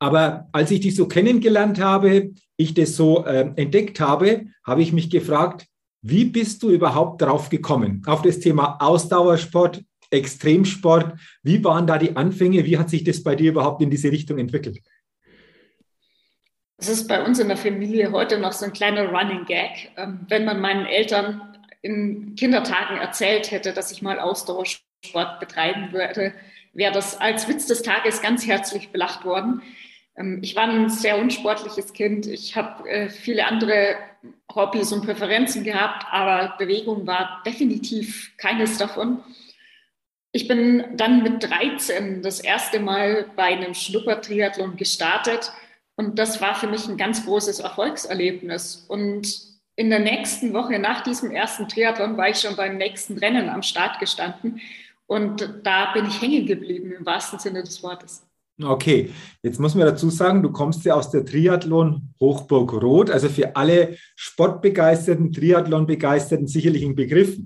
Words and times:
Aber 0.00 0.48
als 0.52 0.70
ich 0.70 0.80
dich 0.80 0.96
so 0.96 1.06
kennengelernt 1.06 1.80
habe, 1.80 2.32
ich 2.56 2.74
das 2.74 2.96
so 2.96 3.24
äh, 3.24 3.52
entdeckt 3.56 4.00
habe, 4.00 4.46
habe 4.64 4.82
ich 4.82 4.92
mich 4.92 5.10
gefragt, 5.10 5.66
wie 6.02 6.24
bist 6.24 6.62
du 6.62 6.70
überhaupt 6.70 7.22
drauf 7.22 7.50
gekommen? 7.50 8.02
Auf 8.06 8.22
das 8.22 8.40
Thema 8.40 8.78
Ausdauersport, 8.80 9.82
Extremsport. 10.10 11.18
Wie 11.42 11.62
waren 11.62 11.86
da 11.86 11.98
die 11.98 12.16
Anfänge? 12.16 12.64
Wie 12.64 12.78
hat 12.78 12.90
sich 12.90 13.04
das 13.04 13.22
bei 13.22 13.36
dir 13.36 13.50
überhaupt 13.50 13.82
in 13.82 13.90
diese 13.90 14.10
Richtung 14.10 14.38
entwickelt? 14.38 14.80
Es 16.78 16.88
ist 16.88 17.08
bei 17.08 17.22
uns 17.22 17.38
in 17.38 17.48
der 17.48 17.58
Familie 17.58 18.10
heute 18.10 18.38
noch 18.38 18.52
so 18.52 18.64
ein 18.64 18.72
kleiner 18.72 19.10
Running 19.10 19.44
Gag. 19.44 19.92
Ähm, 19.96 20.20
wenn 20.28 20.44
man 20.44 20.60
meinen 20.60 20.86
Eltern 20.86 21.42
in 21.82 22.34
Kindertagen 22.34 22.96
erzählt 22.96 23.50
hätte, 23.50 23.72
dass 23.72 23.92
ich 23.92 24.02
mal 24.02 24.18
Ausdauersport 24.18 25.40
betreiben 25.40 25.92
würde, 25.92 26.32
wäre 26.72 26.92
das 26.92 27.20
als 27.20 27.48
Witz 27.48 27.66
des 27.66 27.82
Tages 27.82 28.22
ganz 28.22 28.46
herzlich 28.46 28.90
belacht 28.90 29.24
worden. 29.24 29.62
Ähm, 30.16 30.40
ich 30.42 30.56
war 30.56 30.64
ein 30.64 30.88
sehr 30.88 31.18
unsportliches 31.18 31.92
Kind. 31.92 32.26
Ich 32.26 32.56
habe 32.56 32.88
äh, 32.88 33.10
viele 33.10 33.46
andere 33.46 33.96
Hobbys 34.54 34.92
und 34.92 35.04
Präferenzen 35.04 35.64
gehabt, 35.64 36.06
aber 36.10 36.54
Bewegung 36.58 37.06
war 37.06 37.42
definitiv 37.46 38.36
keines 38.36 38.78
davon. 38.78 39.22
Ich 40.32 40.46
bin 40.46 40.84
dann 40.96 41.22
mit 41.22 41.42
13 41.42 42.22
das 42.22 42.40
erste 42.40 42.78
Mal 42.80 43.26
bei 43.34 43.44
einem 43.44 43.74
Schnuppertriathlon 43.74 44.76
gestartet 44.76 45.52
und 45.96 46.18
das 46.18 46.40
war 46.40 46.54
für 46.54 46.68
mich 46.68 46.88
ein 46.88 46.96
ganz 46.96 47.24
großes 47.24 47.60
Erfolgserlebnis. 47.60 48.84
Und 48.88 49.40
in 49.76 49.90
der 49.90 49.98
nächsten 49.98 50.52
Woche 50.52 50.78
nach 50.78 51.02
diesem 51.02 51.30
ersten 51.30 51.68
Triathlon 51.68 52.16
war 52.16 52.28
ich 52.28 52.38
schon 52.38 52.56
beim 52.56 52.76
nächsten 52.76 53.18
Rennen 53.18 53.48
am 53.48 53.62
Start 53.62 53.98
gestanden 53.98 54.60
und 55.06 55.60
da 55.64 55.92
bin 55.92 56.06
ich 56.06 56.22
hängen 56.22 56.46
geblieben 56.46 56.92
im 56.92 57.04
wahrsten 57.04 57.40
Sinne 57.40 57.62
des 57.64 57.82
Wortes. 57.82 58.29
Okay, 58.62 59.10
jetzt 59.42 59.60
muss 59.60 59.74
man 59.74 59.86
dazu 59.86 60.10
sagen, 60.10 60.42
du 60.42 60.50
kommst 60.50 60.84
ja 60.84 60.94
aus 60.94 61.10
der 61.10 61.24
Triathlon 61.24 62.14
Hochburg 62.20 62.72
Rot, 62.74 63.10
also 63.10 63.28
für 63.28 63.56
alle 63.56 63.96
Sportbegeisterten, 64.16 65.32
Triathlon-Begeisterten 65.32 66.46
sicherlich 66.46 66.84
ein 66.84 66.94
Begriff. 66.94 67.38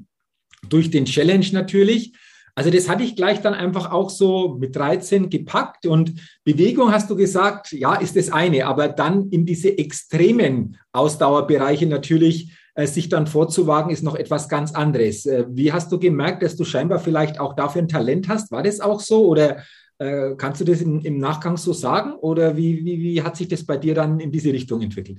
Durch 0.69 0.91
den 0.91 1.04
Challenge 1.04 1.47
natürlich. 1.52 2.14
Also 2.54 2.70
das 2.70 2.88
hatte 2.88 3.02
ich 3.02 3.16
gleich 3.16 3.42
dann 3.42 3.52
einfach 3.52 3.91
auch 3.91 4.08
so 4.10 4.56
mit 4.58 4.76
13 4.76 5.28
gepackt 5.28 5.86
und 5.86 6.14
Bewegung 6.44 6.92
hast 6.92 7.10
du 7.10 7.16
gesagt, 7.16 7.72
ja, 7.72 7.96
ist 7.96 8.16
das 8.16 8.31
eine, 8.31 8.66
aber 8.66 8.88
dann 8.88 9.28
in 9.31 9.44
diese 9.44 9.76
extremen 9.76 10.78
Ausdauerbereiche 10.92 11.86
natürlich 11.86 12.52
äh, 12.75 12.86
sich 12.86 13.08
dann 13.08 13.26
vorzuwagen, 13.26 13.91
ist 13.91 14.02
noch 14.02 14.14
etwas 14.14 14.48
ganz 14.48 14.72
anderes. 14.72 15.26
Äh, 15.26 15.46
wie 15.48 15.72
hast 15.72 15.91
du 15.91 15.98
gemerkt, 15.98 16.42
dass 16.42 16.56
du 16.56 16.64
scheinbar 16.64 17.00
vielleicht 17.00 17.41
auch 17.41 17.54
dafür 17.54 17.82
ein 17.82 17.88
Talent 17.88 18.28
hast? 18.28 18.52
War 18.52 18.62
das 18.62 18.81
auch 18.81 19.00
so 19.00 19.26
oder 19.26 19.58
äh, 19.99 20.34
kannst 20.37 20.60
du 20.60 20.65
das 20.65 20.81
in, 20.81 21.00
im 21.05 21.19
Nachgang 21.19 21.56
so 21.56 21.72
sagen 21.72 22.15
oder 22.15 22.56
wie, 22.56 22.84
wie, 22.84 23.00
wie 23.00 23.22
hat 23.22 23.37
sich 23.37 23.49
das 23.49 23.65
bei 23.65 23.77
dir 23.77 23.94
dann 23.94 24.20
in 24.20 24.31
diese 24.31 24.52
Richtung 24.52 24.82
entwickelt? 24.82 25.19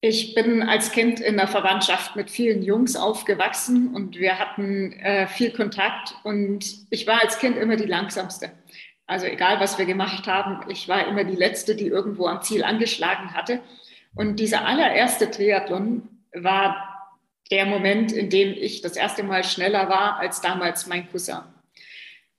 Ich 0.00 0.34
bin 0.34 0.62
als 0.62 0.92
Kind 0.92 1.18
in 1.18 1.36
der 1.36 1.48
Verwandtschaft 1.48 2.14
mit 2.14 2.30
vielen 2.30 2.62
Jungs 2.62 2.94
aufgewachsen 2.94 3.94
und 3.94 4.16
wir 4.16 4.38
hatten 4.38 4.92
äh, 4.92 5.26
viel 5.26 5.50
Kontakt 5.50 6.14
und 6.22 6.64
ich 6.90 7.06
war 7.08 7.20
als 7.20 7.40
Kind 7.40 7.56
immer 7.56 7.74
die 7.74 7.86
langsamste. 7.86 8.52
Also 9.08 9.26
egal, 9.26 9.58
was 9.58 9.76
wir 9.76 9.86
gemacht 9.86 10.28
haben, 10.28 10.70
ich 10.70 10.86
war 10.86 11.08
immer 11.08 11.24
die 11.24 11.34
letzte, 11.34 11.74
die 11.74 11.86
irgendwo 11.86 12.26
am 12.26 12.42
Ziel 12.42 12.62
angeschlagen 12.62 13.34
hatte. 13.34 13.60
Und 14.14 14.38
dieser 14.38 14.66
allererste 14.66 15.30
Triathlon 15.30 16.08
war 16.32 17.16
der 17.50 17.66
Moment, 17.66 18.12
in 18.12 18.30
dem 18.30 18.52
ich 18.52 18.82
das 18.82 18.96
erste 18.96 19.22
Mal 19.22 19.42
schneller 19.44 19.88
war 19.88 20.18
als 20.18 20.40
damals 20.40 20.86
mein 20.86 21.10
Cousin. 21.10 21.40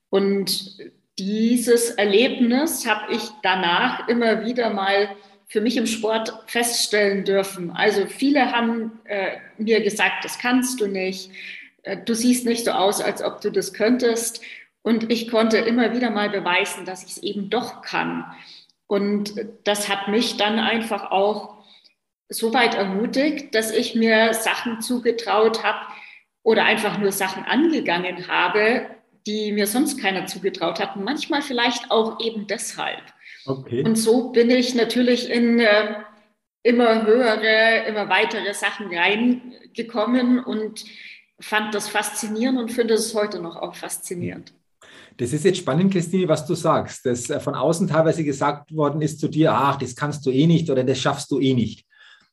Und 0.10 0.78
dieses 1.20 1.92
Erlebnis 1.92 2.88
habe 2.88 3.14
ich 3.14 3.22
danach 3.44 4.08
immer 4.08 4.46
wieder 4.46 4.70
mal 4.70 5.10
für 5.48 5.62
mich 5.62 5.78
im 5.78 5.88
Sport 5.88 6.34
feststellen 6.48 7.26
dürfen. 7.26 7.72
Also 7.72 8.06
viele 8.06 8.52
haben 8.52 9.00
äh, 9.06 9.38
mir 9.58 9.82
gesagt, 9.82 10.24
das 10.24 10.40
kannst 10.40 10.80
du 10.80 10.88
nicht, 10.88 11.32
äh, 11.84 11.98
du 11.98 12.16
siehst 12.16 12.46
nicht 12.46 12.66
so 12.66 12.72
aus, 12.72 13.02
als 13.02 13.22
ob 13.22 13.42
du 13.42 13.52
das 13.52 13.74
könntest. 13.74 14.42
Und 14.82 15.12
ich 15.12 15.30
konnte 15.30 15.58
immer 15.58 15.94
wieder 15.94 16.10
mal 16.10 16.30
beweisen, 16.30 16.86
dass 16.86 17.04
ich 17.04 17.12
es 17.12 17.18
eben 17.18 17.50
doch 17.50 17.82
kann. 17.82 18.24
Und 18.88 19.34
das 19.66 19.90
hat 19.90 20.08
mich 20.08 20.38
dann 20.38 20.58
einfach 20.58 21.12
auch 21.12 21.58
so 22.30 22.54
weit 22.54 22.76
ermutigt, 22.76 23.54
dass 23.54 23.72
ich 23.72 23.96
mir 23.96 24.34
Sachen 24.34 24.82
zugetraut 24.82 25.64
habe 25.64 25.80
oder 26.44 26.64
einfach 26.64 26.98
nur 26.98 27.12
Sachen 27.12 27.44
angegangen 27.44 28.28
habe, 28.28 28.88
die 29.30 29.52
mir 29.52 29.68
sonst 29.68 30.02
keiner 30.02 30.26
zugetraut 30.26 30.80
hat. 30.80 30.96
Manchmal 30.96 31.44
vielleicht 31.44 31.92
auch 31.92 32.20
eben 32.20 32.48
deshalb. 32.48 33.04
Okay. 33.46 33.84
Und 33.84 33.96
so 33.96 34.32
bin 34.32 34.50
ich 34.50 34.74
natürlich 34.74 35.30
in 35.30 35.60
äh, 35.60 35.96
immer 36.64 37.06
höhere, 37.06 37.86
immer 37.88 38.10
weitere 38.10 38.54
Sachen 38.56 38.88
reingekommen 38.92 40.44
und 40.44 40.84
fand 41.40 41.76
das 41.76 41.88
faszinierend 41.88 42.58
und 42.58 42.72
finde 42.72 42.96
es 42.96 43.14
heute 43.14 43.40
noch 43.40 43.56
auch 43.56 43.76
faszinierend. 43.76 44.54
Das 45.18 45.32
ist 45.32 45.46
jetzt 45.46 45.60
spannend, 45.60 45.94
Christine, 45.94 46.28
was 46.28 46.46
du 46.48 46.56
sagst, 46.56 47.06
dass 47.06 47.30
äh, 47.30 47.40
von 47.40 47.54
außen 47.54 47.88
teilweise 47.88 48.24
gesagt 48.24 48.76
worden 48.76 49.02
ist 49.02 49.20
zu 49.20 49.28
dir, 49.28 49.54
ach, 49.54 49.78
das 49.78 49.96
kannst 49.96 50.26
du 50.26 50.32
eh 50.32 50.48
nicht 50.48 50.72
oder 50.72 50.84
das 50.84 51.00
schaffst 51.00 51.30
du 51.30 51.40
eh 51.40 51.54
nicht. 51.54 51.86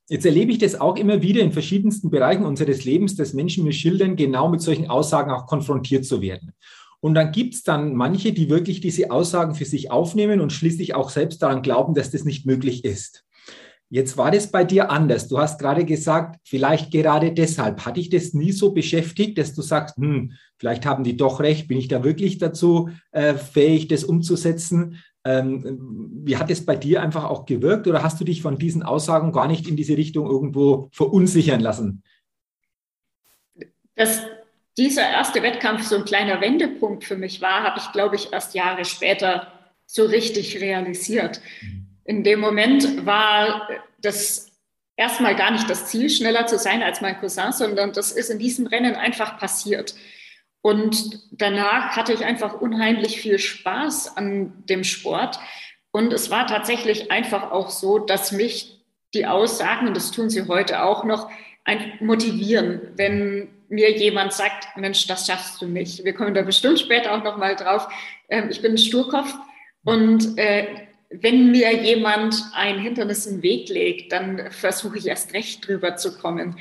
Jetzt 0.09 0.25
erlebe 0.25 0.53
ich 0.53 0.59
das 0.59 0.81
auch 0.81 0.97
immer 0.97 1.21
wieder 1.21 1.43
in 1.43 1.53
verschiedensten 1.53 2.11
Bereichen 2.11 2.47
unseres 2.47 2.85
Lebens, 2.85 3.17
dass 3.17 3.35
Menschen 3.35 3.65
mir 3.65 3.73
schildern, 3.73 4.15
genau 4.15 4.49
mit 4.49 4.61
solchen 4.61 4.89
Aussagen 4.89 5.33
auch 5.33 5.47
konfrontiert 5.47 6.05
zu 6.05 6.21
werden. 6.21 6.53
Und 7.01 7.15
dann 7.15 7.33
gibt 7.33 7.55
es 7.55 7.63
dann 7.63 7.95
manche, 7.95 8.33
die 8.33 8.49
wirklich 8.49 8.81
diese 8.81 9.11
Aussagen 9.11 9.55
für 9.55 9.65
sich 9.65 9.91
aufnehmen 9.91 10.41
und 10.41 10.53
schließlich 10.53 10.95
auch 10.95 11.11
selbst 11.11 11.43
daran 11.43 11.63
glauben, 11.63 11.95
dass 11.95 12.11
das 12.11 12.25
nicht 12.25 12.47
möglich 12.47 12.85
ist. 12.85 13.25
Jetzt 13.89 14.17
war 14.17 14.33
das 14.33 14.51
bei 14.51 14.65
dir 14.65 14.91
anders. 14.91 15.29
Du 15.29 15.39
hast 15.39 15.61
gerade 15.61 15.85
gesagt, 15.85 16.41
vielleicht 16.43 16.91
gerade 16.91 17.33
deshalb. 17.33 17.87
Hatte 17.87 18.01
ich 18.01 18.11
das 18.11 18.35
nie 18.35 18.51
so 18.51 18.73
beschäftigt, 18.73 19.39
dass 19.39 19.55
du 19.55 19.63
sagst, 19.63 19.97
hm, 19.97 20.33
vielleicht 20.59 20.85
haben 20.85 21.05
die 21.05 21.17
doch 21.17 21.39
recht, 21.39 21.69
bin 21.69 21.79
ich 21.79 21.87
da 21.87 22.03
wirklich 22.03 22.39
dazu 22.39 22.91
äh, 23.13 23.35
fähig, 23.35 23.87
das 23.87 24.03
umzusetzen? 24.03 24.97
Ähm, 25.25 25.79
wie 26.25 26.37
hat 26.37 26.51
es 26.51 26.67
bei 26.67 26.75
dir 26.75 27.01
einfach 27.01 27.25
auch 27.25 27.47
gewirkt 27.47 27.87
oder 27.87 28.03
hast 28.03 28.21
du 28.21 28.25
dich 28.25 28.43
von 28.43 28.59
diesen 28.59 28.83
Aussagen 28.83 29.31
gar 29.31 29.47
nicht 29.47 29.69
in 29.69 29.77
diese 29.77 29.97
Richtung 29.97 30.27
irgendwo 30.27 30.89
verunsichern 30.93 31.61
lassen? 31.61 32.03
Dass 33.95 34.21
dieser 34.79 35.09
erste 35.09 35.43
Wettkampf 35.43 35.83
so 35.83 35.97
ein 35.97 36.05
kleiner 36.05 36.41
Wendepunkt 36.41 37.05
für 37.05 37.17
mich 37.17 37.41
war, 37.41 37.63
habe 37.63 37.79
ich, 37.79 37.93
glaube 37.93 38.17
ich, 38.17 38.33
erst 38.33 38.55
Jahre 38.55 38.85
später 38.85 39.53
so 39.87 40.05
richtig 40.05 40.61
realisiert. 40.61 41.41
In 42.05 42.25
dem 42.25 42.41
Moment 42.41 43.07
war 43.07 43.69
das 44.01 44.53
erstmal 44.97 45.35
gar 45.35 45.51
nicht 45.51 45.69
das 45.71 45.87
Ziel, 45.87 46.11
schneller 46.11 46.47
zu 46.47 46.59
sein 46.59 46.83
als 46.83 47.01
mein 47.01 47.19
Cousin, 47.19 47.53
sondern 47.53 47.93
das 47.93 48.13
ist 48.13 48.31
in 48.31 48.39
diesem 48.39 48.67
Rennen 48.67 48.95
einfach 48.95 49.39
passiert. 49.39 49.95
Und 50.61 51.21
danach 51.31 51.97
hatte 51.97 52.13
ich 52.13 52.25
einfach 52.25 52.61
unheimlich 52.61 53.21
viel 53.21 53.39
Spaß 53.39 54.17
an 54.17 54.65
dem 54.69 54.85
Sport. 54.85 55.39
Und 55.93 56.13
es 56.13 56.31
war 56.31 56.47
tatsächlich 56.47 57.11
einfach 57.11 57.53
auch 57.53 57.71
so, 57.71 57.99
dass 57.99 58.33
mich 58.33 58.85
die 59.15 59.27
Aussagen, 59.27 59.87
und 59.87 59.97
das 59.97 60.11
tun 60.11 60.29
sie 60.29 60.47
heute 60.49 60.83
auch 60.83 61.05
noch, 61.05 61.31
motivieren, 62.01 62.81
wenn 62.97 63.49
mir 63.69 63.97
jemand 63.97 64.33
sagt, 64.33 64.77
Mensch, 64.77 65.07
das 65.07 65.27
schaffst 65.27 65.61
du 65.61 65.67
nicht. 65.67 66.05
Wir 66.05 66.15
kommen 66.15 66.35
da 66.35 66.43
bestimmt 66.43 66.79
später 66.79 67.13
auch 67.13 67.25
noch 67.25 67.37
mal 67.37 67.57
drauf. 67.57 67.89
Ähm, 68.29 68.49
ich 68.51 68.63
bin 68.63 68.73
ein 68.73 68.79
Sturkopf 68.79 69.35
und 69.85 70.39
äh, 70.39 70.87
wenn 71.11 71.51
mir 71.53 71.73
jemand 71.73 72.35
ein 72.55 72.79
Hindernis 72.79 73.27
im 73.27 73.43
Weg 73.43 73.69
legt, 73.69 74.13
dann 74.13 74.51
versuche 74.51 74.99
ich 74.99 75.07
erst 75.07 75.33
recht 75.35 75.67
drüber 75.67 75.97
zu 75.97 76.19
kommen. 76.19 76.57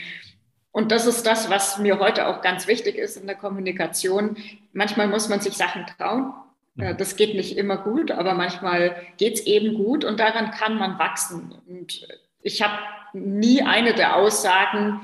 Und 0.71 0.91
das 0.91 1.07
ist 1.07 1.25
das, 1.25 1.49
was 1.49 1.79
mir 1.79 1.99
heute 1.99 2.27
auch 2.27 2.41
ganz 2.41 2.67
wichtig 2.67 2.97
ist 2.97 3.17
in 3.17 3.27
der 3.27 3.35
Kommunikation. 3.35 4.37
Manchmal 4.73 5.07
muss 5.07 5.29
man 5.29 5.39
sich 5.39 5.53
Sachen 5.53 5.85
trauen. 5.97 6.33
Mhm. 6.75 6.97
Das 6.97 7.15
geht 7.15 7.33
nicht 7.35 7.57
immer 7.57 7.77
gut, 7.77 8.11
aber 8.11 8.33
manchmal 8.33 8.95
geht 9.17 9.35
es 9.35 9.45
eben 9.45 9.73
gut 9.75 10.03
und 10.03 10.19
daran 10.19 10.51
kann 10.51 10.77
man 10.77 10.99
wachsen. 10.99 11.55
Und 11.67 12.07
ich 12.41 12.61
habe 12.61 12.77
nie 13.13 13.61
eine 13.61 13.93
der 13.93 14.17
Aussagen 14.17 15.01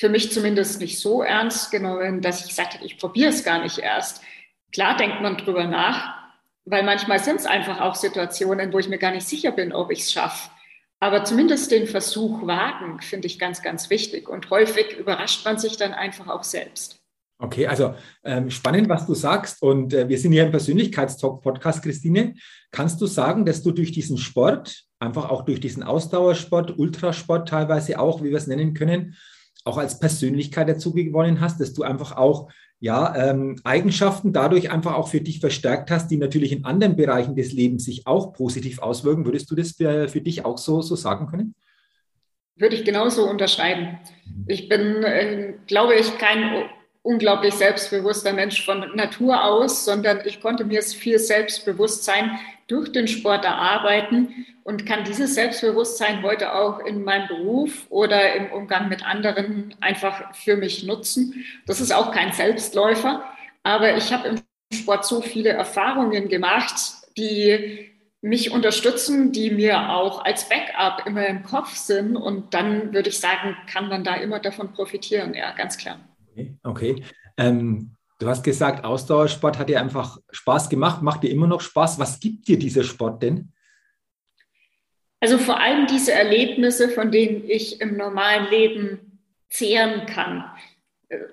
für 0.00 0.08
mich 0.08 0.32
zumindest 0.32 0.80
nicht 0.80 0.98
so 0.98 1.22
ernst 1.22 1.70
genommen, 1.70 2.22
dass 2.22 2.40
ich 2.40 2.48
gesagt 2.48 2.72
habe, 2.72 2.86
ich 2.86 2.96
probiere 2.96 3.28
es 3.28 3.44
gar 3.44 3.62
nicht 3.62 3.76
erst. 3.76 4.22
Klar 4.72 4.96
denkt 4.96 5.20
man 5.20 5.36
drüber 5.36 5.66
nach, 5.66 6.14
weil 6.64 6.84
manchmal 6.84 7.18
sind 7.18 7.36
es 7.36 7.44
einfach 7.44 7.82
auch 7.82 7.94
Situationen, 7.94 8.72
wo 8.72 8.78
ich 8.78 8.88
mir 8.88 8.96
gar 8.96 9.10
nicht 9.10 9.28
sicher 9.28 9.52
bin, 9.52 9.74
ob 9.74 9.90
ich 9.90 10.00
es 10.00 10.12
schaffe. 10.12 10.48
Aber 11.00 11.24
zumindest 11.24 11.70
den 11.70 11.86
Versuch 11.86 12.46
wagen, 12.46 13.02
finde 13.02 13.26
ich 13.26 13.38
ganz, 13.38 13.60
ganz 13.60 13.90
wichtig. 13.90 14.26
Und 14.30 14.48
häufig 14.48 14.96
überrascht 14.98 15.44
man 15.44 15.58
sich 15.58 15.76
dann 15.76 15.92
einfach 15.92 16.28
auch 16.28 16.44
selbst. 16.44 16.98
Okay, 17.38 17.66
also 17.66 17.94
ähm, 18.24 18.50
spannend, 18.50 18.88
was 18.88 19.06
du 19.06 19.12
sagst. 19.12 19.60
Und 19.60 19.92
äh, 19.92 20.08
wir 20.08 20.18
sind 20.18 20.32
hier 20.32 20.44
im 20.44 20.50
Persönlichkeitstalk-Podcast, 20.50 21.82
Christine. 21.82 22.36
Kannst 22.70 23.02
du 23.02 23.06
sagen, 23.06 23.44
dass 23.44 23.62
du 23.62 23.70
durch 23.70 23.92
diesen 23.92 24.16
Sport, 24.16 24.84
einfach 24.98 25.28
auch 25.28 25.44
durch 25.44 25.60
diesen 25.60 25.82
Ausdauersport, 25.82 26.78
Ultrasport 26.78 27.50
teilweise 27.50 28.00
auch, 28.00 28.22
wie 28.22 28.30
wir 28.30 28.38
es 28.38 28.46
nennen 28.46 28.72
können, 28.72 29.14
auch 29.70 29.78
als 29.78 30.00
Persönlichkeit 30.00 30.68
dazu 30.68 30.92
gewonnen 30.92 31.40
hast, 31.40 31.60
dass 31.60 31.72
du 31.72 31.84
einfach 31.84 32.16
auch 32.16 32.50
ja, 32.80 33.14
ähm, 33.14 33.56
Eigenschaften 33.62 34.32
dadurch 34.32 34.70
einfach 34.70 34.94
auch 34.94 35.08
für 35.08 35.20
dich 35.20 35.38
verstärkt 35.38 35.90
hast, 35.90 36.08
die 36.08 36.16
natürlich 36.16 36.50
in 36.50 36.64
anderen 36.64 36.96
Bereichen 36.96 37.36
des 37.36 37.52
Lebens 37.52 37.84
sich 37.84 38.06
auch 38.06 38.32
positiv 38.32 38.80
auswirken. 38.80 39.26
Würdest 39.26 39.50
du 39.50 39.54
das 39.54 39.72
für, 39.72 40.08
für 40.08 40.22
dich 40.22 40.44
auch 40.44 40.58
so, 40.58 40.80
so 40.80 40.96
sagen 40.96 41.26
können? 41.26 41.54
Würde 42.56 42.76
ich 42.76 42.84
genauso 42.84 43.28
unterschreiben. 43.28 43.98
Ich 44.46 44.68
bin, 44.68 45.02
äh, 45.04 45.54
glaube 45.66 45.94
ich, 45.94 46.18
kein 46.18 46.64
unglaublich 47.02 47.54
selbstbewusster 47.54 48.32
Mensch 48.32 48.64
von 48.64 48.94
Natur 48.94 49.42
aus, 49.42 49.84
sondern 49.84 50.20
ich 50.24 50.40
konnte 50.40 50.64
mir 50.64 50.82
viel 50.82 51.18
Selbstbewusstsein 51.18 52.38
durch 52.66 52.92
den 52.92 53.08
Sport 53.08 53.44
erarbeiten 53.44 54.46
und 54.64 54.86
kann 54.86 55.04
dieses 55.04 55.34
Selbstbewusstsein 55.34 56.22
heute 56.22 56.54
auch 56.54 56.80
in 56.80 57.02
meinem 57.02 57.26
Beruf 57.28 57.86
oder 57.88 58.34
im 58.34 58.52
Umgang 58.52 58.88
mit 58.88 59.04
anderen 59.04 59.74
einfach 59.80 60.34
für 60.34 60.56
mich 60.56 60.84
nutzen. 60.84 61.44
Das 61.66 61.80
ist 61.80 61.92
auch 61.92 62.12
kein 62.12 62.32
Selbstläufer, 62.32 63.24
aber 63.62 63.96
ich 63.96 64.12
habe 64.12 64.28
im 64.28 64.40
Sport 64.72 65.04
so 65.04 65.20
viele 65.20 65.50
Erfahrungen 65.50 66.28
gemacht, 66.28 66.74
die 67.16 67.90
mich 68.22 68.50
unterstützen, 68.50 69.32
die 69.32 69.50
mir 69.50 69.90
auch 69.90 70.24
als 70.24 70.48
Backup 70.48 71.06
immer 71.06 71.26
im 71.26 71.42
Kopf 71.42 71.74
sind. 71.74 72.16
Und 72.16 72.52
dann 72.52 72.92
würde 72.92 73.08
ich 73.08 73.18
sagen, 73.18 73.56
kann 73.66 73.88
man 73.88 74.04
da 74.04 74.16
immer 74.16 74.38
davon 74.38 74.72
profitieren. 74.72 75.34
Ja, 75.34 75.52
ganz 75.52 75.78
klar. 75.78 75.98
Okay. 76.62 77.02
Ähm, 77.36 77.96
du 78.18 78.28
hast 78.28 78.42
gesagt, 78.42 78.84
Ausdauersport 78.84 79.58
hat 79.58 79.68
dir 79.68 79.80
einfach 79.80 80.18
Spaß 80.30 80.68
gemacht, 80.68 81.02
macht 81.02 81.22
dir 81.22 81.30
immer 81.30 81.46
noch 81.46 81.60
Spaß. 81.60 81.98
Was 81.98 82.20
gibt 82.20 82.48
dir 82.48 82.58
dieser 82.58 82.84
Sport 82.84 83.22
denn? 83.22 83.52
Also 85.20 85.36
vor 85.36 85.60
allem 85.60 85.86
diese 85.86 86.12
Erlebnisse, 86.12 86.88
von 86.88 87.10
denen 87.10 87.48
ich 87.48 87.80
im 87.80 87.96
normalen 87.96 88.50
Leben 88.50 89.20
zehren 89.50 90.06
kann. 90.06 90.44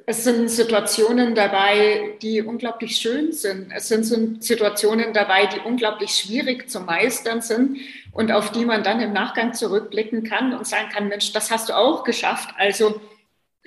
Es 0.08 0.24
sind 0.24 0.50
Situationen 0.50 1.36
dabei, 1.36 2.18
die 2.22 2.42
unglaublich 2.42 2.98
schön 2.98 3.32
sind. 3.32 3.72
Es 3.72 3.88
sind 3.90 4.44
Situationen 4.44 5.14
dabei, 5.14 5.46
die 5.46 5.60
unglaublich 5.60 6.12
schwierig 6.12 6.68
zu 6.68 6.80
meistern 6.80 7.42
sind 7.42 7.78
und 8.12 8.32
auf 8.32 8.52
die 8.52 8.66
man 8.66 8.84
dann 8.84 9.00
im 9.00 9.14
Nachgang 9.14 9.54
zurückblicken 9.54 10.24
kann 10.24 10.54
und 10.54 10.66
sagen 10.66 10.90
kann, 10.90 11.08
Mensch, 11.10 11.32
das 11.32 11.52
hast 11.52 11.70
du 11.70 11.78
auch 11.78 12.04
geschafft. 12.04 12.50
Also 12.58 13.00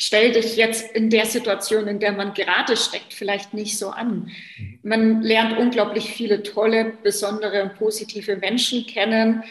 stell 0.00 0.32
dich 0.32 0.56
jetzt 0.56 0.94
in 0.96 1.10
der 1.10 1.26
Situation, 1.26 1.86
in 1.86 2.00
der 2.00 2.12
man 2.12 2.34
gerade 2.34 2.76
steckt, 2.76 3.12
vielleicht 3.12 3.54
nicht 3.54 3.78
so 3.78 3.90
an. 3.90 4.30
Man 4.82 5.22
lernt 5.22 5.58
unglaublich 5.58 6.10
viele 6.10 6.42
tolle, 6.42 6.94
besondere 7.02 7.62
und 7.62 7.76
positive 7.76 8.36
Menschen 8.36 8.86
kennen 8.86 9.44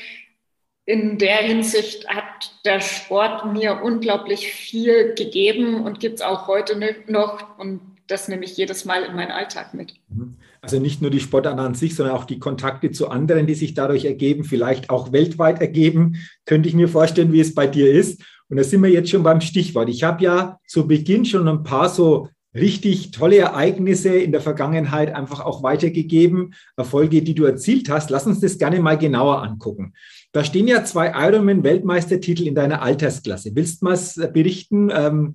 in 0.89 1.19
der 1.19 1.37
Hinsicht 1.37 2.07
hat 2.07 2.51
der 2.65 2.81
Sport 2.81 3.53
mir 3.53 3.83
unglaublich 3.83 4.51
viel 4.51 5.13
gegeben 5.13 5.83
und 5.83 5.99
gibt 5.99 6.15
es 6.15 6.21
auch 6.23 6.47
heute 6.47 6.79
noch. 7.05 7.59
Und 7.59 7.81
das 8.07 8.27
nehme 8.27 8.43
ich 8.43 8.57
jedes 8.57 8.85
Mal 8.85 9.03
in 9.03 9.15
meinen 9.15 9.29
Alltag 9.29 9.75
mit. 9.75 9.93
Mhm. 10.09 10.37
Also 10.61 10.79
nicht 10.79 10.99
nur 10.99 11.11
die 11.11 11.19
Sportart 11.19 11.59
an 11.59 11.75
sich, 11.75 11.95
sondern 11.95 12.15
auch 12.15 12.25
die 12.25 12.39
Kontakte 12.39 12.89
zu 12.89 13.07
anderen, 13.07 13.45
die 13.45 13.53
sich 13.53 13.75
dadurch 13.75 14.05
ergeben, 14.05 14.43
vielleicht 14.43 14.89
auch 14.89 15.11
weltweit 15.11 15.61
ergeben, 15.61 16.15
könnte 16.45 16.67
ich 16.67 16.73
mir 16.73 16.89
vorstellen, 16.89 17.33
wie 17.33 17.39
es 17.39 17.53
bei 17.53 17.67
dir 17.67 17.91
ist. 17.91 18.23
Und 18.49 18.57
da 18.57 18.63
sind 18.63 18.81
wir 18.81 18.89
jetzt 18.89 19.09
schon 19.09 19.23
beim 19.23 19.41
Stichwort. 19.41 19.89
Ich 19.89 20.03
habe 20.03 20.23
ja 20.23 20.59
zu 20.67 20.87
Beginn 20.87 21.25
schon 21.25 21.47
ein 21.47 21.63
paar 21.63 21.89
so 21.89 22.29
richtig 22.55 23.11
tolle 23.11 23.37
Ereignisse 23.37 24.09
in 24.09 24.31
der 24.31 24.41
Vergangenheit 24.41 25.13
einfach 25.13 25.39
auch 25.41 25.61
weitergegeben, 25.61 26.55
Erfolge, 26.75 27.21
die 27.21 27.35
du 27.35 27.45
erzielt 27.45 27.89
hast. 27.89 28.09
Lass 28.09 28.25
uns 28.25 28.39
das 28.39 28.57
gerne 28.57 28.79
mal 28.79 28.97
genauer 28.97 29.43
angucken. 29.43 29.93
Da 30.31 30.43
stehen 30.43 30.67
ja 30.67 30.83
zwei 30.83 31.11
Ironman-Weltmeistertitel 31.15 32.47
in 32.47 32.55
deiner 32.55 32.81
Altersklasse. 32.81 33.51
Willst 33.53 33.81
du 33.81 33.85
mal 33.85 33.99
berichten, 34.33 34.91
ähm, 34.91 35.33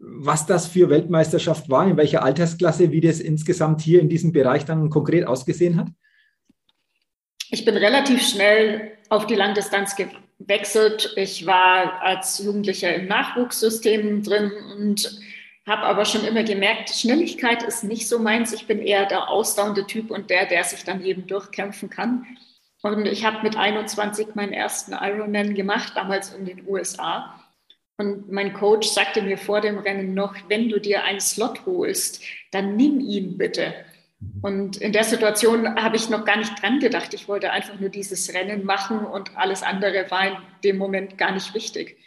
was 0.00 0.46
das 0.46 0.66
für 0.66 0.90
Weltmeisterschaft 0.90 1.70
war, 1.70 1.86
in 1.86 1.96
welcher 1.96 2.22
Altersklasse, 2.22 2.90
wie 2.90 3.00
das 3.00 3.20
insgesamt 3.20 3.80
hier 3.80 4.00
in 4.00 4.08
diesem 4.08 4.32
Bereich 4.32 4.64
dann 4.64 4.90
konkret 4.90 5.26
ausgesehen 5.26 5.76
hat? 5.76 5.88
Ich 7.50 7.64
bin 7.64 7.76
relativ 7.76 8.22
schnell 8.22 8.92
auf 9.08 9.26
die 9.26 9.36
Langdistanz 9.36 9.94
gewechselt. 10.38 11.12
Ich 11.16 11.46
war 11.46 12.02
als 12.02 12.38
Jugendlicher 12.38 12.94
im 12.94 13.06
Nachwuchssystem 13.06 14.22
drin 14.22 14.52
und 14.76 15.20
habe 15.66 15.82
aber 15.82 16.04
schon 16.04 16.24
immer 16.24 16.44
gemerkt, 16.44 16.90
Schnelligkeit 16.90 17.62
ist 17.62 17.82
nicht 17.82 18.08
so 18.08 18.18
meins. 18.18 18.52
Ich 18.52 18.66
bin 18.66 18.80
eher 18.80 19.06
der 19.06 19.28
ausdauernde 19.28 19.86
Typ 19.86 20.10
und 20.10 20.30
der, 20.30 20.46
der 20.46 20.62
sich 20.64 20.84
dann 20.84 21.04
eben 21.04 21.26
durchkämpfen 21.26 21.90
kann. 21.90 22.24
Und 22.82 23.06
ich 23.06 23.24
habe 23.24 23.42
mit 23.42 23.56
21 23.56 24.34
meinen 24.34 24.52
ersten 24.52 24.92
Ironman 24.92 25.54
gemacht, 25.54 25.94
damals 25.96 26.32
in 26.32 26.44
den 26.44 26.68
USA. 26.68 27.42
Und 27.98 28.30
mein 28.30 28.52
Coach 28.52 28.88
sagte 28.88 29.22
mir 29.22 29.38
vor 29.38 29.60
dem 29.60 29.78
Rennen 29.78 30.14
noch, 30.14 30.36
wenn 30.48 30.68
du 30.68 30.78
dir 30.78 31.02
einen 31.02 31.20
Slot 31.20 31.64
holst, 31.66 32.22
dann 32.52 32.76
nimm 32.76 33.00
ihn 33.00 33.38
bitte. 33.38 33.74
Und 34.42 34.78
in 34.78 34.92
der 34.92 35.04
Situation 35.04 35.76
habe 35.76 35.96
ich 35.96 36.08
noch 36.08 36.24
gar 36.24 36.36
nicht 36.36 36.60
dran 36.60 36.80
gedacht. 36.80 37.12
Ich 37.14 37.28
wollte 37.28 37.50
einfach 37.52 37.78
nur 37.78 37.90
dieses 37.90 38.32
Rennen 38.32 38.64
machen 38.64 39.00
und 39.00 39.36
alles 39.36 39.62
andere 39.62 40.10
war 40.10 40.26
in 40.26 40.36
dem 40.64 40.78
Moment 40.78 41.18
gar 41.18 41.32
nicht 41.32 41.54
wichtig. 41.54 41.98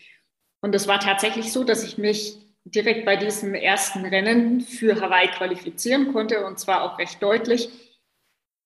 Und 0.62 0.74
es 0.74 0.88
war 0.88 1.00
tatsächlich 1.00 1.52
so, 1.52 1.64
dass 1.64 1.84
ich 1.84 1.98
mich 1.98 2.38
direkt 2.66 3.06
bei 3.06 3.16
diesem 3.16 3.54
ersten 3.54 4.06
Rennen 4.06 4.62
für 4.62 5.00
Hawaii 5.00 5.28
qualifizieren 5.28 6.12
konnte 6.12 6.46
und 6.46 6.60
zwar 6.60 6.84
auch 6.84 6.98
recht 7.00 7.22
deutlich. 7.22 7.70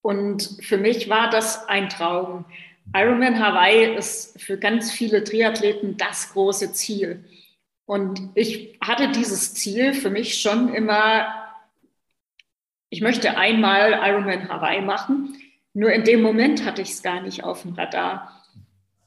Und 0.01 0.57
für 0.61 0.77
mich 0.77 1.09
war 1.09 1.29
das 1.29 1.67
ein 1.67 1.89
Traum. 1.89 2.45
Ironman 2.93 3.39
Hawaii 3.39 3.95
ist 3.95 4.41
für 4.41 4.57
ganz 4.57 4.91
viele 4.91 5.23
Triathleten 5.23 5.95
das 5.97 6.33
große 6.33 6.73
Ziel. 6.73 7.23
Und 7.85 8.29
ich 8.35 8.77
hatte 8.81 9.09
dieses 9.11 9.53
Ziel 9.53 9.93
für 9.93 10.09
mich 10.09 10.41
schon 10.41 10.73
immer, 10.73 11.42
ich 12.93 13.01
möchte 13.01 13.37
einmal 13.37 13.99
Ironman 14.05 14.49
Hawaii 14.49 14.81
machen. 14.81 15.35
Nur 15.73 15.91
in 15.91 16.03
dem 16.03 16.21
Moment 16.21 16.63
hatte 16.63 16.81
ich 16.83 16.91
es 16.91 17.03
gar 17.03 17.21
nicht 17.21 17.43
auf 17.43 17.63
dem 17.63 17.73
Radar 17.73 18.43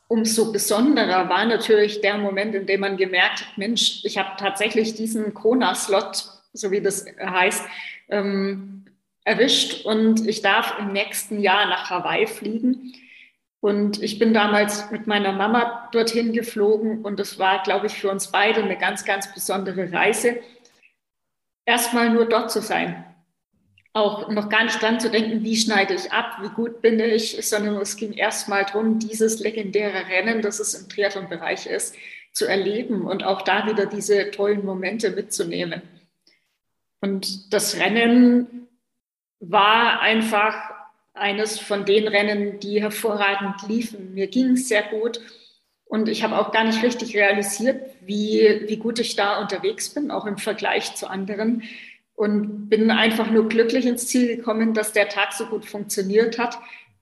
umso 0.09 0.53
besonderer 0.53 1.29
war 1.29 1.45
natürlich 1.45 2.01
der 2.01 2.19
Moment, 2.19 2.55
in 2.55 2.67
dem 2.67 2.81
man 2.81 2.97
gemerkt 2.97 3.41
hat, 3.41 3.59
Mensch, 3.59 4.05
ich 4.05 4.19
habe 4.19 4.31
tatsächlich 4.39 4.95
diesen 4.95 5.35
Kona-Slot, 5.35 6.25
so 6.53 6.71
wie 6.71 6.81
das 6.81 7.07
heißt, 7.21 7.65
ähm, 8.09 8.85
erwischt 9.25 9.85
und 9.85 10.27
ich 10.27 10.43
darf 10.43 10.79
im 10.79 10.93
nächsten 10.93 11.41
Jahr 11.41 11.67
nach 11.67 11.91
Hawaii 11.91 12.27
fliegen. 12.27 12.95
Und 13.61 14.01
ich 14.01 14.21
bin 14.21 14.33
damals 14.33 14.91
mit 14.93 15.09
meiner 15.09 15.33
Mama 15.33 15.89
dorthin 15.91 16.33
geflogen 16.33 17.05
und 17.05 17.19
es 17.19 17.39
war, 17.39 17.65
glaube 17.65 17.89
ich, 17.89 17.95
für 17.95 18.11
uns 18.11 18.31
beide 18.31 18.63
eine 18.63 18.79
ganz, 18.79 19.05
ganz 19.05 19.33
besondere 19.35 19.93
Reise, 19.93 20.39
erstmal 21.65 22.11
nur 22.11 22.27
dort 22.27 22.53
zu 22.53 22.61
sein 22.61 23.06
auch 23.97 24.29
noch 24.29 24.51
gar 24.51 24.65
nicht 24.65 24.81
dran 24.83 25.01
zu 25.01 25.11
denken, 25.11 25.43
wie 25.43 25.57
schneide 25.57 25.95
ich 25.95 26.13
ab, 26.13 26.39
wie 26.43 26.51
gut 26.51 26.83
bin 26.83 27.01
ich, 27.01 27.39
sondern 27.49 27.77
es 27.77 27.97
ging 27.97 28.13
erstmal 28.13 28.67
darum, 28.67 28.99
dieses 28.99 29.41
legendäre 29.41 30.07
Rennen, 30.09 30.43
das 30.43 30.61
es 30.61 30.75
im 30.75 30.89
Triathlon-Bereich 30.89 31.67
ist, 31.67 31.95
zu 32.33 32.45
erleben 32.45 33.07
und 33.07 33.25
auch 33.25 33.41
da 33.41 33.67
wieder 33.67 33.87
diese 33.87 34.31
tollen 34.31 34.67
Momente 34.67 35.11
mitzunehmen. 35.11 35.81
Und 37.01 37.55
das 37.55 37.79
Rennen 37.79 38.69
war 39.41 40.01
einfach 40.01 40.55
eines 41.15 41.59
von 41.59 41.87
den 41.87 42.07
Rennen, 42.07 42.61
die 42.61 42.83
hervorragend 42.83 43.67
liefen. 43.67 44.13
Mir 44.13 44.27
ging 44.27 44.51
es 44.51 44.69
sehr 44.69 44.83
gut 44.83 45.21
und 45.87 46.11
ich 46.11 46.23
habe 46.23 46.39
auch 46.39 46.53
gar 46.53 46.65
nicht 46.65 46.83
richtig 46.83 47.17
realisiert, 47.17 47.81
wie, 48.03 48.65
wie 48.67 48.77
gut 48.77 48.99
ich 48.99 49.17
da 49.17 49.41
unterwegs 49.41 49.89
bin, 49.89 50.11
auch 50.11 50.27
im 50.27 50.37
Vergleich 50.37 50.95
zu 50.97 51.09
anderen 51.09 51.63
und 52.17 52.69
bin 52.69 52.91
einfach 52.91 53.31
nur 53.31 53.49
glücklich 53.49 53.87
ins 53.87 54.09
Ziel 54.09 54.37
gekommen, 54.37 54.75
dass 54.75 54.93
der 54.93 55.09
Tag 55.09 55.33
so 55.33 55.47
gut 55.47 55.67
funktioniert 55.67 56.39
hat. 56.39 56.59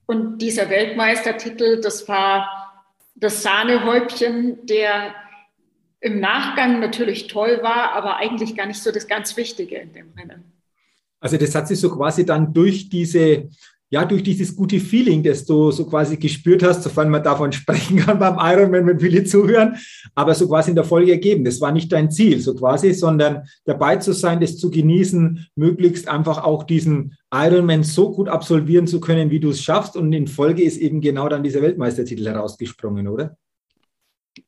Und 0.07 0.39
dieser 0.39 0.69
Weltmeistertitel, 0.69 1.81
das 1.81 2.09
war 2.09 2.83
das 3.15 3.43
Sahnehäubchen, 3.43 4.67
der 4.67 5.15
im 6.01 6.21
Nachgang 6.21 6.81
natürlich 6.81 7.29
toll 7.29 7.61
war, 7.63 7.93
aber 7.93 8.17
eigentlich 8.17 8.57
gar 8.57 8.67
nicht 8.67 8.83
so 8.83 8.93
das 8.93 9.07
ganz 9.07 9.37
Wichtige 9.37 9.77
in 9.77 9.93
dem 9.93 10.13
Rennen. 10.19 10.53
Also 11.21 11.39
das 11.39 11.55
hat 11.55 11.69
sich 11.69 11.81
so 11.81 11.97
quasi 11.97 12.27
dann 12.27 12.53
durch 12.53 12.91
diese 12.91 13.49
ja, 13.95 14.05
durch 14.05 14.25
dieses 14.25 14.57
gute 14.57 14.81
Feeling, 14.81 15.23
das 15.23 15.45
du 15.45 15.71
so 15.71 15.87
quasi 15.87 16.17
gespürt 16.17 16.65
hast, 16.65 16.83
sofern 16.83 17.11
man 17.11 17.23
davon 17.23 17.53
sprechen 17.61 17.99
kann 17.99 18.19
beim 18.19 18.39
Ironman, 18.41 18.89
wenn 18.89 18.99
viele 18.99 19.23
zuhören, 19.23 19.77
aber 20.17 20.35
so 20.35 20.49
quasi 20.49 20.71
in 20.71 20.75
der 20.75 20.83
Folge 20.83 21.13
ergeben. 21.13 21.45
Das 21.45 21.61
war 21.61 21.71
nicht 21.71 21.93
dein 21.93 22.11
Ziel, 22.11 22.41
so 22.41 22.57
quasi, 22.57 22.93
sondern 22.93 23.45
dabei 23.65 23.95
zu 23.99 24.13
sein, 24.13 24.41
das 24.41 24.59
zu 24.59 24.73
genießen, 24.73 25.47
möglichst 25.55 26.09
einfach 26.09 26.43
auch 26.43 26.65
diesen 26.65 27.17
Ironman 27.33 27.85
so 27.85 28.11
gut 28.11 28.29
absolvieren 28.29 28.89
zu 28.89 28.99
können, 28.99 29.31
wie 29.31 29.39
du 29.39 29.51
es 29.51 29.63
schaffst. 29.63 29.97
Und 29.97 30.13
in 30.13 30.27
Folge 30.27 30.65
ist 30.65 30.79
eben 30.79 31.01
genau 31.01 31.29
dann 31.29 31.45
dieser 31.45 31.63
Weltmeistertitel 31.63 32.27
herausgesprungen, 32.27 33.07
oder? 33.07 33.37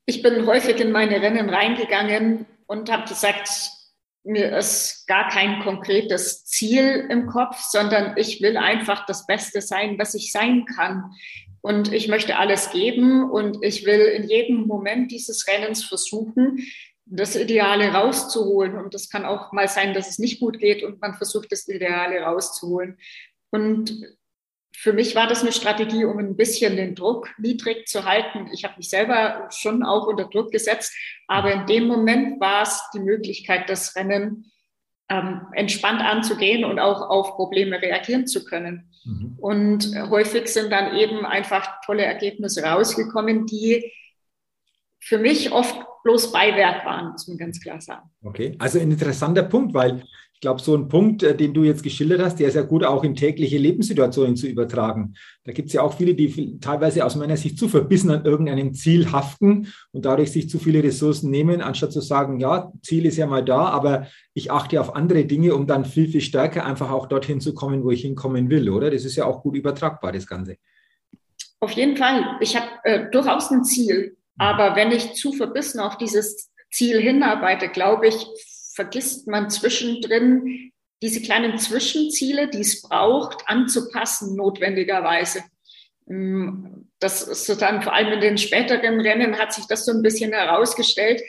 Ich 0.06 0.22
bin 0.22 0.44
häufig 0.44 0.80
in 0.80 0.90
meine 0.90 1.22
Rennen 1.22 1.48
reingegangen 1.48 2.46
und 2.66 2.90
habe 2.90 3.08
gesagt, 3.08 3.48
mir 4.26 4.56
ist 4.56 5.06
gar 5.06 5.28
kein 5.28 5.60
konkretes 5.62 6.44
Ziel 6.44 7.06
im 7.10 7.26
Kopf, 7.26 7.60
sondern 7.60 8.16
ich 8.16 8.42
will 8.42 8.56
einfach 8.56 9.06
das 9.06 9.26
Beste 9.26 9.60
sein, 9.60 9.98
was 9.98 10.14
ich 10.14 10.32
sein 10.32 10.64
kann. 10.66 11.12
Und 11.60 11.92
ich 11.92 12.08
möchte 12.08 12.36
alles 12.36 12.70
geben 12.70 13.30
und 13.30 13.62
ich 13.62 13.86
will 13.86 14.00
in 14.00 14.28
jedem 14.28 14.66
Moment 14.66 15.10
dieses 15.10 15.46
Rennens 15.48 15.84
versuchen, 15.84 16.58
das 17.06 17.36
Ideale 17.36 17.88
rauszuholen. 17.92 18.76
Und 18.76 18.94
das 18.94 19.08
kann 19.08 19.24
auch 19.24 19.52
mal 19.52 19.68
sein, 19.68 19.94
dass 19.94 20.08
es 20.08 20.18
nicht 20.18 20.40
gut 20.40 20.58
geht 20.58 20.82
und 20.82 21.00
man 21.00 21.14
versucht, 21.14 21.50
das 21.52 21.66
Ideale 21.68 22.20
rauszuholen. 22.20 22.98
Und 23.50 24.04
für 24.78 24.92
mich 24.92 25.16
war 25.16 25.26
das 25.26 25.40
eine 25.40 25.52
Strategie, 25.52 26.04
um 26.04 26.18
ein 26.18 26.36
bisschen 26.36 26.76
den 26.76 26.94
Druck 26.94 27.30
niedrig 27.38 27.88
zu 27.88 28.04
halten. 28.04 28.50
Ich 28.52 28.62
habe 28.64 28.74
mich 28.76 28.90
selber 28.90 29.48
schon 29.50 29.82
auch 29.82 30.06
unter 30.06 30.24
Druck 30.24 30.52
gesetzt, 30.52 30.94
aber 31.26 31.50
in 31.50 31.66
dem 31.66 31.86
Moment 31.86 32.38
war 32.40 32.62
es 32.62 32.82
die 32.92 33.00
Möglichkeit, 33.00 33.70
das 33.70 33.96
Rennen 33.96 34.52
ähm, 35.08 35.46
entspannt 35.54 36.02
anzugehen 36.02 36.64
und 36.64 36.78
auch 36.78 37.08
auf 37.08 37.36
Probleme 37.36 37.80
reagieren 37.80 38.26
zu 38.26 38.44
können. 38.44 38.90
Mhm. 39.04 39.36
Und 39.38 40.10
häufig 40.10 40.48
sind 40.48 40.70
dann 40.70 40.94
eben 40.94 41.24
einfach 41.24 41.80
tolle 41.86 42.04
Ergebnisse 42.04 42.62
rausgekommen, 42.62 43.46
die 43.46 43.92
für 45.00 45.18
mich 45.18 45.52
oft 45.52 45.74
bloß 46.04 46.32
Beiwerk 46.32 46.84
waren, 46.84 47.12
muss 47.12 47.26
man 47.28 47.38
ganz 47.38 47.60
klar 47.60 47.80
sagen. 47.80 48.10
Okay, 48.22 48.54
also 48.58 48.78
ein 48.78 48.90
interessanter 48.90 49.44
Punkt, 49.44 49.72
weil 49.72 50.04
ich 50.36 50.40
glaube, 50.40 50.60
so 50.60 50.76
ein 50.76 50.88
Punkt, 50.88 51.22
äh, 51.22 51.34
den 51.34 51.54
du 51.54 51.64
jetzt 51.64 51.82
geschildert 51.82 52.20
hast, 52.20 52.38
der 52.38 52.48
ist 52.48 52.56
ja 52.56 52.62
gut 52.62 52.84
auch 52.84 53.04
in 53.04 53.14
tägliche 53.14 53.56
Lebenssituationen 53.56 54.36
zu 54.36 54.46
übertragen. 54.46 55.14
Da 55.44 55.52
gibt 55.52 55.68
es 55.68 55.72
ja 55.72 55.80
auch 55.80 55.94
viele, 55.94 56.14
die 56.14 56.60
teilweise 56.60 57.06
aus 57.06 57.16
meiner 57.16 57.38
Sicht 57.38 57.58
zu 57.58 57.70
verbissen 57.70 58.10
an 58.10 58.26
irgendeinem 58.26 58.74
Ziel 58.74 59.12
haften 59.12 59.72
und 59.92 60.04
dadurch 60.04 60.32
sich 60.32 60.50
zu 60.50 60.58
viele 60.58 60.82
Ressourcen 60.82 61.30
nehmen, 61.30 61.62
anstatt 61.62 61.94
zu 61.94 62.02
sagen, 62.02 62.38
ja, 62.38 62.70
Ziel 62.82 63.06
ist 63.06 63.16
ja 63.16 63.26
mal 63.26 63.42
da, 63.42 63.68
aber 63.70 64.08
ich 64.34 64.50
achte 64.50 64.78
auf 64.78 64.94
andere 64.94 65.24
Dinge, 65.24 65.54
um 65.54 65.66
dann 65.66 65.86
viel, 65.86 66.06
viel 66.06 66.20
stärker 66.20 66.66
einfach 66.66 66.90
auch 66.90 67.06
dorthin 67.06 67.40
zu 67.40 67.54
kommen, 67.54 67.82
wo 67.82 67.90
ich 67.90 68.02
hinkommen 68.02 68.50
will, 68.50 68.68
oder? 68.68 68.90
Das 68.90 69.06
ist 69.06 69.16
ja 69.16 69.24
auch 69.24 69.42
gut 69.42 69.56
übertragbar, 69.56 70.12
das 70.12 70.26
Ganze. 70.26 70.58
Auf 71.60 71.70
jeden 71.70 71.96
Fall. 71.96 72.36
Ich 72.40 72.54
habe 72.54 72.68
äh, 72.84 73.10
durchaus 73.10 73.50
ein 73.50 73.64
Ziel, 73.64 74.10
mhm. 74.10 74.16
aber 74.36 74.76
wenn 74.76 74.92
ich 74.92 75.14
zu 75.14 75.32
verbissen 75.32 75.80
auf 75.80 75.96
dieses 75.96 76.52
Ziel 76.70 77.00
hinarbeite, 77.00 77.70
glaube 77.70 78.08
ich, 78.08 78.26
vergisst 78.76 79.26
man 79.26 79.50
zwischendrin 79.50 80.70
diese 81.02 81.20
kleinen 81.20 81.58
Zwischenziele, 81.58 82.48
die 82.48 82.60
es 82.60 82.82
braucht, 82.82 83.48
anzupassen, 83.48 84.36
notwendigerweise. 84.36 85.42
Mm, 86.06 86.86
das 86.98 87.22
ist 87.22 87.46
so 87.46 87.54
dann 87.54 87.82
vor 87.82 87.92
allem 87.92 88.12
in 88.12 88.20
den 88.20 88.38
späteren 88.38 89.00
Rennen 89.00 89.38
hat 89.38 89.52
sich 89.52 89.66
das 89.66 89.84
so 89.84 89.92
ein 89.92 90.02
bisschen 90.02 90.32
herausgestellt. 90.32 91.22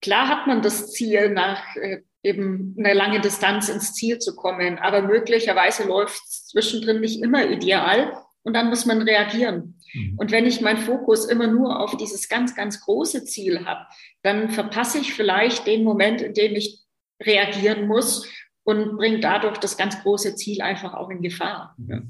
Klar 0.00 0.28
hat 0.28 0.46
man 0.46 0.62
das 0.62 0.92
Ziel, 0.92 1.30
nach 1.30 1.76
äh, 1.76 2.02
eben 2.22 2.74
einer 2.78 2.94
langen 2.94 3.22
Distanz 3.22 3.68
ins 3.68 3.94
Ziel 3.94 4.18
zu 4.18 4.34
kommen, 4.34 4.78
aber 4.78 5.02
möglicherweise 5.02 5.84
läuft 5.84 6.22
es 6.24 6.46
zwischendrin 6.48 7.00
nicht 7.00 7.22
immer 7.22 7.48
ideal 7.48 8.16
und 8.42 8.54
dann 8.54 8.68
muss 8.68 8.86
man 8.86 9.02
reagieren. 9.02 9.78
Mhm. 9.92 10.14
Und 10.18 10.30
wenn 10.30 10.46
ich 10.46 10.60
meinen 10.60 10.78
Fokus 10.78 11.24
immer 11.26 11.46
nur 11.46 11.80
auf 11.80 11.96
dieses 11.96 12.28
ganz, 12.28 12.54
ganz 12.54 12.80
große 12.80 13.24
Ziel 13.24 13.64
habe, 13.64 13.86
dann 14.22 14.50
verpasse 14.50 14.98
ich 14.98 15.12
vielleicht 15.14 15.66
den 15.66 15.84
Moment, 15.84 16.20
in 16.22 16.34
dem 16.34 16.54
ich 16.54 16.80
reagieren 17.22 17.86
muss 17.86 18.26
und 18.64 18.96
bringe 18.96 19.20
dadurch 19.20 19.58
das 19.58 19.76
ganz 19.76 20.02
große 20.02 20.34
Ziel 20.36 20.62
einfach 20.62 20.94
auch 20.94 21.10
in 21.10 21.22
Gefahr. 21.22 21.76
Ja. 21.86 22.02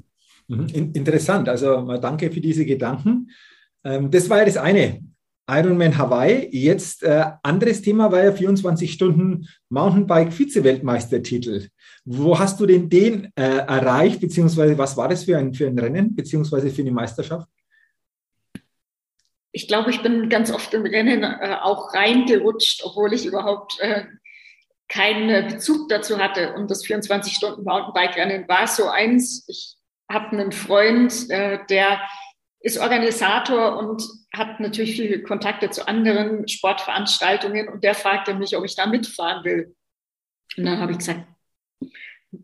Mhm. 0.47 0.91
Interessant. 0.93 1.49
Also 1.49 1.81
mal 1.81 1.99
danke 1.99 2.31
für 2.31 2.41
diese 2.41 2.65
Gedanken. 2.65 3.29
Ähm, 3.83 4.11
das 4.11 4.29
war 4.29 4.39
ja 4.39 4.45
das 4.45 4.57
eine. 4.57 5.01
Ironman 5.49 5.97
Hawaii. 5.97 6.47
Jetzt 6.51 7.03
äh, 7.03 7.25
anderes 7.43 7.81
Thema 7.81 8.11
war 8.11 8.23
ja 8.23 8.31
24 8.31 8.91
Stunden 8.91 9.47
Mountainbike 9.69 10.31
Vize-Weltmeistertitel. 10.31 11.67
Wo 12.05 12.37
hast 12.37 12.59
du 12.59 12.65
denn 12.65 12.89
den 12.89 13.25
äh, 13.35 13.41
erreicht, 13.41 14.21
beziehungsweise 14.21 14.77
was 14.77 14.95
war 14.95 15.09
das 15.09 15.25
für 15.25 15.37
ein, 15.37 15.53
für 15.53 15.67
ein 15.67 15.77
Rennen, 15.77 16.15
beziehungsweise 16.15 16.69
für 16.69 16.81
eine 16.81 16.91
Meisterschaft? 16.91 17.47
Ich 19.53 19.67
glaube, 19.67 19.91
ich 19.91 20.01
bin 20.01 20.29
ganz 20.29 20.51
oft 20.51 20.73
im 20.73 20.85
Rennen 20.85 21.23
äh, 21.23 21.57
auch 21.61 21.93
reingerutscht, 21.93 22.83
obwohl 22.83 23.13
ich 23.13 23.25
überhaupt 23.25 23.79
äh, 23.79 24.03
keinen 24.89 25.47
Bezug 25.47 25.87
dazu 25.89 26.17
hatte. 26.17 26.53
Und 26.55 26.69
das 26.69 26.83
24-Stunden-Mountainbike-Rennen 26.83 28.47
war 28.49 28.67
so 28.67 28.89
eins. 28.89 29.45
Ich 29.47 29.77
habe 30.11 30.29
einen 30.29 30.51
Freund, 30.51 31.29
äh, 31.29 31.59
der 31.69 32.01
ist 32.59 32.79
Organisator 32.79 33.77
und 33.77 34.01
hat 34.33 34.59
natürlich 34.59 34.95
viele 34.95 35.21
Kontakte 35.21 35.69
zu 35.69 35.87
anderen 35.87 36.47
Sportveranstaltungen 36.47 37.67
und 37.67 37.83
der 37.83 37.93
fragte 37.93 38.33
mich, 38.33 38.55
ob 38.57 38.63
ich 38.63 38.75
da 38.75 38.85
mitfahren 38.85 39.43
will. 39.43 39.75
Und 40.57 40.65
dann 40.65 40.79
habe 40.79 40.93
ich 40.93 40.99
gesagt, 40.99 41.27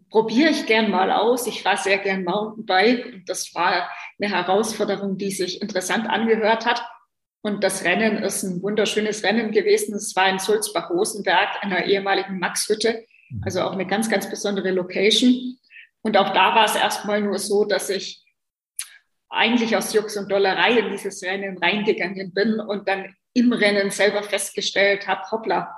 probiere 0.10 0.50
ich 0.50 0.66
gern 0.66 0.92
mal 0.92 1.12
aus. 1.12 1.48
Ich 1.48 1.63
fahre 1.63 1.78
sehr 1.78 1.98
gern 1.98 2.24
Mountainbike 2.24 3.06
und 3.06 3.30
das 3.30 3.54
war 3.56 3.89
eine 4.20 4.30
Herausforderung, 4.30 5.18
die 5.18 5.32
sich 5.32 5.62
interessant 5.62 6.08
angehört 6.08 6.66
hat. 6.66 6.84
Und 7.41 7.63
das 7.63 7.86
Rennen 7.86 8.17
ist 8.24 8.43
ein 8.43 8.62
wunderschönes 8.62 9.24
Rennen 9.24 9.51
gewesen. 9.51 9.96
Es 9.96 10.15
war 10.15 10.29
in 10.29 10.39
Sulzbach-Rosenberg, 10.39 11.63
einer 11.63 11.86
ehemaligen 11.86 12.39
Maxhütte, 12.39 13.05
mhm. 13.29 13.41
also 13.43 13.62
auch 13.62 13.72
eine 13.72 13.88
ganz, 13.88 14.10
ganz 14.10 14.29
besondere 14.29 14.72
Location. 14.72 15.58
Und 16.01 16.17
auch 16.17 16.34
da 16.34 16.55
war 16.55 16.65
es 16.65 16.75
erstmal 16.75 17.22
nur 17.22 17.39
so, 17.39 17.65
dass 17.65 17.89
ich 17.89 18.25
eigentlich 19.29 19.75
aus 19.75 19.93
Jux 19.93 20.17
und 20.17 20.31
Dollerei 20.31 20.79
in 20.79 20.91
dieses 20.91 21.22
Rennen 21.24 21.58
reingegangen 21.58 22.34
bin 22.34 22.60
und 22.60 22.88
dann 22.88 23.15
im 23.34 23.53
Rennen 23.53 23.91
selber 23.91 24.24
festgestellt 24.24 25.08
habe, 25.08 25.29
hoppla, 25.31 25.75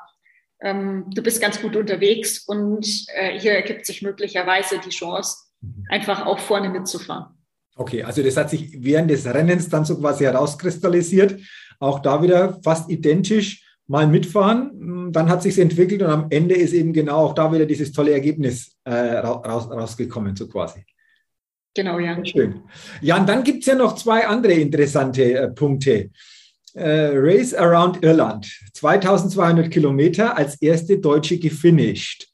ähm, 0.62 1.06
du 1.10 1.22
bist 1.22 1.42
ganz 1.42 1.62
gut 1.62 1.76
unterwegs 1.76 2.40
und 2.48 2.88
äh, 3.16 3.38
hier 3.40 3.54
ergibt 3.54 3.86
sich 3.86 4.02
möglicherweise 4.02 4.80
die 4.80 4.90
Chance, 4.90 5.38
mhm. 5.60 5.86
einfach 5.90 6.26
auch 6.26 6.40
vorne 6.40 6.70
mitzufahren. 6.70 7.41
Okay, 7.76 8.04
also 8.04 8.22
das 8.22 8.38
hat 8.38 8.50
sich 8.50 8.84
während 8.84 9.10
des 9.10 9.26
Rennens 9.26 9.70
dann 9.70 9.86
so 9.86 9.98
quasi 9.98 10.24
herauskristallisiert. 10.26 11.40
Auch 11.80 12.00
da 12.00 12.22
wieder 12.22 12.60
fast 12.64 12.90
identisch 12.90 13.66
mal 13.88 14.08
mitfahren. 14.08 15.12
Dann 15.12 15.30
hat 15.30 15.44
sich 15.44 15.58
entwickelt 15.58 16.02
und 16.02 16.10
am 16.10 16.28
Ende 16.30 16.56
ist 16.56 16.74
eben 16.74 16.94
genau 16.94 17.18
auch 17.18 17.34
da 17.34 17.52
wieder 17.52 17.66
dieses 17.66 17.92
tolle 17.92 18.12
Ergebnis 18.12 18.76
äh, 18.84 18.94
raus, 18.94 19.70
rausgekommen, 19.70 20.36
so 20.36 20.48
quasi. 20.48 20.86
Genau, 21.74 22.00
ja. 22.00 22.24
Schön. 22.26 22.62
Ja, 23.02 23.18
und 23.18 23.28
dann 23.28 23.44
gibt 23.44 23.60
es 23.60 23.66
ja 23.68 23.76
noch 23.76 23.96
zwei 23.96 24.28
andere 24.28 24.54
interessante 24.54 25.34
äh, 25.34 25.48
Punkte. 25.50 26.10
Äh, 26.74 27.12
Race 27.14 27.54
Around 27.54 28.04
Irland, 28.04 28.48
2200 28.74 29.70
Kilometer 29.70 30.38
als 30.38 30.62
erste 30.62 31.00
Deutsche 31.00 31.38
gefinisht. 31.38 32.31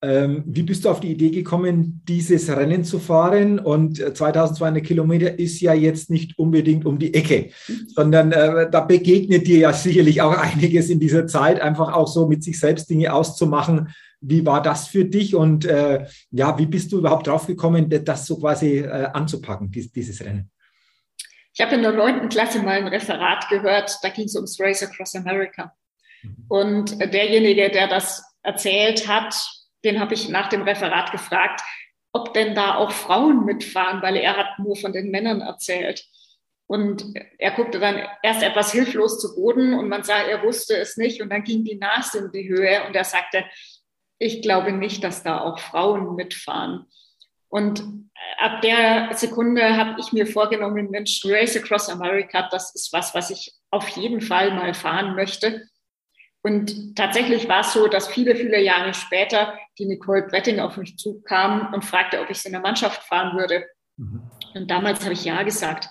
Ähm, 0.00 0.44
wie 0.46 0.62
bist 0.62 0.84
du 0.84 0.90
auf 0.90 1.00
die 1.00 1.10
Idee 1.10 1.30
gekommen, 1.30 2.02
dieses 2.06 2.48
Rennen 2.48 2.84
zu 2.84 3.00
fahren? 3.00 3.58
Und 3.58 3.96
2200 3.96 4.76
äh, 4.76 4.86
Kilometer 4.86 5.38
ist 5.38 5.60
ja 5.60 5.74
jetzt 5.74 6.08
nicht 6.08 6.38
unbedingt 6.38 6.86
um 6.86 7.00
die 7.00 7.14
Ecke, 7.14 7.50
sondern 7.88 8.30
äh, 8.30 8.70
da 8.70 8.80
begegnet 8.82 9.48
dir 9.48 9.58
ja 9.58 9.72
sicherlich 9.72 10.22
auch 10.22 10.36
einiges 10.38 10.88
in 10.88 11.00
dieser 11.00 11.26
Zeit, 11.26 11.60
einfach 11.60 11.92
auch 11.92 12.06
so 12.06 12.28
mit 12.28 12.44
sich 12.44 12.60
selbst 12.60 12.88
Dinge 12.88 13.12
auszumachen. 13.12 13.88
Wie 14.20 14.46
war 14.46 14.62
das 14.62 14.86
für 14.86 15.04
dich 15.04 15.34
und 15.34 15.64
äh, 15.64 16.06
ja, 16.30 16.56
wie 16.58 16.66
bist 16.66 16.92
du 16.92 16.98
überhaupt 16.98 17.26
drauf 17.26 17.48
gekommen, 17.48 17.88
das 18.04 18.26
so 18.26 18.38
quasi 18.38 18.78
äh, 18.78 19.08
anzupacken, 19.12 19.70
dies, 19.72 19.90
dieses 19.90 20.24
Rennen? 20.24 20.48
Ich 21.54 21.60
habe 21.60 21.74
in 21.74 21.82
der 21.82 21.92
neunten 21.92 22.28
Klasse 22.28 22.62
mal 22.62 22.78
ein 22.78 22.86
Referat 22.86 23.48
gehört, 23.48 23.98
da 24.02 24.10
ging 24.10 24.26
es 24.26 24.36
ums 24.36 24.60
Race 24.60 24.80
Across 24.84 25.16
America. 25.16 25.72
Mhm. 26.22 26.44
Und 26.46 27.00
derjenige, 27.00 27.68
der 27.68 27.88
das 27.88 28.22
erzählt 28.44 29.08
hat, 29.08 29.34
den 29.84 30.00
habe 30.00 30.14
ich 30.14 30.28
nach 30.28 30.48
dem 30.48 30.62
Referat 30.62 31.12
gefragt, 31.12 31.62
ob 32.12 32.34
denn 32.34 32.54
da 32.54 32.76
auch 32.76 32.92
Frauen 32.92 33.44
mitfahren, 33.44 34.02
weil 34.02 34.16
er 34.16 34.36
hat 34.36 34.58
nur 34.58 34.76
von 34.76 34.92
den 34.92 35.10
Männern 35.10 35.40
erzählt. 35.40 36.04
Und 36.66 37.14
er 37.38 37.52
guckte 37.52 37.80
dann 37.80 38.02
erst 38.22 38.42
etwas 38.42 38.72
hilflos 38.72 39.18
zu 39.20 39.34
Boden 39.34 39.72
und 39.74 39.88
man 39.88 40.02
sah, 40.02 40.18
er 40.18 40.42
wusste 40.42 40.76
es 40.76 40.96
nicht. 40.96 41.22
Und 41.22 41.30
dann 41.30 41.44
ging 41.44 41.64
die 41.64 41.76
Nase 41.76 42.18
in 42.18 42.32
die 42.32 42.48
Höhe 42.48 42.86
und 42.86 42.94
er 42.94 43.04
sagte, 43.04 43.44
ich 44.18 44.42
glaube 44.42 44.72
nicht, 44.72 45.02
dass 45.02 45.22
da 45.22 45.40
auch 45.40 45.58
Frauen 45.58 46.14
mitfahren. 46.14 46.86
Und 47.48 47.82
ab 48.38 48.60
der 48.60 49.10
Sekunde 49.14 49.76
habe 49.76 49.98
ich 49.98 50.12
mir 50.12 50.26
vorgenommen, 50.26 50.90
Mensch, 50.90 51.22
Race 51.24 51.56
Across 51.56 51.88
America, 51.88 52.46
das 52.50 52.74
ist 52.74 52.92
was, 52.92 53.14
was 53.14 53.30
ich 53.30 53.54
auf 53.70 53.88
jeden 53.90 54.20
Fall 54.20 54.50
mal 54.50 54.74
fahren 54.74 55.14
möchte. 55.14 55.66
Und 56.48 56.96
tatsächlich 56.96 57.46
war 57.46 57.60
es 57.60 57.74
so, 57.74 57.88
dass 57.88 58.08
viele, 58.08 58.34
viele 58.34 58.58
Jahre 58.58 58.94
später 58.94 59.58
die 59.78 59.84
Nicole 59.84 60.22
Bretting 60.22 60.60
auf 60.60 60.78
mich 60.78 60.96
zukam 60.96 61.74
und 61.74 61.84
fragte, 61.84 62.22
ob 62.22 62.30
ich 62.30 62.42
in 62.46 62.52
der 62.52 62.62
Mannschaft 62.62 63.02
fahren 63.02 63.36
würde. 63.36 63.66
Mhm. 63.98 64.22
Und 64.54 64.70
damals 64.70 65.04
habe 65.04 65.12
ich 65.12 65.26
ja 65.26 65.42
gesagt. 65.42 65.90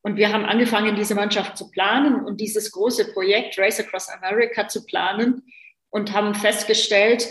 Und 0.00 0.16
wir 0.16 0.32
haben 0.32 0.46
angefangen, 0.46 0.96
diese 0.96 1.14
Mannschaft 1.14 1.58
zu 1.58 1.70
planen 1.70 2.24
und 2.24 2.40
dieses 2.40 2.72
große 2.72 3.12
Projekt 3.12 3.58
Race 3.58 3.78
Across 3.78 4.08
America 4.08 4.66
zu 4.68 4.86
planen 4.86 5.42
und 5.90 6.14
haben 6.14 6.34
festgestellt, 6.34 7.28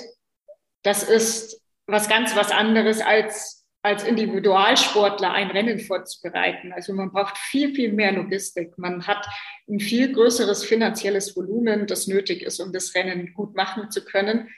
das 0.83 1.01
ist 1.01 1.59
was 1.87 2.07
ganz 2.07 2.35
was 2.35 2.51
anderes 2.51 3.01
als 3.01 3.62
als 3.83 4.05
Individualsportler 4.05 5.31
ein 5.31 5.51
Rennen 5.51 5.77
vorzubereiten. 5.79 6.71
Also 6.71 6.93
man 6.93 7.11
braucht 7.11 7.37
viel, 7.37 7.75
viel 7.75 7.91
mehr 7.91 8.13
Logistik. 8.13 8.77
Man 8.77 9.05
hat 9.05 9.27
ein 9.69 9.81
viel 9.81 10.13
größeres 10.13 10.63
finanzielles 10.63 11.35
Volumen, 11.35 11.85
das 11.85 12.07
nötig 12.07 12.43
ist, 12.43 12.61
um 12.61 12.71
das 12.71 12.95
Rennen 12.95 13.33
gut 13.33 13.55
machen 13.55 13.91
zu 13.91 14.05
können. 14.05 14.49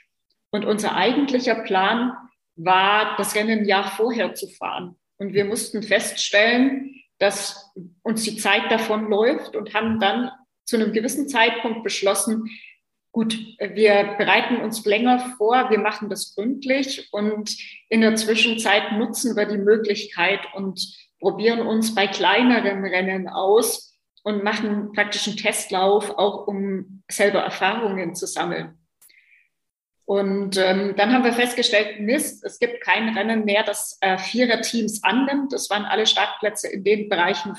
Und 0.50 0.64
unser 0.64 0.94
eigentlicher 0.94 1.56
Plan 1.56 2.12
war, 2.54 3.16
das 3.16 3.34
Rennen 3.34 3.60
ein 3.60 3.64
Jahr 3.64 3.90
vorher 3.90 4.34
zu 4.34 4.48
fahren. 4.48 4.94
Und 5.18 5.34
wir 5.34 5.44
mussten 5.44 5.82
feststellen, 5.82 6.94
dass 7.18 7.72
uns 8.02 8.22
die 8.22 8.36
Zeit 8.36 8.70
davon 8.70 9.10
läuft 9.10 9.56
und 9.56 9.74
haben 9.74 9.98
dann 9.98 10.30
zu 10.64 10.76
einem 10.76 10.92
gewissen 10.92 11.28
Zeitpunkt 11.28 11.82
beschlossen, 11.82 12.48
gut, 13.16 13.34
wir 13.58 14.14
bereiten 14.18 14.58
uns 14.58 14.84
länger 14.84 15.34
vor, 15.38 15.70
wir 15.70 15.78
machen 15.78 16.10
das 16.10 16.34
gründlich 16.34 17.08
und 17.12 17.56
in 17.88 18.02
der 18.02 18.14
Zwischenzeit 18.14 18.92
nutzen 18.92 19.34
wir 19.36 19.46
die 19.46 19.56
Möglichkeit 19.56 20.40
und 20.52 20.78
probieren 21.18 21.60
uns 21.66 21.94
bei 21.94 22.08
kleineren 22.08 22.84
Rennen 22.84 23.26
aus 23.26 23.98
und 24.22 24.44
machen 24.44 24.92
praktisch 24.92 25.26
einen 25.26 25.38
Testlauf, 25.38 26.10
auch 26.10 26.46
um 26.46 27.04
selber 27.10 27.40
Erfahrungen 27.40 28.14
zu 28.14 28.26
sammeln. 28.26 28.76
Und 30.04 30.58
ähm, 30.58 30.92
dann 30.98 31.14
haben 31.14 31.24
wir 31.24 31.32
festgestellt, 31.32 32.00
Mist, 32.00 32.44
es 32.44 32.58
gibt 32.58 32.82
kein 32.82 33.16
Rennen 33.16 33.46
mehr, 33.46 33.62
das 33.62 33.96
äh, 34.02 34.18
Vierer-Teams 34.18 35.02
annimmt. 35.04 35.54
Das 35.54 35.70
waren 35.70 35.86
alle 35.86 36.06
Startplätze 36.06 36.68
in 36.68 36.84
den 36.84 37.08
Bereichen 37.08 37.54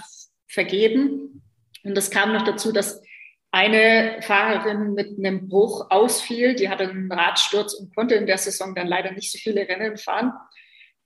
vergeben. 0.46 1.42
Und 1.84 1.98
es 1.98 2.12
kam 2.12 2.32
noch 2.34 2.44
dazu, 2.44 2.72
dass 2.72 3.02
eine 3.52 4.18
Fahrerin 4.22 4.94
mit 4.94 5.18
einem 5.18 5.48
Bruch 5.48 5.90
ausfiel. 5.90 6.56
Die 6.56 6.70
hatte 6.70 6.90
einen 6.90 7.12
Radsturz 7.12 7.74
und 7.74 7.96
konnte 7.96 8.16
in 8.16 8.28
der 8.28 8.38
Saison 8.38 8.76
dann 8.76 8.88
leider 8.88 9.12
nicht 9.12 9.32
so 9.32 9.38
viele 9.38 9.68
Rennen 9.68 9.98
fahren. 9.98 10.34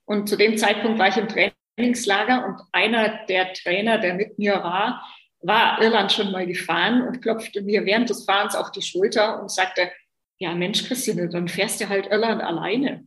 Und 0.04 0.28
zu 0.28 0.36
dem 0.36 0.56
Zeitpunkt 0.56 0.98
war 0.98 1.08
ich 1.08 1.16
im 1.16 1.28
Trainingslager 1.28 2.46
und 2.46 2.60
einer 2.72 3.24
der 3.26 3.52
Trainer, 3.52 3.98
der 3.98 4.14
mit 4.14 4.38
mir 4.38 4.54
war, 4.54 5.06
war 5.40 5.80
Irland 5.80 6.12
schon 6.12 6.30
mal 6.30 6.46
gefahren 6.46 7.06
und 7.06 7.20
klopfte 7.20 7.62
mir 7.62 7.84
während 7.84 8.10
des 8.10 8.24
Fahrens 8.24 8.54
auf 8.54 8.70
die 8.70 8.82
Schulter 8.82 9.40
und 9.40 9.50
sagte, 9.50 9.90
ja 10.38 10.54
Mensch, 10.54 10.86
Christine, 10.86 11.28
dann 11.28 11.48
fährst 11.48 11.80
du 11.80 11.88
halt 11.88 12.06
Irland 12.08 12.42
alleine. 12.42 13.06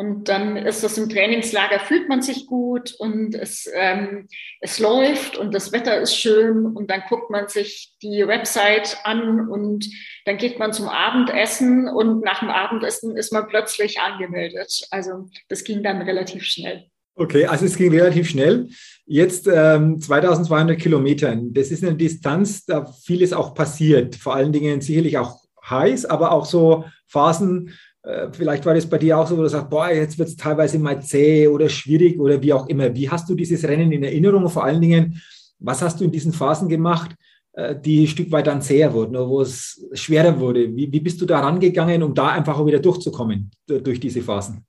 Und 0.00 0.30
dann 0.30 0.56
ist 0.56 0.82
das 0.82 0.96
im 0.96 1.10
Trainingslager, 1.10 1.78
fühlt 1.78 2.08
man 2.08 2.22
sich 2.22 2.46
gut 2.46 2.94
und 2.98 3.34
es, 3.34 3.70
ähm, 3.74 4.28
es 4.62 4.78
läuft 4.78 5.36
und 5.36 5.52
das 5.52 5.72
Wetter 5.72 6.00
ist 6.00 6.16
schön 6.16 6.64
und 6.64 6.90
dann 6.90 7.02
guckt 7.06 7.28
man 7.28 7.48
sich 7.48 7.92
die 8.00 8.26
Website 8.26 8.96
an 9.04 9.46
und 9.50 9.84
dann 10.24 10.38
geht 10.38 10.58
man 10.58 10.72
zum 10.72 10.88
Abendessen 10.88 11.86
und 11.86 12.24
nach 12.24 12.40
dem 12.40 12.48
Abendessen 12.48 13.14
ist 13.14 13.30
man 13.30 13.46
plötzlich 13.46 14.00
angemeldet. 14.00 14.86
Also 14.90 15.28
das 15.50 15.64
ging 15.64 15.82
dann 15.82 16.00
relativ 16.00 16.44
schnell. 16.44 16.86
Okay, 17.14 17.44
also 17.44 17.66
es 17.66 17.76
ging 17.76 17.90
relativ 17.90 18.30
schnell. 18.30 18.70
Jetzt 19.04 19.50
ähm, 19.52 20.00
2200 20.00 20.78
Kilometer, 20.78 21.36
das 21.38 21.70
ist 21.70 21.84
eine 21.84 21.94
Distanz, 21.94 22.64
da 22.64 22.86
vieles 22.86 23.34
auch 23.34 23.54
passiert. 23.54 24.16
Vor 24.16 24.34
allen 24.34 24.52
Dingen 24.52 24.80
sicherlich 24.80 25.18
auch 25.18 25.36
heiß, 25.68 26.06
aber 26.06 26.32
auch 26.32 26.46
so 26.46 26.86
Phasen, 27.06 27.74
vielleicht 28.32 28.64
war 28.64 28.74
das 28.74 28.88
bei 28.88 28.98
dir 28.98 29.18
auch 29.18 29.26
so, 29.26 29.36
wo 29.36 29.42
du 29.42 29.48
sagst, 29.48 29.70
boah, 29.70 29.90
jetzt 29.90 30.18
wird 30.18 30.28
es 30.28 30.36
teilweise 30.36 30.78
mal 30.78 31.02
zäh 31.02 31.48
oder 31.48 31.68
schwierig 31.68 32.18
oder 32.18 32.40
wie 32.42 32.52
auch 32.52 32.66
immer. 32.68 32.94
Wie 32.94 33.10
hast 33.10 33.28
du 33.28 33.34
dieses 33.34 33.64
Rennen 33.64 33.92
in 33.92 34.02
Erinnerung? 34.02 34.48
Vor 34.48 34.64
allen 34.64 34.80
Dingen, 34.80 35.20
was 35.58 35.82
hast 35.82 36.00
du 36.00 36.04
in 36.04 36.10
diesen 36.10 36.32
Phasen 36.32 36.68
gemacht, 36.68 37.14
äh, 37.52 37.76
die 37.78 38.04
ein 38.04 38.06
Stück 38.06 38.32
weit 38.32 38.46
dann 38.46 38.62
zäher 38.62 38.92
wurden, 38.92 39.16
wo 39.16 39.42
es 39.42 39.86
schwerer 39.92 40.38
wurde? 40.40 40.74
Wie, 40.74 40.90
wie 40.90 41.00
bist 41.00 41.20
du 41.20 41.26
da 41.26 41.40
rangegangen, 41.40 42.02
um 42.02 42.14
da 42.14 42.28
einfach 42.28 42.58
auch 42.58 42.66
wieder 42.66 42.80
durchzukommen 42.80 43.50
durch 43.66 44.00
diese 44.00 44.22
Phasen? 44.22 44.64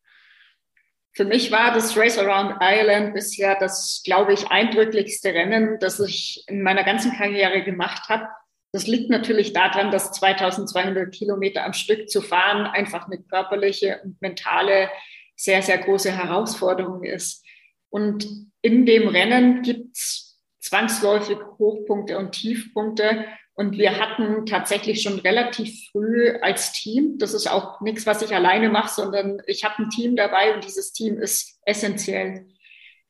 Für 1.13 1.25
mich 1.25 1.51
war 1.51 1.73
das 1.73 1.97
Race 1.97 2.17
Around 2.17 2.55
Ireland 2.61 3.13
bisher 3.13 3.57
das, 3.59 4.01
glaube 4.05 4.33
ich, 4.33 4.47
eindrücklichste 4.47 5.33
Rennen, 5.33 5.77
das 5.79 5.99
ich 5.99 6.43
in 6.47 6.61
meiner 6.61 6.83
ganzen 6.83 7.11
Karriere 7.11 7.63
gemacht 7.63 8.07
habe. 8.07 8.27
Das 8.71 8.87
liegt 8.87 9.09
natürlich 9.09 9.51
daran, 9.53 9.91
dass 9.91 10.11
2200 10.13 11.13
Kilometer 11.13 11.65
am 11.65 11.73
Stück 11.73 12.09
zu 12.09 12.21
fahren 12.21 12.65
einfach 12.65 13.07
eine 13.07 13.21
körperliche 13.21 13.99
und 14.03 14.21
mentale 14.21 14.89
sehr, 15.35 15.61
sehr 15.61 15.77
große 15.79 16.11
Herausforderung 16.11 17.03
ist. 17.03 17.45
Und 17.89 18.27
in 18.61 18.85
dem 18.85 19.07
Rennen 19.09 19.61
gibt 19.63 19.97
es 19.97 20.39
zwangsläufig 20.59 21.37
Hochpunkte 21.57 22.17
und 22.17 22.31
Tiefpunkte. 22.31 23.25
Und 23.53 23.77
wir 23.77 23.99
hatten 23.99 24.45
tatsächlich 24.45 25.01
schon 25.01 25.19
relativ 25.19 25.89
früh 25.91 26.31
als 26.41 26.71
Team, 26.71 27.17
das 27.17 27.33
ist 27.33 27.51
auch 27.51 27.81
nichts, 27.81 28.05
was 28.05 28.21
ich 28.21 28.33
alleine 28.33 28.69
mache, 28.69 28.93
sondern 28.93 29.41
ich 29.45 29.65
habe 29.65 29.83
ein 29.83 29.89
Team 29.89 30.15
dabei 30.15 30.55
und 30.55 30.63
dieses 30.63 30.93
Team 30.93 31.19
ist 31.19 31.59
essentiell. 31.65 32.47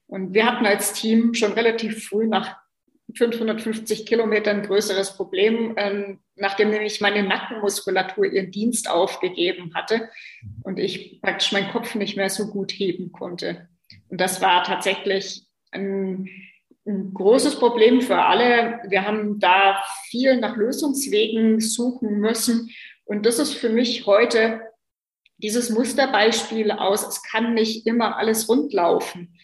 Und 0.08 0.34
wir 0.34 0.46
hatten 0.46 0.66
als 0.66 0.94
Team 0.94 1.34
schon 1.36 1.54
relativ 1.54 2.08
früh 2.08 2.28
nach 2.28 2.58
550 3.16 4.06
Kilometer 4.06 4.52
ein 4.52 4.64
größeres 4.64 5.16
Problem, 5.16 5.74
ähm, 5.78 6.20
nachdem 6.36 6.70
nämlich 6.70 7.02
meine 7.02 7.24
Nackenmuskulatur 7.24 8.26
ihren 8.26 8.52
Dienst 8.52 8.90
aufgegeben 8.90 9.74
hatte 9.74 10.10
und 10.64 10.80
ich 10.80 11.22
praktisch 11.22 11.52
meinen 11.52 11.72
Kopf 11.72 11.96
nicht 11.96 12.18
mehr 12.18 12.30
so 12.30 12.48
gut 12.48 12.72
heben 12.72 13.12
konnte. 13.12 13.68
Und 14.10 14.20
das 14.20 14.42
war 14.42 14.64
tatsächlich 14.64 15.44
ein, 15.72 16.30
ein 16.86 17.14
großes 17.14 17.58
Problem 17.58 18.02
für 18.02 18.22
alle. 18.22 18.80
Wir 18.88 19.06
haben 19.06 19.40
da 19.40 19.84
viel 20.10 20.38
nach 20.38 20.56
Lösungswegen 20.56 21.60
suchen 21.60 22.20
müssen. 22.20 22.72
Und 23.06 23.26
das 23.26 23.40
ist 23.40 23.54
für 23.54 23.70
mich 23.70 24.06
heute 24.06 24.62
dieses 25.38 25.70
Musterbeispiel 25.70 26.72
aus, 26.72 27.08
es 27.08 27.24
kann 27.24 27.54
nicht 27.54 27.88
immer 27.88 28.18
alles 28.18 28.48
rundlaufen. 28.48 29.38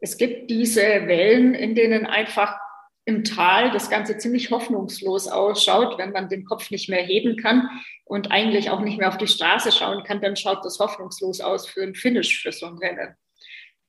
Es 0.00 0.18
gibt 0.18 0.50
diese 0.50 0.82
Wellen, 0.82 1.54
in 1.54 1.74
denen 1.74 2.06
einfach 2.06 2.58
im 3.06 3.22
Tal 3.22 3.70
das 3.70 3.88
Ganze 3.88 4.18
ziemlich 4.18 4.50
hoffnungslos 4.50 5.28
ausschaut, 5.28 5.96
wenn 5.96 6.10
man 6.10 6.28
den 6.28 6.44
Kopf 6.44 6.72
nicht 6.72 6.88
mehr 6.88 7.02
heben 7.02 7.36
kann 7.36 7.70
und 8.04 8.32
eigentlich 8.32 8.68
auch 8.68 8.80
nicht 8.80 8.98
mehr 8.98 9.08
auf 9.08 9.16
die 9.16 9.28
Straße 9.28 9.70
schauen 9.70 10.02
kann, 10.02 10.20
dann 10.20 10.36
schaut 10.36 10.64
das 10.64 10.80
hoffnungslos 10.80 11.40
aus 11.40 11.68
für 11.68 11.84
ein 11.84 11.94
Finish 11.94 12.42
für 12.42 12.50
so 12.50 12.66
ein 12.66 12.78
Rennen. 12.78 13.14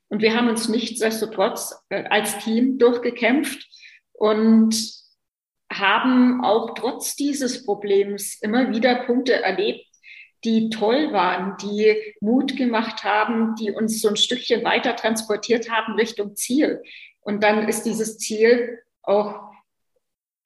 Und 0.08 0.22
wir 0.22 0.34
haben 0.34 0.48
uns 0.48 0.68
nichtsdestotrotz 0.68 1.74
äh, 1.90 2.04
als 2.04 2.38
Team 2.38 2.78
durchgekämpft 2.78 3.68
und 4.12 4.74
haben 5.70 6.44
auch 6.44 6.74
trotz 6.74 7.16
dieses 7.16 7.66
Problems 7.66 8.40
immer 8.40 8.70
wieder 8.72 9.04
Punkte 9.04 9.42
erlebt, 9.42 9.84
die 10.44 10.70
toll 10.70 11.12
waren, 11.12 11.56
die 11.60 12.14
Mut 12.20 12.56
gemacht 12.56 13.02
haben, 13.02 13.56
die 13.56 13.72
uns 13.72 14.00
so 14.00 14.08
ein 14.08 14.16
Stückchen 14.16 14.62
weiter 14.62 14.94
transportiert 14.94 15.68
haben 15.70 15.94
Richtung 15.94 16.36
Ziel. 16.36 16.80
Und 17.20 17.42
dann 17.42 17.68
ist 17.68 17.82
dieses 17.82 18.18
Ziel 18.18 18.78
auch 19.08 19.52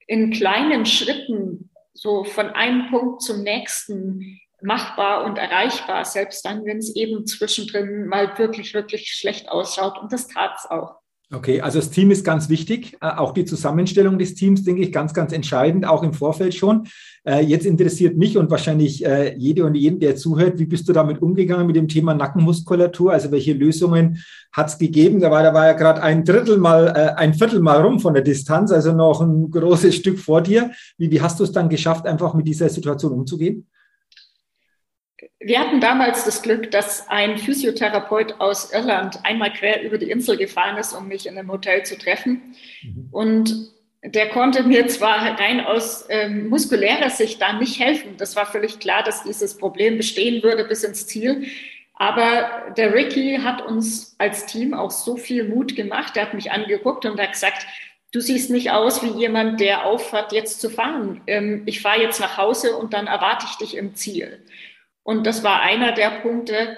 in 0.07 0.31
kleinen 0.31 0.87
Schritten 0.87 1.71
so 1.95 2.25
von 2.25 2.51
einem 2.51 2.91
Punkt 2.91 3.23
zum 3.23 3.43
nächsten 3.43 4.41
machbar 4.63 5.25
und 5.25 5.39
erreichbar, 5.39 6.05
selbst 6.05 6.45
dann, 6.45 6.65
wenn 6.65 6.79
es 6.79 6.95
eben 6.95 7.27
zwischendrin 7.27 8.07
mal 8.07 8.39
wirklich, 8.39 8.75
wirklich 8.75 9.13
schlecht 9.13 9.49
ausschaut. 9.49 9.99
Und 9.99 10.13
das 10.13 10.29
tat 10.29 10.53
es 10.57 10.71
auch. 10.71 11.02
Okay, 11.35 11.63
also 11.63 11.79
das 11.79 11.89
Team 11.89 12.11
ist 12.11 12.27
ganz 12.27 12.51
wichtig. 12.51 12.99
Äh, 13.01 13.07
auch 13.07 13.33
die 13.33 13.47
Zusammenstellung 13.47 14.19
des 14.19 14.35
Teams, 14.35 14.65
denke 14.65 14.83
ich, 14.83 14.93
ganz, 14.93 15.15
ganz 15.15 15.33
entscheidend, 15.33 15.87
auch 15.87 16.03
im 16.03 16.13
Vorfeld 16.13 16.55
schon. 16.55 16.87
Äh, 17.25 17.43
jetzt 17.43 17.65
interessiert 17.65 18.19
mich 18.19 18.37
und 18.37 18.51
wahrscheinlich 18.51 19.03
äh, 19.07 19.35
jede 19.39 19.65
und 19.65 19.75
jeden, 19.75 19.99
der 19.99 20.15
zuhört, 20.15 20.59
wie 20.59 20.67
bist 20.67 20.87
du 20.91 20.93
damit 20.93 21.23
umgegangen 21.23 21.67
mit 21.67 21.77
dem 21.77 21.89
Thema 21.89 22.13
Nackenmuskulatur? 22.13 23.13
Also 23.13 23.33
welche 23.33 23.55
Lösungen 23.55 24.19
hat 24.53 24.69
es 24.69 24.77
gegeben? 24.77 25.21
Da 25.21 25.31
war, 25.31 25.43
da 25.43 25.55
war 25.55 25.69
ja 25.69 25.73
gerade 25.73 26.03
ein 26.03 26.23
Drittel 26.27 26.59
mal, 26.59 26.91
ein 26.91 27.33
Viertel 27.33 27.61
mal 27.61 27.81
rum 27.81 27.99
von 27.99 28.13
der 28.13 28.23
Distanz, 28.23 28.71
also 28.71 28.93
noch 28.93 29.23
ein 29.23 29.51
großes 29.51 29.95
Stück 29.95 30.19
vor 30.19 30.43
dir. 30.43 30.73
Wie, 30.99 31.11
wie 31.11 31.23
hast 31.23 31.41
du 31.41 31.45
es 31.45 31.53
dann 31.53 31.71
geschafft, 31.71 32.05
einfach 32.05 32.35
mit 32.35 32.47
dieser 32.47 32.69
Situation 32.69 33.13
umzugehen? 33.13 33.67
Wir 35.41 35.59
hatten 35.59 35.81
damals 35.81 36.25
das 36.25 36.43
Glück, 36.43 36.71
dass 36.71 37.09
ein 37.09 37.39
Physiotherapeut 37.39 38.41
aus 38.41 38.73
Irland 38.73 39.21
einmal 39.25 39.53
quer 39.53 39.83
über 39.83 39.99
die 39.99 40.11
Insel 40.11 40.37
gefahren 40.37 40.77
ist, 40.79 40.93
um 40.93 41.09
mich 41.09 41.27
in 41.27 41.39
einem 41.39 41.51
Hotel 41.51 41.85
zu 41.85 41.97
treffen. 41.99 42.55
Mhm. 42.83 43.09
Und 43.11 43.73
der 44.05 44.31
konnte 44.31 44.65
mir 44.65 44.89
zwar 44.89 45.39
rein 45.39 45.61
aus 45.61 46.07
ähm, 46.09 46.49
muskulärer 46.49 47.11
Sicht 47.11 47.41
da 47.41 47.53
nicht 47.53 47.79
helfen. 47.79 48.17
Das 48.17 48.35
war 48.35 48.47
völlig 48.47 48.81
klar, 48.81 49.05
dass 49.05 49.23
dieses 49.23 49.57
Problem 49.57 49.97
bestehen 49.97 50.43
würde 50.43 50.65
bis 50.65 50.83
ins 50.83 51.07
Ziel. 51.07 51.47
Aber 51.95 52.73
der 52.77 52.93
Ricky 52.93 53.39
hat 53.43 53.63
uns 53.63 54.17
als 54.19 54.47
Team 54.47 54.75
auch 54.75 54.91
so 54.91 55.17
viel 55.17 55.45
Mut 55.45 55.77
gemacht. 55.77 56.17
Er 56.17 56.25
hat 56.25 56.35
mich 56.35 56.51
angeguckt 56.51 57.05
und 57.05 57.21
hat 57.21 57.33
gesagt, 57.33 57.65
du 58.11 58.21
siehst 58.21 58.51
nicht 58.51 58.73
aus 58.73 59.05
wie 59.05 59.19
jemand, 59.19 59.61
der 59.61 59.87
aufhört, 59.87 60.33
jetzt 60.33 60.61
zu 60.61 60.69
fahren. 60.69 61.21
Ähm, 61.29 61.63
ich 61.67 61.81
fahre 61.81 62.03
jetzt 62.03 62.19
nach 62.19 62.37
Hause 62.37 62.77
und 62.77 62.95
dann 62.95 63.07
erwarte 63.07 63.47
ich 63.49 63.57
dich 63.57 63.77
im 63.77 63.95
Ziel. 63.95 64.45
Und 65.03 65.27
das 65.27 65.43
war 65.43 65.61
einer 65.61 65.93
der 65.93 66.11
Punkte, 66.21 66.77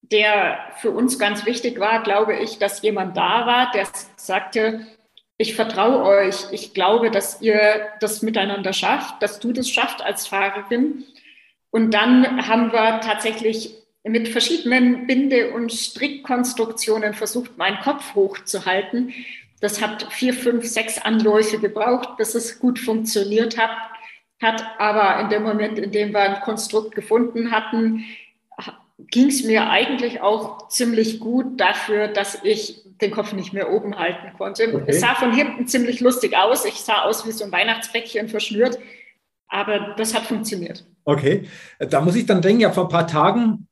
der 0.00 0.58
für 0.76 0.90
uns 0.90 1.18
ganz 1.18 1.46
wichtig 1.46 1.78
war, 1.78 2.02
glaube 2.02 2.36
ich, 2.36 2.58
dass 2.58 2.82
jemand 2.82 3.16
da 3.16 3.46
war, 3.46 3.70
der 3.72 3.86
sagte, 4.16 4.86
ich 5.38 5.54
vertraue 5.54 6.02
euch, 6.02 6.52
ich 6.52 6.74
glaube, 6.74 7.10
dass 7.10 7.40
ihr 7.40 7.88
das 8.00 8.22
miteinander 8.22 8.72
schafft, 8.72 9.22
dass 9.22 9.40
du 9.40 9.52
das 9.52 9.68
schafft 9.68 10.02
als 10.02 10.26
Fahrerin. 10.26 11.04
Und 11.70 11.92
dann 11.92 12.46
haben 12.46 12.72
wir 12.72 13.00
tatsächlich 13.00 13.74
mit 14.04 14.28
verschiedenen 14.28 15.06
Binde- 15.06 15.52
und 15.52 15.72
Strickkonstruktionen 15.72 17.14
versucht, 17.14 17.56
meinen 17.56 17.80
Kopf 17.80 18.14
hochzuhalten. 18.14 19.14
Das 19.60 19.80
hat 19.80 20.12
vier, 20.12 20.34
fünf, 20.34 20.66
sechs 20.66 20.98
Anläufe 20.98 21.58
gebraucht, 21.58 22.16
bis 22.16 22.34
es 22.34 22.58
gut 22.58 22.78
funktioniert 22.78 23.56
hat 23.56 23.70
hat. 24.42 24.64
Aber 24.78 25.20
in 25.20 25.30
dem 25.30 25.42
Moment, 25.42 25.78
in 25.78 25.92
dem 25.92 26.12
wir 26.12 26.20
ein 26.20 26.40
Konstrukt 26.40 26.94
gefunden 26.94 27.50
hatten, 27.50 28.04
ging 29.10 29.28
es 29.28 29.44
mir 29.44 29.68
eigentlich 29.68 30.20
auch 30.20 30.68
ziemlich 30.68 31.20
gut 31.20 31.60
dafür, 31.60 32.08
dass 32.08 32.42
ich 32.44 32.82
den 33.00 33.10
Kopf 33.10 33.32
nicht 33.32 33.52
mehr 33.52 33.72
oben 33.72 33.98
halten 33.98 34.32
konnte. 34.38 34.74
Okay. 34.74 34.84
Es 34.86 35.00
sah 35.00 35.14
von 35.14 35.32
hinten 35.32 35.66
ziemlich 35.66 36.00
lustig 36.00 36.36
aus. 36.36 36.64
Ich 36.64 36.80
sah 36.80 37.02
aus 37.02 37.26
wie 37.26 37.32
so 37.32 37.44
ein 37.44 37.52
Weihnachtsbäckchen 37.52 38.28
verschnürt. 38.28 38.78
Aber 39.48 39.94
das 39.96 40.14
hat 40.14 40.22
funktioniert. 40.22 40.84
Okay, 41.04 41.48
da 41.78 42.00
muss 42.00 42.14
ich 42.14 42.26
dann 42.26 42.40
denken, 42.40 42.60
ja, 42.60 42.72
vor 42.72 42.84
ein 42.84 42.90
paar 42.90 43.06
Tagen 43.06 43.66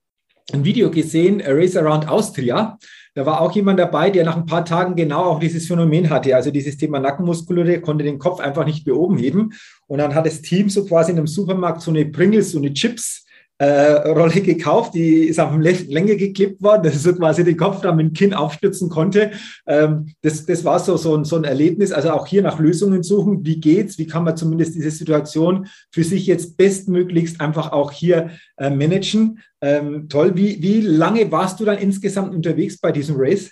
ein 0.52 0.64
Video 0.64 0.90
gesehen, 0.90 1.40
A 1.40 1.52
Race 1.52 1.76
Around 1.76 2.08
Austria. 2.08 2.78
Da 3.20 3.26
war 3.26 3.42
auch 3.42 3.52
jemand 3.52 3.78
dabei, 3.78 4.08
der 4.08 4.24
nach 4.24 4.38
ein 4.38 4.46
paar 4.46 4.64
Tagen 4.64 4.96
genau 4.96 5.24
auch 5.24 5.40
dieses 5.40 5.66
Phänomen 5.66 6.08
hatte, 6.08 6.34
also 6.34 6.50
dieses 6.50 6.78
Thema 6.78 7.00
Nackenmuskulatur, 7.00 7.82
konnte 7.82 8.02
den 8.02 8.18
Kopf 8.18 8.40
einfach 8.40 8.64
nicht 8.64 8.86
mehr 8.86 8.96
oben 8.96 9.18
heben. 9.18 9.52
Und 9.88 9.98
dann 9.98 10.14
hat 10.14 10.24
das 10.24 10.40
Team 10.40 10.70
so 10.70 10.86
quasi 10.86 11.12
in 11.12 11.18
einem 11.18 11.26
Supermarkt 11.26 11.82
so 11.82 11.90
eine 11.90 12.06
Pringles, 12.06 12.52
so 12.52 12.58
eine 12.58 12.72
Chips 12.72 13.26
äh, 13.60 14.08
Rolle 14.08 14.40
gekauft, 14.40 14.94
die 14.94 15.24
ist 15.26 15.38
auf 15.38 15.52
dem 15.52 15.60
Länge 15.60 16.16
geklebt 16.16 16.62
worden, 16.62 16.82
dass 16.82 17.02
so 17.02 17.12
quasi 17.12 17.44
den 17.44 17.58
Kopf 17.58 17.82
dann 17.82 17.96
mit 17.96 18.06
dem 18.06 18.12
Kinn 18.14 18.32
aufstützen 18.32 18.88
konnte. 18.88 19.32
Ähm, 19.66 20.14
das, 20.22 20.46
das 20.46 20.64
war 20.64 20.78
so, 20.78 20.96
so, 20.96 21.14
ein, 21.14 21.26
so 21.26 21.36
ein 21.36 21.44
Erlebnis. 21.44 21.92
Also 21.92 22.10
auch 22.12 22.26
hier 22.26 22.40
nach 22.40 22.58
Lösungen 22.58 23.02
suchen. 23.02 23.44
Wie 23.44 23.60
geht's? 23.60 23.98
Wie 23.98 24.06
kann 24.06 24.24
man 24.24 24.38
zumindest 24.38 24.76
diese 24.76 24.90
Situation 24.90 25.66
für 25.92 26.04
sich 26.04 26.26
jetzt 26.26 26.56
bestmöglichst 26.56 27.38
einfach 27.42 27.72
auch 27.72 27.92
hier 27.92 28.30
äh, 28.56 28.70
managen? 28.70 29.40
Ähm, 29.60 30.08
toll. 30.08 30.36
Wie, 30.36 30.62
wie 30.62 30.80
lange 30.80 31.30
warst 31.30 31.60
du 31.60 31.66
dann 31.66 31.76
insgesamt 31.76 32.34
unterwegs 32.34 32.78
bei 32.78 32.92
diesem 32.92 33.16
Race? 33.18 33.50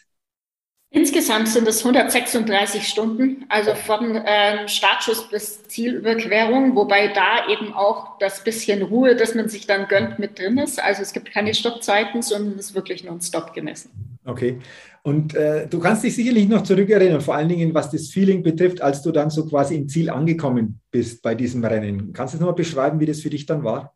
Insgesamt 0.90 1.48
sind 1.48 1.68
es 1.68 1.84
136 1.84 2.88
Stunden, 2.88 3.44
also 3.50 3.74
von 3.74 4.22
ähm, 4.24 4.68
Startschuss 4.68 5.28
bis 5.28 5.62
Zielüberquerung, 5.64 6.74
wobei 6.74 7.08
da 7.08 7.46
eben 7.50 7.74
auch 7.74 8.18
das 8.18 8.42
bisschen 8.42 8.80
Ruhe, 8.82 9.14
das 9.14 9.34
man 9.34 9.50
sich 9.50 9.66
dann 9.66 9.86
gönnt, 9.86 10.18
mit 10.18 10.38
drin 10.38 10.56
ist. 10.56 10.82
Also 10.82 11.02
es 11.02 11.12
gibt 11.12 11.30
keine 11.30 11.52
Stoppzeiten, 11.52 12.22
sondern 12.22 12.58
es 12.58 12.70
ist 12.70 12.74
wirklich 12.74 13.04
nur 13.04 13.12
ein 13.12 13.20
Stop 13.20 13.52
gemessen. 13.52 13.90
Okay. 14.24 14.60
Und 15.02 15.34
äh, 15.34 15.66
du 15.68 15.78
kannst 15.78 16.04
dich 16.04 16.14
sicherlich 16.14 16.48
noch 16.48 16.62
zurückerinnern, 16.62 17.20
vor 17.20 17.34
allen 17.34 17.48
Dingen 17.50 17.74
was 17.74 17.90
das 17.90 18.08
Feeling 18.08 18.42
betrifft, 18.42 18.80
als 18.80 19.02
du 19.02 19.12
dann 19.12 19.28
so 19.28 19.46
quasi 19.46 19.76
im 19.76 19.88
Ziel 19.88 20.08
angekommen 20.08 20.80
bist 20.90 21.22
bei 21.22 21.34
diesem 21.34 21.62
Rennen. 21.64 22.14
Kannst 22.14 22.32
du 22.32 22.38
noch 22.38 22.46
mal 22.46 22.52
beschreiben, 22.52 22.98
wie 22.98 23.06
das 23.06 23.20
für 23.20 23.30
dich 23.30 23.44
dann 23.44 23.62
war? 23.62 23.94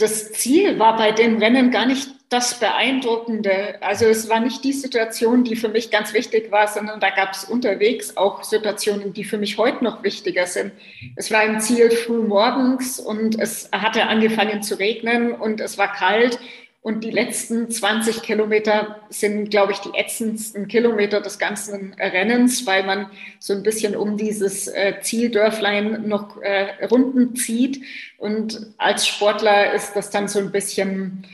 Das 0.00 0.32
Ziel 0.32 0.78
war 0.78 0.96
bei 0.96 1.12
dem 1.12 1.38
Rennen 1.38 1.70
gar 1.70 1.86
nicht 1.86 2.08
das 2.30 2.60
Beeindruckende. 2.60 3.82
Also 3.82 4.06
es 4.06 4.28
war 4.28 4.38
nicht 4.38 4.62
die 4.62 4.72
Situation, 4.72 5.42
die 5.42 5.56
für 5.56 5.68
mich 5.68 5.90
ganz 5.90 6.14
wichtig 6.14 6.52
war, 6.52 6.68
sondern 6.68 7.00
da 7.00 7.10
gab 7.10 7.32
es 7.32 7.44
unterwegs 7.44 8.16
auch 8.16 8.44
Situationen, 8.44 9.12
die 9.12 9.24
für 9.24 9.36
mich 9.36 9.58
heute 9.58 9.82
noch 9.82 10.04
wichtiger 10.04 10.46
sind. 10.46 10.72
Es 11.16 11.32
war 11.32 11.42
im 11.42 11.58
Ziel 11.58 11.90
früh 11.90 12.22
morgens 12.22 13.00
und 13.00 13.38
es 13.40 13.68
hatte 13.72 14.06
angefangen 14.06 14.62
zu 14.62 14.78
regnen 14.78 15.32
und 15.32 15.60
es 15.60 15.76
war 15.76 15.92
kalt 15.92 16.38
und 16.82 17.04
die 17.04 17.10
letzten 17.10 17.70
20 17.70 18.22
Kilometer 18.22 19.00
sind, 19.10 19.50
glaube 19.50 19.72
ich, 19.72 19.78
die 19.78 19.94
ätzendsten 19.94 20.66
Kilometer 20.66 21.20
des 21.20 21.38
ganzen 21.38 21.92
Rennens, 21.94 22.66
weil 22.66 22.84
man 22.84 23.10
so 23.38 23.52
ein 23.52 23.62
bisschen 23.62 23.94
um 23.94 24.16
dieses 24.16 24.66
äh, 24.66 24.94
Zieldörflein 25.02 26.08
noch 26.08 26.40
äh, 26.40 26.86
Runden 26.86 27.36
zieht. 27.36 27.82
Und 28.16 28.72
als 28.78 29.06
Sportler 29.06 29.74
ist 29.74 29.94
das 29.94 30.08
dann 30.08 30.26
so 30.26 30.38
ein 30.38 30.52
bisschen, 30.52 31.26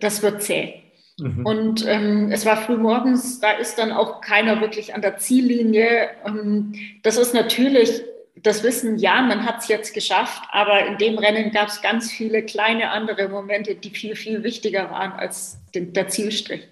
das 0.00 0.22
wird 0.22 0.44
zäh. 0.44 0.74
Mhm. 1.18 1.44
Und 1.44 1.84
ähm, 1.88 2.30
es 2.30 2.46
war 2.46 2.56
früh 2.58 2.76
morgens, 2.76 3.40
da 3.40 3.50
ist 3.50 3.78
dann 3.78 3.90
auch 3.90 4.20
keiner 4.20 4.60
wirklich 4.60 4.94
an 4.94 5.02
der 5.02 5.16
Ziellinie. 5.16 6.10
Ähm, 6.24 6.74
das 7.02 7.16
ist 7.16 7.34
natürlich 7.34 8.02
das 8.48 8.62
Wissen, 8.62 8.98
ja, 8.98 9.22
man 9.22 9.44
hat 9.44 9.60
es 9.60 9.68
jetzt 9.68 9.94
geschafft, 9.94 10.42
aber 10.50 10.86
in 10.86 10.98
dem 10.98 11.18
Rennen 11.18 11.52
gab 11.52 11.68
es 11.68 11.82
ganz 11.82 12.10
viele 12.10 12.42
kleine 12.42 12.90
andere 12.90 13.28
Momente, 13.28 13.74
die 13.74 13.90
viel, 13.90 14.16
viel 14.16 14.42
wichtiger 14.42 14.90
waren 14.90 15.12
als 15.12 15.58
den, 15.74 15.92
der 15.92 16.08
Zielstrich. 16.08 16.66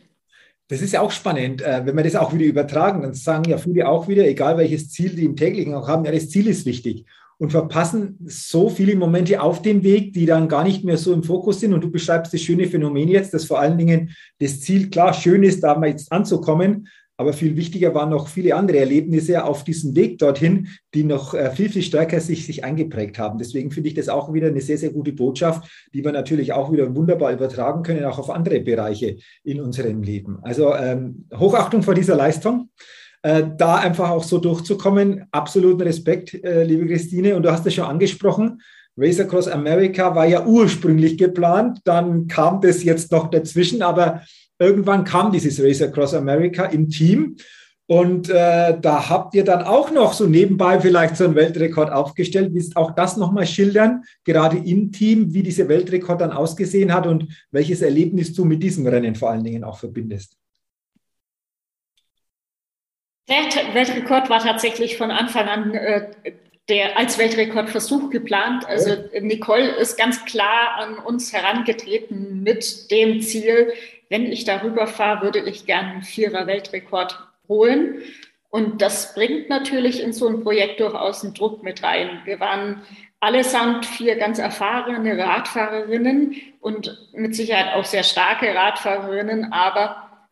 Das 0.69 0.83
ist 0.83 0.93
ja 0.93 1.01
auch 1.01 1.13
spannend, 1.13 1.63
äh, 1.63 1.83
wenn 1.85 1.97
wir 1.97 2.03
das 2.03 2.17
auch 2.17 2.35
wieder 2.35 2.47
übertragen, 2.47 3.03
dann 3.03 3.15
sagen 3.15 3.49
ja 3.49 3.59
viele 3.59 3.89
auch 3.89 4.09
wieder, 4.09 4.27
egal 4.27 4.57
welches 4.57 4.91
Ziel 4.91 5.11
die 5.11 5.25
im 5.25 5.37
täglichen 5.37 5.75
auch 5.75 5.87
haben, 5.87 6.05
ja, 6.05 6.11
das 6.11 6.31
Ziel 6.31 6.49
ist 6.49 6.67
wichtig 6.67 7.05
und 7.39 7.51
verpassen 7.51 8.17
so 8.25 8.71
viele 8.71 8.97
Momente 8.97 9.41
auf 9.43 9.61
dem 9.63 9.83
Weg, 9.83 10.15
die 10.15 10.27
dann 10.27 10.49
gar 10.49 10.65
nicht 10.65 10.85
mehr 10.85 10.97
so 10.97 11.13
im 11.13 11.23
Fokus 11.23 11.61
sind. 11.61 11.75
Und 11.75 11.85
du 11.85 11.91
beschreibst 11.91 12.33
das 12.33 12.41
schöne 12.41 12.67
Phänomen 12.67 13.09
jetzt, 13.09 13.35
dass 13.35 13.45
vor 13.45 13.61
allen 13.61 13.77
Dingen 13.77 14.17
das 14.41 14.61
Ziel 14.63 14.89
klar 14.89 15.13
schön 15.13 15.43
ist, 15.43 15.63
da 15.63 15.79
mal 15.79 15.91
jetzt 15.91 16.11
anzukommen, 16.11 16.89
aber 17.17 17.33
viel 17.33 17.57
wichtiger 17.57 17.95
waren 17.95 18.11
noch 18.11 18.29
viele 18.29 18.55
andere 18.55 18.79
Erlebnisse 18.79 19.45
auf 19.45 19.65
diesem 19.65 19.97
Weg 19.97 20.19
dorthin, 20.19 20.69
die 20.95 21.05
noch 21.05 21.35
äh, 21.35 21.51
viel, 21.51 21.69
viel 21.69 21.83
stärker 21.83 22.21
sich, 22.21 22.47
sich 22.47 22.65
eingeprägt 22.65 23.19
haben. 23.19 23.39
Deswegen 23.39 23.71
finde 23.71 23.89
ich 23.89 23.95
das 23.95 24.09
auch 24.09 24.33
wieder 24.33 24.49
eine 24.49 24.61
sehr, 24.61 24.79
sehr 24.79 24.91
gute 24.91 25.13
Botschaft, 25.13 25.69
die 25.95 26.05
wir 26.05 26.13
natürlich 26.13 26.53
auch 26.53 26.73
wieder 26.73 26.95
wunderbar 26.95 27.33
übertragen 27.33 27.83
können, 27.83 28.05
auch 28.05 28.19
auf 28.19 28.31
andere 28.31 28.61
Bereiche 28.61 29.17
in 29.45 29.61
unserem 29.61 30.03
Leben. 30.03 30.39
Also 30.43 30.75
ähm, 30.75 31.27
Hochachtung 31.35 31.83
vor 31.83 31.95
dieser 31.95 32.17
Leistung. 32.17 32.71
Äh, 33.23 33.45
da 33.57 33.77
einfach 33.77 34.11
auch 34.11 34.23
so 34.23 34.39
durchzukommen, 34.39 35.25
absoluten 35.33 35.81
Respekt, 35.81 36.35
äh, 36.45 36.65
liebe 36.65 36.87
Christine. 36.87 37.35
Und 37.35 37.43
du 37.43 37.51
hast 37.51 37.67
es 37.67 37.75
schon 37.75 37.85
angesprochen, 37.85 38.61
Race 38.99 39.21
Across 39.21 39.49
America 39.49 40.15
war 40.15 40.27
ja 40.27 40.47
ursprünglich 40.47 41.19
geplant, 41.19 41.81
dann 41.85 42.29
kam 42.29 42.63
das 42.63 42.83
jetzt 42.83 43.13
noch 43.13 43.29
dazwischen, 43.29 43.83
aber 43.83 44.23
irgendwann 44.59 45.05
kam 45.05 45.33
dieses 45.33 45.63
Race 45.63 45.83
Across 45.83 46.15
America 46.15 46.65
im 46.67 46.89
Team. 46.89 47.37
Und 47.89 48.29
äh, 48.31 48.77
da 48.81 49.09
habt 49.09 49.35
ihr 49.35 49.45
dann 49.45 49.63
auch 49.63 49.93
noch 49.93 50.13
so 50.13 50.27
nebenbei 50.27 50.81
vielleicht 50.81 51.17
so 51.17 51.25
einen 51.25 51.37
Weltrekord 51.37 51.93
aufgestellt. 51.93 52.53
Willst 52.53 52.77
auch 52.77 52.97
das 52.97 53.17
nochmal 53.17 53.47
schildern, 53.47 54.03
gerade 54.25 54.57
im 54.57 54.91
Team, 54.91 55.33
wie 55.33 55.45
dieser 55.45 55.69
Weltrekord 55.69 56.21
dann 56.21 56.33
ausgesehen 56.33 56.93
hat 56.93 57.07
und 57.07 57.29
welches 57.53 57.83
Erlebnis 57.83 58.33
du 58.35 58.45
mit 58.45 58.61
diesem 58.63 58.87
Rennen 58.89 59.15
vor 59.15 59.31
allen 59.31 59.45
Dingen 59.45 59.63
auch 59.63 59.79
verbindest? 59.79 60.37
Der 63.29 63.75
Weltrekord 63.75 64.31
war 64.31 64.41
tatsächlich 64.41 64.97
von 64.97 65.13
Anfang 65.13 65.49
an 65.49 65.75
äh, 65.75 66.09
der 66.69 66.99
als 66.99 67.19
Weltrekordversuch 67.19 68.11
geplant. 68.11 68.67
Also 68.67 68.97
Nicole 69.21 69.69
ist 69.77 69.97
ganz 69.97 70.25
klar 70.25 70.77
an 70.79 70.99
uns 70.99 71.33
herangetreten 71.33 72.43
mit 72.43 72.91
dem 72.91 73.21
Ziel, 73.21 73.73
wenn 74.09 74.31
ich 74.31 74.45
darüber 74.45 74.87
fahre, 74.87 75.23
würde 75.23 75.41
ich 75.41 75.67
gerne 75.67 75.91
einen 75.91 76.03
Vierer-Weltrekord 76.03 77.19
holen. 77.49 78.03
Und 78.51 78.81
das 78.81 79.15
bringt 79.15 79.49
natürlich 79.49 80.03
in 80.03 80.13
so 80.13 80.29
ein 80.29 80.43
Projekt 80.43 80.81
durchaus 80.81 81.25
einen 81.25 81.35
Druck 81.35 81.63
mit 81.63 81.83
rein. 81.83 82.21
Wir 82.25 82.41
waren 82.41 82.83
allesamt 83.21 83.87
vier 83.87 84.17
ganz 84.17 84.39
erfahrene 84.39 85.19
Radfahrerinnen 85.19 86.37
und 86.61 87.09
mit 87.13 87.35
Sicherheit 87.35 87.75
auch 87.75 87.85
sehr 87.85 88.03
starke 88.03 88.55
Radfahrerinnen, 88.55 89.53
aber 89.53 90.29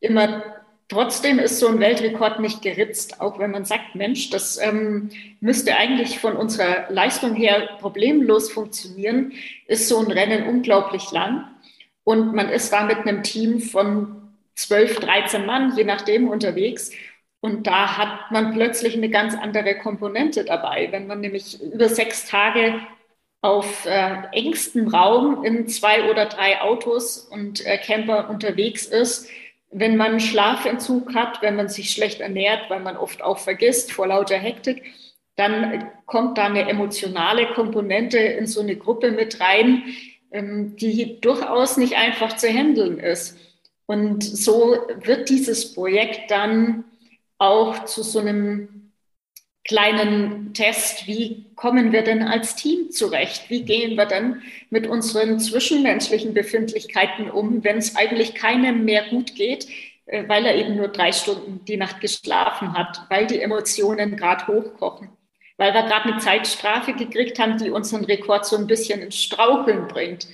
immer 0.00 0.42
trotzdem 0.88 1.38
ist 1.38 1.58
so 1.58 1.68
ein 1.68 1.80
Weltrekord 1.80 2.40
nicht 2.40 2.62
geritzt, 2.62 3.20
auch 3.20 3.38
wenn 3.38 3.50
man 3.50 3.64
sagt, 3.64 3.94
Mensch, 3.94 4.30
das 4.30 4.58
ähm, 4.58 5.10
müsste 5.40 5.76
eigentlich 5.76 6.18
von 6.18 6.36
unserer 6.36 6.90
Leistung 6.90 7.34
her 7.34 7.68
problemlos 7.80 8.50
funktionieren, 8.50 9.32
ist 9.66 9.88
so 9.88 9.98
ein 9.98 10.10
Rennen 10.10 10.48
unglaublich 10.48 11.10
lang. 11.12 11.46
Und 12.04 12.34
man 12.34 12.48
ist 12.48 12.72
da 12.72 12.84
mit 12.84 12.98
einem 12.98 13.22
Team 13.22 13.60
von 13.60 14.32
12, 14.54 15.00
13 15.00 15.46
Mann, 15.46 15.76
je 15.76 15.84
nachdem, 15.84 16.28
unterwegs. 16.28 16.90
Und 17.40 17.66
da 17.66 17.96
hat 17.96 18.30
man 18.30 18.52
plötzlich 18.52 18.96
eine 18.96 19.10
ganz 19.10 19.34
andere 19.34 19.76
Komponente 19.78 20.44
dabei. 20.44 20.88
Wenn 20.90 21.06
man 21.06 21.20
nämlich 21.20 21.60
über 21.60 21.88
sechs 21.88 22.26
Tage 22.26 22.80
auf 23.40 23.86
äh, 23.86 24.22
engstem 24.32 24.88
Raum 24.88 25.44
in 25.44 25.66
zwei 25.66 26.08
oder 26.08 26.26
drei 26.26 26.60
Autos 26.60 27.18
und 27.18 27.66
äh, 27.66 27.78
Camper 27.78 28.30
unterwegs 28.30 28.86
ist, 28.86 29.28
wenn 29.72 29.96
man 29.96 30.20
Schlafentzug 30.20 31.14
hat, 31.14 31.42
wenn 31.42 31.56
man 31.56 31.68
sich 31.68 31.90
schlecht 31.90 32.20
ernährt, 32.20 32.70
weil 32.70 32.80
man 32.80 32.96
oft 32.96 33.22
auch 33.22 33.38
vergisst 33.38 33.90
vor 33.90 34.06
lauter 34.06 34.36
Hektik, 34.36 34.84
dann 35.34 35.90
kommt 36.06 36.38
da 36.38 36.44
eine 36.44 36.68
emotionale 36.68 37.46
Komponente 37.54 38.18
in 38.18 38.46
so 38.46 38.60
eine 38.60 38.76
Gruppe 38.76 39.10
mit 39.10 39.40
rein, 39.40 39.82
die 40.32 41.20
durchaus 41.20 41.76
nicht 41.76 41.96
einfach 41.96 42.36
zu 42.36 42.48
handeln 42.48 42.98
ist. 42.98 43.36
Und 43.86 44.24
so 44.24 44.76
wird 45.02 45.28
dieses 45.28 45.74
Projekt 45.74 46.30
dann 46.30 46.84
auch 47.38 47.84
zu 47.84 48.02
so 48.02 48.20
einem 48.20 48.92
kleinen 49.64 50.54
Test, 50.54 51.06
wie 51.06 51.46
kommen 51.54 51.92
wir 51.92 52.02
denn 52.02 52.22
als 52.22 52.56
Team 52.56 52.90
zurecht? 52.90 53.48
Wie 53.48 53.62
gehen 53.62 53.96
wir 53.96 54.06
denn 54.06 54.42
mit 54.70 54.86
unseren 54.86 55.38
zwischenmenschlichen 55.38 56.34
Befindlichkeiten 56.34 57.30
um, 57.30 57.62
wenn 57.62 57.78
es 57.78 57.94
eigentlich 57.94 58.34
keinem 58.34 58.84
mehr 58.84 59.08
gut 59.08 59.34
geht, 59.34 59.68
äh, 60.06 60.28
weil 60.28 60.46
er 60.46 60.56
eben 60.56 60.76
nur 60.76 60.88
drei 60.88 61.12
Stunden 61.12 61.64
die 61.64 61.76
Nacht 61.76 62.00
geschlafen 62.00 62.72
hat, 62.72 63.06
weil 63.08 63.26
die 63.26 63.40
Emotionen 63.40 64.16
gerade 64.16 64.46
hochkochen? 64.48 65.10
Weil 65.62 65.74
wir 65.74 65.82
gerade 65.82 66.12
eine 66.12 66.18
Zeitstrafe 66.18 66.92
gekriegt 66.92 67.38
haben, 67.38 67.56
die 67.56 67.70
unseren 67.70 68.04
Rekord 68.04 68.44
so 68.44 68.56
ein 68.56 68.66
bisschen 68.66 69.00
ins 69.00 69.14
Straucheln 69.14 69.86
bringt. 69.86 70.26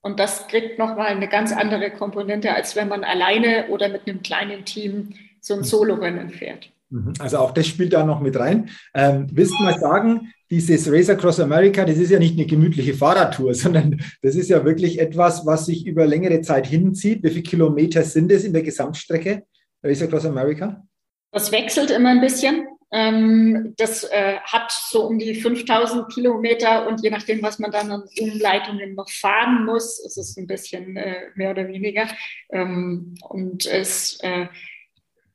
Und 0.00 0.20
das 0.20 0.46
kriegt 0.46 0.78
nochmal 0.78 1.08
eine 1.08 1.26
ganz 1.26 1.52
andere 1.52 1.90
Komponente, 1.90 2.54
als 2.54 2.76
wenn 2.76 2.86
man 2.86 3.02
alleine 3.02 3.66
oder 3.70 3.88
mit 3.88 4.06
einem 4.06 4.22
kleinen 4.22 4.64
Team 4.64 5.14
so 5.40 5.54
ein 5.54 5.64
Solo-Rennen 5.64 6.30
fährt. 6.30 6.70
Mhm. 6.90 7.14
Also 7.18 7.38
auch 7.38 7.50
das 7.50 7.66
spielt 7.66 7.94
da 7.94 8.04
noch 8.04 8.20
mit 8.20 8.38
rein. 8.38 8.70
Ähm, 8.94 9.26
willst 9.32 9.54
du 9.58 9.64
mal 9.64 9.76
sagen, 9.76 10.32
dieses 10.50 10.88
Race 10.88 11.10
Across 11.10 11.40
America, 11.40 11.84
das 11.84 11.98
ist 11.98 12.12
ja 12.12 12.20
nicht 12.20 12.34
eine 12.34 12.46
gemütliche 12.46 12.94
Fahrradtour, 12.94 13.54
sondern 13.56 14.00
das 14.22 14.36
ist 14.36 14.50
ja 14.50 14.64
wirklich 14.64 15.00
etwas, 15.00 15.44
was 15.46 15.66
sich 15.66 15.84
über 15.84 16.06
längere 16.06 16.42
Zeit 16.42 16.68
hinzieht. 16.68 17.24
Wie 17.24 17.30
viele 17.30 17.42
Kilometer 17.42 18.04
sind 18.04 18.30
es 18.30 18.44
in 18.44 18.52
der 18.52 18.62
Gesamtstrecke 18.62 19.42
Race 19.82 20.02
Across 20.02 20.26
America? 20.26 20.86
Das 21.32 21.50
wechselt 21.50 21.90
immer 21.90 22.10
ein 22.10 22.20
bisschen. 22.20 22.68
Ähm, 22.92 23.74
das 23.76 24.04
äh, 24.04 24.38
hat 24.44 24.70
so 24.70 25.06
um 25.06 25.18
die 25.18 25.34
5000 25.34 26.12
Kilometer 26.12 26.86
und 26.86 27.02
je 27.02 27.10
nachdem, 27.10 27.42
was 27.42 27.58
man 27.58 27.72
dann 27.72 27.90
an 27.90 28.04
Umleitungen 28.20 28.94
noch 28.94 29.10
fahren 29.10 29.64
muss, 29.64 29.98
ist 29.98 30.16
es 30.16 30.36
ein 30.36 30.46
bisschen 30.46 30.96
äh, 30.96 31.30
mehr 31.34 31.50
oder 31.50 31.66
weniger. 31.66 32.06
Ähm, 32.50 33.16
und 33.28 33.66
es, 33.66 34.20
äh, 34.20 34.46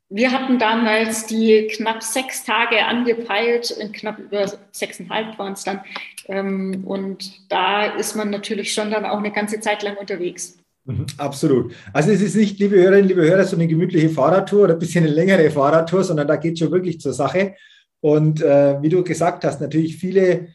wir 0.09 0.31
hatten 0.31 0.59
damals 0.59 1.25
die 1.25 1.67
knapp 1.67 2.03
sechs 2.03 2.43
Tage 2.45 2.85
angepeilt, 2.85 3.71
in 3.71 3.91
knapp 3.91 4.19
über 4.19 4.51
sechseinhalb 4.71 5.37
waren 5.37 5.53
es 5.53 5.63
dann. 5.63 5.83
Ähm, 6.27 6.83
und 6.85 7.51
da 7.51 7.85
ist 7.85 8.15
man 8.15 8.29
natürlich 8.29 8.73
schon 8.73 8.91
dann 8.91 9.05
auch 9.05 9.17
eine 9.17 9.31
ganze 9.31 9.59
Zeit 9.59 9.83
lang 9.83 9.97
unterwegs. 9.97 10.60
Mhm, 10.85 11.05
absolut. 11.17 11.73
Also 11.93 12.11
es 12.11 12.21
ist 12.21 12.35
nicht, 12.35 12.59
liebe 12.59 12.75
Hörerinnen, 12.75 13.07
liebe 13.07 13.21
Hörer, 13.21 13.43
so 13.43 13.55
eine 13.55 13.67
gemütliche 13.67 14.09
Fahrradtour 14.09 14.63
oder 14.63 14.73
ein 14.73 14.79
bisschen 14.79 15.03
eine 15.03 15.13
längere 15.13 15.51
Fahrradtour, 15.51 16.03
sondern 16.03 16.27
da 16.27 16.37
geht 16.37 16.53
es 16.53 16.59
schon 16.59 16.71
wirklich 16.71 16.99
zur 16.99 17.13
Sache. 17.13 17.55
Und 17.99 18.41
äh, 18.41 18.81
wie 18.81 18.89
du 18.89 19.03
gesagt 19.03 19.43
hast, 19.45 19.61
natürlich 19.61 19.97
viele 19.97 20.47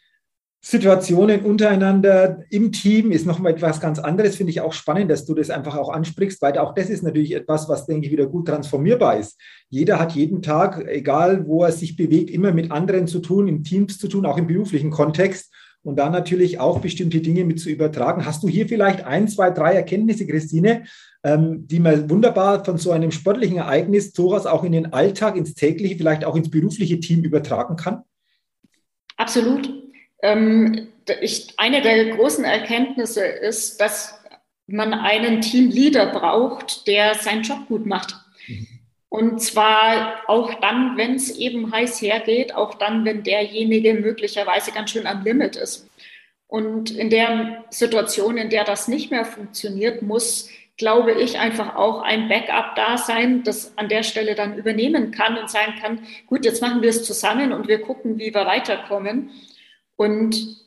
Situationen 0.60 1.42
untereinander 1.42 2.42
im 2.50 2.72
Team 2.72 3.12
ist 3.12 3.24
nochmal 3.24 3.52
etwas 3.52 3.80
ganz 3.80 4.00
anderes. 4.00 4.34
Finde 4.34 4.50
ich 4.50 4.60
auch 4.60 4.72
spannend, 4.72 5.12
dass 5.12 5.24
du 5.24 5.32
das 5.32 5.48
einfach 5.48 5.76
auch 5.76 5.90
ansprichst, 5.90 6.42
weil 6.42 6.58
auch 6.58 6.74
das 6.74 6.90
ist 6.90 7.04
natürlich 7.04 7.36
etwas, 7.36 7.68
was, 7.68 7.86
denke 7.86 8.06
ich, 8.06 8.12
wieder 8.12 8.26
gut 8.26 8.48
transformierbar 8.48 9.16
ist. 9.16 9.40
Jeder 9.68 10.00
hat 10.00 10.16
jeden 10.16 10.42
Tag, 10.42 10.84
egal 10.88 11.46
wo 11.46 11.62
er 11.62 11.70
sich 11.70 11.96
bewegt, 11.96 12.30
immer 12.30 12.50
mit 12.50 12.72
anderen 12.72 13.06
zu 13.06 13.20
tun, 13.20 13.46
in 13.46 13.62
Teams 13.62 13.96
zu 13.96 14.08
tun, 14.08 14.26
auch 14.26 14.38
im 14.38 14.48
beruflichen 14.48 14.90
Kontext 14.90 15.54
und 15.86 15.96
dann 15.96 16.10
natürlich 16.10 16.58
auch 16.58 16.80
bestimmte 16.80 17.20
Dinge 17.20 17.44
mit 17.44 17.60
zu 17.60 17.70
übertragen. 17.70 18.26
Hast 18.26 18.42
du 18.42 18.48
hier 18.48 18.66
vielleicht 18.66 19.04
ein, 19.04 19.28
zwei, 19.28 19.50
drei 19.50 19.74
Erkenntnisse, 19.74 20.26
Christine, 20.26 20.84
ähm, 21.22 21.68
die 21.68 21.78
man 21.78 22.10
wunderbar 22.10 22.64
von 22.64 22.76
so 22.76 22.90
einem 22.90 23.12
sportlichen 23.12 23.58
Ereignis 23.58 24.12
sowas 24.12 24.46
auch 24.46 24.64
in 24.64 24.72
den 24.72 24.92
Alltag, 24.92 25.36
ins 25.36 25.54
tägliche, 25.54 25.96
vielleicht 25.96 26.24
auch 26.24 26.34
ins 26.34 26.50
berufliche 26.50 26.98
Team 26.98 27.22
übertragen 27.22 27.76
kann? 27.76 28.02
Absolut. 29.16 29.72
Ähm, 30.22 30.88
ich, 31.20 31.54
eine 31.56 31.82
der 31.82 32.16
großen 32.16 32.44
Erkenntnisse 32.44 33.24
ist, 33.24 33.80
dass 33.80 34.18
man 34.66 34.92
einen 34.92 35.40
Teamleader 35.40 36.06
braucht, 36.06 36.88
der 36.88 37.14
seinen 37.14 37.42
Job 37.42 37.68
gut 37.68 37.86
macht. 37.86 38.16
Und 39.08 39.40
zwar 39.40 40.22
auch 40.26 40.54
dann, 40.60 40.96
wenn 40.96 41.14
es 41.14 41.36
eben 41.36 41.72
heiß 41.72 42.02
hergeht, 42.02 42.54
auch 42.54 42.74
dann, 42.74 43.04
wenn 43.04 43.22
derjenige 43.22 43.94
möglicherweise 43.94 44.72
ganz 44.72 44.90
schön 44.90 45.06
am 45.06 45.24
Limit 45.24 45.56
ist. 45.56 45.88
Und 46.48 46.90
in 46.90 47.10
der 47.10 47.64
Situation, 47.70 48.36
in 48.36 48.50
der 48.50 48.64
das 48.64 48.88
nicht 48.88 49.10
mehr 49.10 49.24
funktioniert, 49.24 50.02
muss, 50.02 50.50
glaube 50.76 51.12
ich, 51.12 51.38
einfach 51.38 51.76
auch 51.76 52.02
ein 52.02 52.28
Backup 52.28 52.76
da 52.76 52.98
sein, 52.98 53.42
das 53.42 53.76
an 53.78 53.88
der 53.88 54.02
Stelle 54.02 54.34
dann 54.34 54.56
übernehmen 54.58 55.10
kann 55.10 55.38
und 55.38 55.50
sagen 55.50 55.74
kann, 55.80 56.00
gut, 56.26 56.44
jetzt 56.44 56.60
machen 56.60 56.82
wir 56.82 56.90
es 56.90 57.04
zusammen 57.04 57.52
und 57.52 57.68
wir 57.68 57.80
gucken, 57.80 58.18
wie 58.18 58.34
wir 58.34 58.46
weiterkommen. 58.46 59.30
Und 59.96 60.64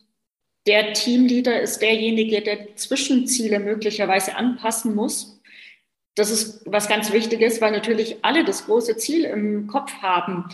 der 0.65 0.93
Teamleader 0.93 1.61
ist 1.61 1.79
derjenige, 1.79 2.41
der 2.41 2.75
Zwischenziele 2.75 3.59
möglicherweise 3.59 4.35
anpassen 4.35 4.95
muss 4.95 5.38
das 6.19 6.31
ist 6.31 6.61
was 6.65 6.87
ganz 6.87 7.11
Wichtiges, 7.11 7.61
weil 7.61 7.71
natürlich 7.71 8.17
alle 8.23 8.43
das 8.43 8.65
große 8.65 8.97
Ziel 8.97 9.23
im 9.23 9.67
Kopf 9.67 9.91
haben 10.01 10.45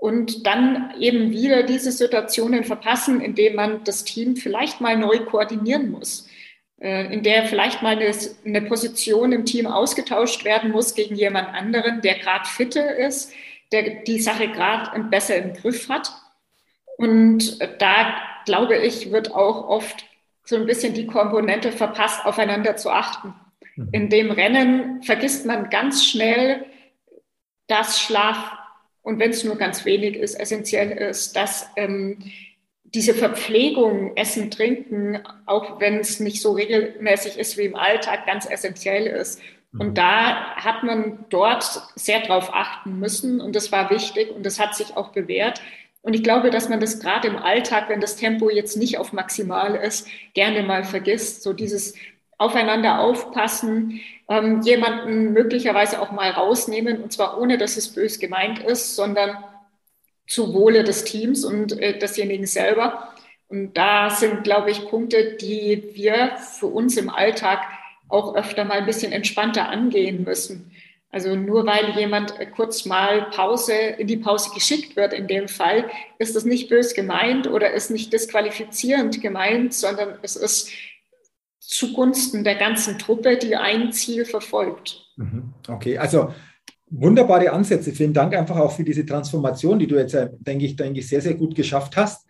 und 0.00 0.46
dann 0.46 0.92
eben 0.98 1.30
wieder 1.30 1.62
diese 1.62 1.92
Situationen 1.92 2.64
verpassen, 2.64 3.20
indem 3.20 3.54
man 3.54 3.84
das 3.84 4.04
Team 4.04 4.36
vielleicht 4.36 4.80
mal 4.80 4.98
neu 4.98 5.20
koordinieren 5.20 5.90
muss, 5.90 6.28
äh, 6.80 7.12
in 7.12 7.22
der 7.22 7.46
vielleicht 7.46 7.82
mal 7.82 7.96
eine, 7.96 8.12
eine 8.44 8.62
Position 8.62 9.32
im 9.32 9.46
Team 9.46 9.66
ausgetauscht 9.66 10.44
werden 10.44 10.72
muss 10.72 10.94
gegen 10.94 11.14
jemand 11.14 11.48
anderen, 11.54 12.02
der 12.02 12.18
gerade 12.18 12.46
fitter 12.46 12.96
ist, 12.96 13.32
der 13.72 14.02
die 14.02 14.20
Sache 14.20 14.48
gerade 14.48 15.00
besser 15.04 15.36
im 15.36 15.54
Griff 15.54 15.88
hat. 15.88 16.12
Und 16.98 17.58
da, 17.80 18.14
glaube 18.44 18.76
ich, 18.76 19.10
wird 19.10 19.34
auch 19.34 19.68
oft 19.68 20.04
so 20.44 20.56
ein 20.56 20.66
bisschen 20.66 20.92
die 20.92 21.06
Komponente 21.06 21.72
verpasst, 21.72 22.26
aufeinander 22.26 22.76
zu 22.76 22.90
achten. 22.90 23.34
In 23.92 24.08
dem 24.08 24.30
Rennen 24.30 25.02
vergisst 25.02 25.46
man 25.46 25.68
ganz 25.70 26.04
schnell, 26.04 26.64
dass 27.66 28.00
Schlaf, 28.00 28.52
und 29.02 29.18
wenn 29.18 29.30
es 29.30 29.44
nur 29.44 29.56
ganz 29.56 29.84
wenig 29.84 30.16
ist, 30.16 30.34
essentiell 30.34 30.90
ist, 30.92 31.34
dass 31.34 31.68
ähm, 31.76 32.18
diese 32.84 33.14
Verpflegung, 33.14 34.16
Essen, 34.16 34.50
Trinken, 34.50 35.18
auch 35.46 35.80
wenn 35.80 35.98
es 35.98 36.20
nicht 36.20 36.40
so 36.40 36.52
regelmäßig 36.52 37.38
ist 37.38 37.58
wie 37.58 37.64
im 37.64 37.74
Alltag, 37.74 38.26
ganz 38.26 38.48
essentiell 38.48 39.06
ist. 39.06 39.40
Und 39.76 39.88
mhm. 39.88 39.94
da 39.94 40.54
hat 40.54 40.84
man 40.84 41.24
dort 41.30 41.64
sehr 41.96 42.20
drauf 42.20 42.50
achten 42.54 43.00
müssen 43.00 43.40
und 43.40 43.56
das 43.56 43.72
war 43.72 43.90
wichtig 43.90 44.30
und 44.30 44.46
das 44.46 44.60
hat 44.60 44.76
sich 44.76 44.96
auch 44.96 45.10
bewährt. 45.10 45.60
Und 46.02 46.14
ich 46.14 46.22
glaube, 46.22 46.50
dass 46.50 46.68
man 46.68 46.80
das 46.80 47.00
gerade 47.00 47.28
im 47.28 47.36
Alltag, 47.36 47.88
wenn 47.88 48.00
das 48.00 48.16
Tempo 48.16 48.50
jetzt 48.50 48.76
nicht 48.76 48.98
auf 48.98 49.12
maximal 49.12 49.74
ist, 49.74 50.06
gerne 50.34 50.62
mal 50.62 50.84
vergisst. 50.84 51.42
So 51.42 51.52
dieses 51.52 51.94
aufeinander 52.38 53.00
aufpassen, 53.00 54.00
ähm, 54.28 54.62
jemanden 54.62 55.32
möglicherweise 55.32 56.00
auch 56.00 56.12
mal 56.12 56.30
rausnehmen 56.30 57.02
und 57.02 57.12
zwar 57.12 57.40
ohne, 57.40 57.58
dass 57.58 57.76
es 57.76 57.94
bös 57.94 58.18
gemeint 58.18 58.58
ist, 58.60 58.96
sondern 58.96 59.36
zu 60.26 60.54
Wohle 60.54 60.84
des 60.84 61.04
Teams 61.04 61.44
und 61.44 61.78
äh, 61.80 61.98
desjenigen 61.98 62.46
selber. 62.46 63.14
Und 63.48 63.74
da 63.74 64.10
sind, 64.10 64.42
glaube 64.42 64.70
ich, 64.70 64.88
Punkte, 64.88 65.36
die 65.40 65.90
wir 65.92 66.36
für 66.38 66.66
uns 66.66 66.96
im 66.96 67.10
Alltag 67.10 67.60
auch 68.08 68.34
öfter 68.34 68.64
mal 68.64 68.78
ein 68.78 68.86
bisschen 68.86 69.12
entspannter 69.12 69.68
angehen 69.68 70.24
müssen. 70.24 70.70
Also 71.10 71.36
nur 71.36 71.64
weil 71.64 71.90
jemand 71.96 72.34
kurz 72.56 72.86
mal 72.86 73.30
Pause 73.30 73.72
in 73.72 74.08
die 74.08 74.16
Pause 74.16 74.50
geschickt 74.52 74.96
wird, 74.96 75.12
in 75.12 75.28
dem 75.28 75.46
Fall, 75.46 75.88
ist 76.18 76.34
das 76.34 76.44
nicht 76.44 76.68
bös 76.68 76.92
gemeint 76.94 77.46
oder 77.46 77.70
ist 77.70 77.90
nicht 77.90 78.12
disqualifizierend 78.12 79.20
gemeint, 79.20 79.74
sondern 79.74 80.18
es 80.22 80.34
ist 80.34 80.72
zugunsten 81.66 82.44
der 82.44 82.56
ganzen 82.56 82.98
Truppe, 82.98 83.36
die 83.36 83.56
ein 83.56 83.92
Ziel 83.92 84.24
verfolgt. 84.24 85.06
Mhm. 85.16 85.54
Okay, 85.68 85.98
also 85.98 86.32
wunderbare 86.90 87.50
Ansätze. 87.50 87.92
Vielen 87.92 88.12
Dank 88.12 88.34
einfach 88.34 88.56
auch 88.56 88.72
für 88.72 88.84
diese 88.84 89.04
Transformation, 89.04 89.78
die 89.78 89.86
du 89.86 89.96
jetzt, 89.96 90.14
äh, 90.14 90.28
denke 90.32 90.66
ich, 90.66 90.76
denke 90.76 91.00
ich 91.00 91.08
sehr, 91.08 91.20
sehr 91.20 91.34
gut 91.34 91.54
geschafft 91.54 91.96
hast. 91.96 92.26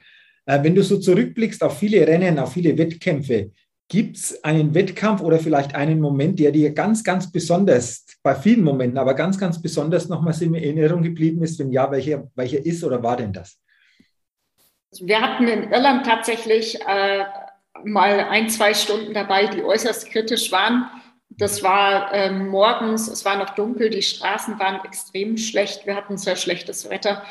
Äh, 0.46 0.62
wenn 0.62 0.74
du 0.74 0.82
so 0.82 0.98
zurückblickst 0.98 1.62
auf 1.62 1.78
viele 1.78 2.06
Rennen, 2.06 2.38
auf 2.38 2.52
viele 2.52 2.76
Wettkämpfe, 2.76 3.50
Gibt 3.88 4.16
es 4.16 4.42
einen 4.42 4.74
Wettkampf 4.74 5.20
oder 5.20 5.38
vielleicht 5.38 5.74
einen 5.74 6.00
Moment, 6.00 6.38
der 6.38 6.52
dir 6.52 6.72
ganz, 6.72 7.04
ganz 7.04 7.30
besonders, 7.30 8.06
bei 8.22 8.34
vielen 8.34 8.64
Momenten, 8.64 8.96
aber 8.96 9.12
ganz, 9.12 9.38
ganz 9.38 9.60
besonders 9.60 10.08
nochmals 10.08 10.40
in 10.40 10.54
Erinnerung 10.54 11.02
geblieben 11.02 11.42
ist? 11.42 11.58
Wenn 11.58 11.70
ja, 11.70 11.90
welcher, 11.90 12.24
welcher 12.34 12.64
ist 12.64 12.82
oder 12.82 13.02
war 13.02 13.18
denn 13.18 13.32
das? 13.32 13.60
Wir 15.00 15.20
hatten 15.20 15.46
in 15.48 15.70
Irland 15.70 16.06
tatsächlich 16.06 16.80
äh, 16.80 17.24
mal 17.82 18.20
ein, 18.20 18.48
zwei 18.48 18.74
Stunden 18.74 19.14
dabei, 19.14 19.46
die 19.46 19.62
äußerst 19.62 20.10
kritisch 20.10 20.52
waren. 20.52 20.88
Das 21.28 21.62
war 21.62 22.12
äh, 22.12 22.30
morgens, 22.30 23.08
es 23.08 23.24
war 23.24 23.36
noch 23.36 23.50
dunkel, 23.50 23.90
die 23.90 24.02
Straßen 24.02 24.58
waren 24.58 24.84
extrem 24.84 25.36
schlecht, 25.36 25.86
wir 25.86 25.96
hatten 25.96 26.16
sehr 26.16 26.36
schlechtes 26.36 26.88
Wetter 26.88 27.24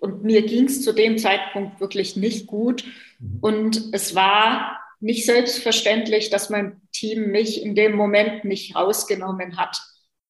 und 0.00 0.24
mir 0.24 0.42
ging 0.42 0.66
es 0.66 0.82
zu 0.82 0.92
dem 0.92 1.18
Zeitpunkt 1.18 1.80
wirklich 1.80 2.16
nicht 2.16 2.46
gut. 2.46 2.84
Mhm. 3.18 3.38
Und 3.40 3.82
es 3.92 4.14
war 4.14 4.78
nicht 5.00 5.26
selbstverständlich, 5.26 6.30
dass 6.30 6.50
mein 6.50 6.80
Team 6.92 7.30
mich 7.30 7.62
in 7.62 7.74
dem 7.74 7.96
Moment 7.96 8.44
nicht 8.44 8.74
rausgenommen 8.74 9.56
hat. 9.56 9.80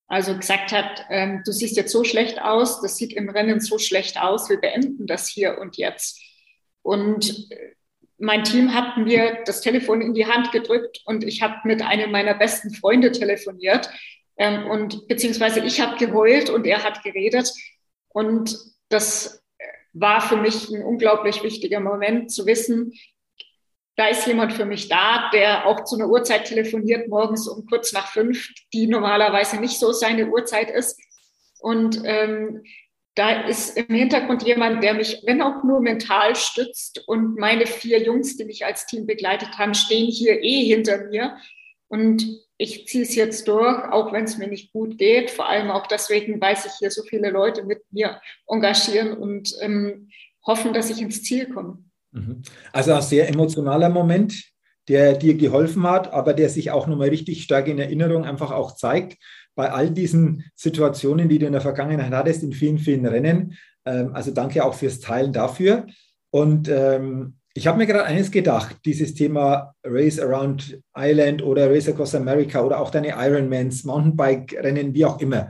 Also 0.09 0.37
gesagt 0.37 0.71
hat, 0.73 1.05
ähm, 1.11 1.43
du 1.45 1.53
siehst 1.53 1.77
jetzt 1.77 1.93
so 1.93 2.05
schlecht 2.05 2.41
aus, 2.41 2.81
das 2.81 2.97
sieht 2.97 3.13
im 3.13 3.29
Rennen 3.29 3.61
so 3.61 3.79
schlecht 3.79 4.21
aus, 4.21 4.49
wir 4.49 4.61
beenden 4.61 5.07
das 5.07 5.29
hier 5.29 5.59
und 5.59 5.77
jetzt. 5.77 6.21
Und 6.83 7.51
äh, 7.51 7.73
mein 8.19 8.45
Team 8.45 8.73
hat 8.75 8.97
mir 8.97 9.43
das 9.45 9.61
Telefon 9.61 10.01
in 10.01 10.15
die 10.15 10.27
Hand 10.27 10.53
gedrückt 10.53 11.03
und 11.05 11.25
ich 11.25 11.43
habe 11.43 11.57
mit 11.65 11.83
einem 11.83 12.11
meiner 12.11 12.35
besten 12.35 12.73
Freunde 12.73 13.13
telefoniert 13.13 13.91
ähm, 14.39 14.67
und 14.67 15.09
beziehungsweise 15.09 15.61
ich 15.61 15.81
habe 15.81 15.97
geheult 15.97 16.51
und 16.51 16.67
er 16.67 16.83
hat 16.83 17.03
geredet 17.03 17.53
und 18.09 18.57
das 18.89 19.43
war 19.93 20.21
für 20.21 20.37
mich 20.37 20.69
ein 20.71 20.83
unglaublich 20.83 21.43
wichtiger 21.43 21.81
Moment 21.81 22.31
zu 22.31 22.47
wissen, 22.47 22.93
da 23.97 24.09
ist 24.09 24.27
jemand 24.27 24.53
für 24.53 24.67
mich 24.67 24.89
da, 24.89 25.31
der 25.33 25.67
auch 25.67 25.85
zu 25.85 25.97
einer 25.97 26.09
Uhrzeit 26.09 26.45
telefoniert, 26.45 27.09
morgens 27.09 27.49
um 27.49 27.67
kurz 27.67 27.93
nach 27.95 28.13
fünf, 28.13 28.53
die 28.75 28.87
normalerweise 28.87 29.59
nicht 29.59 29.79
so 29.79 29.91
seine 29.93 30.29
Uhrzeit 30.29 30.71
ist. 30.71 31.01
Und 31.61 32.03
ähm, 32.05 32.63
da 33.17 33.47
ist 33.47 33.77
im 33.79 33.95
Hintergrund 33.95 34.43
jemand, 34.43 34.85
der 34.85 34.95
mich, 34.95 35.23
wenn 35.25 35.41
auch 35.41 35.65
nur 35.65 35.81
mental 35.81 36.37
stützt. 36.37 37.03
Und 37.09 37.37
meine 37.37 37.67
vier 37.67 38.03
Jungs, 38.03 38.37
die 38.37 38.45
mich 38.45 38.65
als 38.65 38.87
Team 38.87 39.07
begleitet 39.07 39.59
haben, 39.59 39.75
stehen 39.75 40.07
hier 40.07 40.43
eh 40.43 40.65
hinter 40.67 41.07
mir. 41.07 41.37
Und 41.89 42.27
ich 42.59 42.87
ziehe 42.87 43.05
es 43.05 43.15
jetzt 43.15 43.49
durch, 43.49 43.91
auch 43.91 44.13
wenn 44.13 44.25
es 44.25 44.37
mir 44.37 44.49
nicht 44.49 44.71
gut 44.73 44.99
geht. 44.99 45.31
Vor 45.31 45.49
allem 45.49 45.71
auch 45.71 45.87
deswegen, 45.87 46.41
weil 46.43 46.57
sich 46.57 46.73
hier 46.79 46.91
so 46.91 47.03
viele 47.03 47.31
Leute 47.31 47.65
mit 47.65 47.81
mir 47.91 48.21
engagieren 48.47 49.15
und 49.15 49.55
ähm, 49.61 50.11
hoffen, 50.47 50.75
dass 50.75 50.91
ich 50.91 51.01
ins 51.01 51.23
Ziel 51.23 51.49
komme. 51.49 51.79
Mhm. 52.13 52.43
Also 52.73 52.93
ein 52.93 53.03
sehr 53.03 53.29
emotionaler 53.31 53.89
Moment, 53.89 54.35
der 54.89 55.15
dir 55.15 55.35
geholfen 55.35 55.85
hat, 55.85 56.13
aber 56.13 56.35
der 56.35 56.51
sich 56.51 56.71
auch 56.71 56.87
nochmal 56.87 57.09
richtig 57.09 57.43
stark 57.43 57.67
in 57.67 57.79
Erinnerung 57.79 58.27
einfach 58.27 58.51
auch 58.51 58.75
zeigt. 58.75 59.17
Bei 59.57 59.73
all 59.73 59.91
diesen 59.91 60.45
Situationen, 60.55 61.29
die 61.29 61.41
du 61.41 61.47
in 61.47 61.53
der 61.53 61.61
Vergangenheit 61.61 62.13
hattest, 62.13 62.45
in 62.45 62.53
vielen, 62.53 62.79
vielen 62.79 63.07
Rennen. 63.07 63.55
Ähm, 63.85 64.15
also 64.15 64.31
danke 64.31 64.65
auch 64.65 64.75
fürs 64.75 65.01
Teilen 65.01 65.33
dafür. 65.33 65.87
Und 66.31 66.69
ähm, 66.69 67.39
ich 67.55 67.67
habe 67.67 67.79
mir 67.79 67.87
gerade 67.87 68.05
eines 68.05 68.31
gedacht, 68.31 68.77
dieses 68.85 69.15
Thema 69.15 69.75
Race 69.83 70.21
Around 70.21 70.79
Island 70.95 71.43
oder 71.43 71.71
Race 71.71 71.89
Across 71.89 72.15
America 72.15 72.63
oder 72.63 72.79
auch 72.79 72.91
deine 72.91 73.15
Ironmans, 73.17 73.83
Mountainbike-Rennen, 73.85 74.93
wie 74.93 75.07
auch 75.07 75.19
immer. 75.21 75.49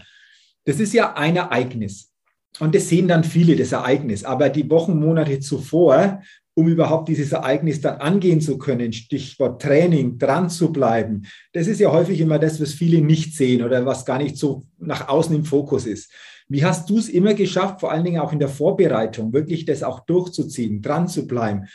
Das 0.64 0.78
ist 0.78 0.94
ja 0.94 1.14
ein 1.14 1.36
Ereignis. 1.36 2.12
Und 2.60 2.74
das 2.74 2.88
sehen 2.88 3.08
dann 3.08 3.24
viele, 3.24 3.56
das 3.56 3.72
Ereignis. 3.72 4.24
Aber 4.24 4.48
die 4.48 4.70
Wochen, 4.70 4.98
Monate 4.98 5.40
zuvor 5.40 6.22
um 6.58 6.68
überhaupt 6.68 7.08
dieses 7.08 7.32
Ereignis 7.32 7.82
dann 7.82 7.98
angehen 7.98 8.40
zu 8.40 8.56
können, 8.56 8.90
Stichwort 8.90 9.60
Training, 9.60 10.16
dran 10.16 10.48
zu 10.48 10.72
bleiben. 10.72 11.26
Das 11.52 11.66
ist 11.66 11.80
ja 11.80 11.92
häufig 11.92 12.18
immer 12.18 12.38
das, 12.38 12.60
was 12.60 12.72
viele 12.72 13.02
nicht 13.02 13.36
sehen 13.36 13.62
oder 13.62 13.84
was 13.84 14.06
gar 14.06 14.18
nicht 14.18 14.38
so 14.38 14.62
nach 14.78 15.06
außen 15.06 15.36
im 15.36 15.44
Fokus 15.44 15.84
ist. 15.84 16.10
Wie 16.48 16.64
hast 16.64 16.88
du 16.88 16.96
es 16.96 17.10
immer 17.10 17.34
geschafft, 17.34 17.80
vor 17.80 17.92
allen 17.92 18.04
Dingen 18.04 18.20
auch 18.20 18.32
in 18.32 18.38
der 18.38 18.48
Vorbereitung, 18.48 19.34
wirklich 19.34 19.66
das 19.66 19.82
auch 19.82 20.00
durchzuziehen, 20.00 20.80
dran 20.80 21.08
zu 21.08 21.26
bleiben? 21.26 21.66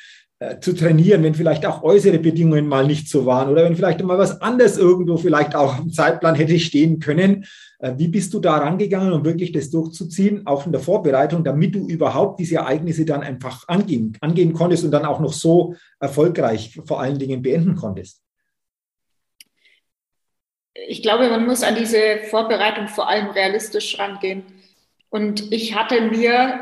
Äh, 0.42 0.60
zu 0.60 0.74
trainieren, 0.74 1.22
wenn 1.22 1.36
vielleicht 1.36 1.68
auch 1.68 1.84
äußere 1.84 2.18
Bedingungen 2.18 2.68
mal 2.68 2.88
nicht 2.88 3.08
so 3.08 3.28
waren 3.28 3.50
oder 3.50 3.64
wenn 3.64 3.76
vielleicht 3.76 4.02
mal 4.02 4.18
was 4.18 4.42
anderes 4.42 4.76
irgendwo 4.76 5.18
vielleicht 5.18 5.54
auch 5.54 5.78
im 5.78 5.94
Zeitplan 5.94 6.34
hätte 6.34 6.58
stehen 6.58 7.00
können. 7.00 7.46
Äh, 7.78 7.94
wie 7.98 8.08
bist 8.08 8.34
du 8.34 8.40
da 8.40 8.58
rangegangen, 8.58 9.14
um 9.14 9.24
wirklich 9.24 9.52
das 9.52 9.70
durchzuziehen, 9.70 10.48
auch 10.48 10.66
in 10.66 10.72
der 10.72 10.82
Vorbereitung, 10.82 11.44
damit 11.44 11.76
du 11.76 11.88
überhaupt 11.88 12.40
diese 12.40 12.56
Ereignisse 12.56 13.06
dann 13.06 13.22
einfach 13.22 13.68
angehen, 13.68 14.18
angehen 14.20 14.54
konntest 14.54 14.84
und 14.84 14.90
dann 14.90 15.06
auch 15.06 15.20
noch 15.20 15.32
so 15.32 15.76
erfolgreich 16.00 16.76
vor 16.86 17.00
allen 17.00 17.20
Dingen 17.20 17.44
beenden 17.44 17.76
konntest? 17.76 18.24
Ich 20.74 21.04
glaube, 21.04 21.30
man 21.30 21.46
muss 21.46 21.62
an 21.62 21.76
diese 21.76 22.18
Vorbereitung 22.32 22.88
vor 22.88 23.08
allem 23.08 23.28
realistisch 23.28 24.00
rangehen. 24.00 24.42
Und 25.12 25.52
ich 25.54 25.76
hatte 25.76 26.02
mir, 26.02 26.62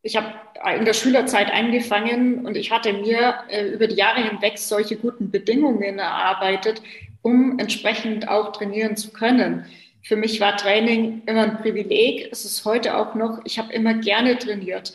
ich 0.00 0.16
habe 0.16 0.28
in 0.76 0.84
der 0.84 0.94
Schülerzeit 0.94 1.52
angefangen 1.52 2.44
und 2.46 2.56
ich 2.56 2.70
hatte 2.70 2.92
mir 2.92 3.34
äh, 3.48 3.68
über 3.68 3.86
die 3.86 3.94
Jahre 3.94 4.22
hinweg 4.22 4.58
solche 4.58 4.96
guten 4.96 5.30
Bedingungen 5.30 5.98
erarbeitet, 5.98 6.82
um 7.22 7.58
entsprechend 7.58 8.28
auch 8.28 8.52
trainieren 8.52 8.96
zu 8.96 9.10
können. 9.10 9.66
Für 10.02 10.16
mich 10.16 10.40
war 10.40 10.56
Training 10.56 11.22
immer 11.26 11.42
ein 11.42 11.58
Privileg. 11.58 12.28
Es 12.32 12.44
ist 12.44 12.64
heute 12.64 12.96
auch 12.96 13.14
noch. 13.14 13.40
Ich 13.44 13.58
habe 13.58 13.72
immer 13.72 13.94
gerne 13.94 14.38
trainiert. 14.38 14.94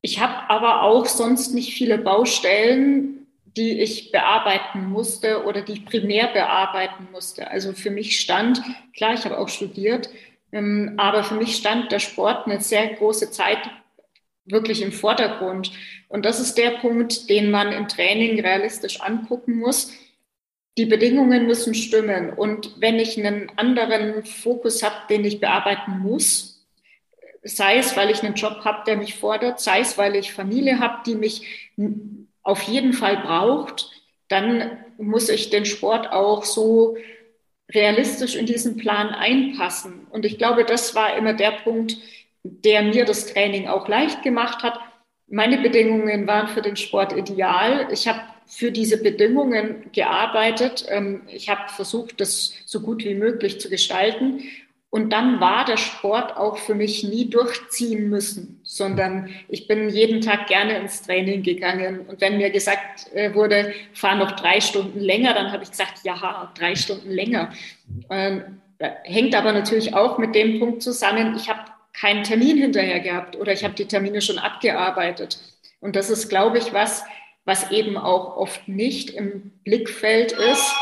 Ich 0.00 0.20
habe 0.20 0.48
aber 0.48 0.82
auch 0.82 1.06
sonst 1.06 1.54
nicht 1.54 1.74
viele 1.74 1.98
Baustellen, 1.98 3.26
die 3.56 3.80
ich 3.80 4.10
bearbeiten 4.10 4.86
musste 4.86 5.44
oder 5.44 5.62
die 5.62 5.72
ich 5.72 5.86
primär 5.86 6.28
bearbeiten 6.28 7.08
musste. 7.12 7.50
Also 7.50 7.72
für 7.72 7.90
mich 7.90 8.20
stand, 8.20 8.62
klar, 8.96 9.14
ich 9.14 9.24
habe 9.24 9.38
auch 9.38 9.48
studiert, 9.48 10.10
ähm, 10.52 10.94
aber 10.96 11.24
für 11.24 11.34
mich 11.34 11.56
stand 11.56 11.90
der 11.92 12.00
Sport 12.00 12.46
eine 12.46 12.60
sehr 12.60 12.86
große 12.94 13.30
Zeit 13.30 13.58
wirklich 14.46 14.82
im 14.82 14.92
Vordergrund. 14.92 15.72
Und 16.08 16.24
das 16.24 16.40
ist 16.40 16.58
der 16.58 16.70
Punkt, 16.72 17.28
den 17.28 17.50
man 17.50 17.72
im 17.72 17.88
Training 17.88 18.40
realistisch 18.40 19.00
angucken 19.00 19.58
muss. 19.58 19.92
Die 20.76 20.86
Bedingungen 20.86 21.46
müssen 21.46 21.74
stimmen. 21.74 22.30
Und 22.30 22.80
wenn 22.80 22.98
ich 22.98 23.18
einen 23.18 23.50
anderen 23.56 24.24
Fokus 24.24 24.82
habe, 24.82 24.96
den 25.08 25.24
ich 25.24 25.40
bearbeiten 25.40 26.00
muss, 26.00 26.66
sei 27.42 27.78
es, 27.78 27.96
weil 27.96 28.10
ich 28.10 28.22
einen 28.22 28.34
Job 28.34 28.64
habe, 28.64 28.84
der 28.86 28.96
mich 28.96 29.14
fordert, 29.14 29.60
sei 29.60 29.80
es, 29.80 29.98
weil 29.98 30.16
ich 30.16 30.32
Familie 30.32 30.80
habe, 30.80 31.02
die 31.06 31.14
mich 31.14 31.70
auf 32.42 32.62
jeden 32.62 32.92
Fall 32.92 33.18
braucht, 33.18 33.90
dann 34.28 34.78
muss 34.98 35.28
ich 35.28 35.50
den 35.50 35.66
Sport 35.66 36.10
auch 36.12 36.44
so 36.44 36.96
realistisch 37.72 38.36
in 38.36 38.46
diesen 38.46 38.76
Plan 38.76 39.08
einpassen. 39.08 40.06
Und 40.10 40.24
ich 40.24 40.38
glaube, 40.38 40.64
das 40.64 40.94
war 40.94 41.16
immer 41.16 41.34
der 41.34 41.52
Punkt, 41.52 41.96
der 42.44 42.82
mir 42.82 43.04
das 43.04 43.26
Training 43.26 43.66
auch 43.66 43.88
leicht 43.88 44.22
gemacht 44.22 44.62
hat. 44.62 44.78
Meine 45.28 45.58
Bedingungen 45.58 46.26
waren 46.26 46.48
für 46.48 46.62
den 46.62 46.76
Sport 46.76 47.16
ideal. 47.16 47.88
Ich 47.90 48.06
habe 48.06 48.20
für 48.46 48.70
diese 48.70 49.02
Bedingungen 49.02 49.90
gearbeitet. 49.92 50.84
Ähm, 50.88 51.22
ich 51.26 51.48
habe 51.48 51.68
versucht, 51.68 52.20
das 52.20 52.52
so 52.66 52.80
gut 52.80 53.02
wie 53.04 53.14
möglich 53.14 53.58
zu 53.58 53.70
gestalten. 53.70 54.42
Und 54.90 55.12
dann 55.12 55.40
war 55.40 55.64
der 55.64 55.78
Sport 55.78 56.36
auch 56.36 56.56
für 56.56 56.74
mich 56.76 57.02
nie 57.02 57.28
durchziehen 57.28 58.10
müssen, 58.10 58.60
sondern 58.62 59.28
ich 59.48 59.66
bin 59.66 59.88
jeden 59.88 60.20
Tag 60.20 60.46
gerne 60.46 60.78
ins 60.78 61.02
Training 61.02 61.42
gegangen. 61.42 62.06
Und 62.06 62.20
wenn 62.20 62.36
mir 62.36 62.50
gesagt 62.50 63.12
äh, 63.12 63.34
wurde, 63.34 63.72
fahr 63.92 64.14
noch 64.14 64.32
drei 64.32 64.60
Stunden 64.60 65.00
länger, 65.00 65.34
dann 65.34 65.50
habe 65.50 65.64
ich 65.64 65.70
gesagt, 65.70 66.00
ja, 66.04 66.52
drei 66.56 66.76
Stunden 66.76 67.10
länger. 67.10 67.52
Ähm, 68.08 68.60
hängt 69.02 69.34
aber 69.34 69.52
natürlich 69.52 69.94
auch 69.94 70.18
mit 70.18 70.34
dem 70.34 70.60
Punkt 70.60 70.82
zusammen, 70.82 71.34
ich 71.36 71.48
habe 71.48 71.73
keinen 71.94 72.24
Termin 72.24 72.58
hinterher 72.58 73.00
gehabt 73.00 73.36
oder 73.36 73.52
ich 73.52 73.64
habe 73.64 73.74
die 73.74 73.86
Termine 73.86 74.20
schon 74.20 74.38
abgearbeitet. 74.38 75.38
Und 75.80 75.96
das 75.96 76.10
ist, 76.10 76.28
glaube 76.28 76.58
ich, 76.58 76.72
was, 76.72 77.04
was 77.44 77.70
eben 77.70 77.96
auch 77.96 78.36
oft 78.36 78.68
nicht 78.68 79.10
im 79.10 79.52
Blickfeld 79.64 80.32
ist. 80.32 80.74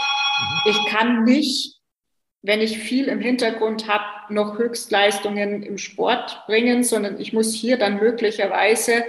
Ich 0.64 0.86
kann 0.90 1.24
nicht 1.24 1.82
wenn 2.42 2.60
ich 2.60 2.78
viel 2.78 3.06
im 3.06 3.20
Hintergrund 3.20 3.88
habe, 3.88 4.32
noch 4.32 4.58
Höchstleistungen 4.58 5.62
im 5.62 5.78
Sport 5.78 6.42
bringen, 6.46 6.82
sondern 6.82 7.20
ich 7.20 7.32
muss 7.32 7.54
hier 7.54 7.78
dann 7.78 7.98
möglicherweise 7.98 9.04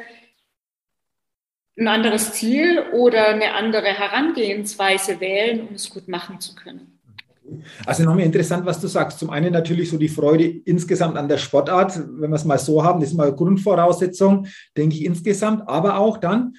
ein 1.77 1.87
anderes 1.87 2.33
Ziel 2.33 2.79
oder 2.91 3.29
eine 3.29 3.55
andere 3.55 3.87
Herangehensweise 3.87 5.19
wählen, 5.19 5.67
um 5.67 5.73
es 5.73 5.89
gut 5.89 6.07
machen 6.07 6.39
zu 6.39 6.53
können. 6.53 6.92
Also 7.85 8.03
nochmal 8.03 8.25
interessant, 8.25 8.65
was 8.65 8.79
du 8.79 8.87
sagst. 8.87 9.19
Zum 9.19 9.29
einen 9.29 9.51
natürlich 9.51 9.89
so 9.89 9.97
die 9.97 10.07
Freude 10.07 10.45
insgesamt 10.45 11.17
an 11.17 11.27
der 11.27 11.37
Sportart, 11.37 11.99
wenn 12.19 12.29
wir 12.29 12.35
es 12.35 12.45
mal 12.45 12.57
so 12.57 12.83
haben, 12.83 12.99
das 12.99 13.09
ist 13.09 13.15
mal 13.15 13.33
Grundvoraussetzung, 13.33 14.47
denke 14.77 14.95
ich 14.95 15.05
insgesamt, 15.05 15.67
aber 15.67 15.97
auch 15.97 16.17
dann 16.17 16.53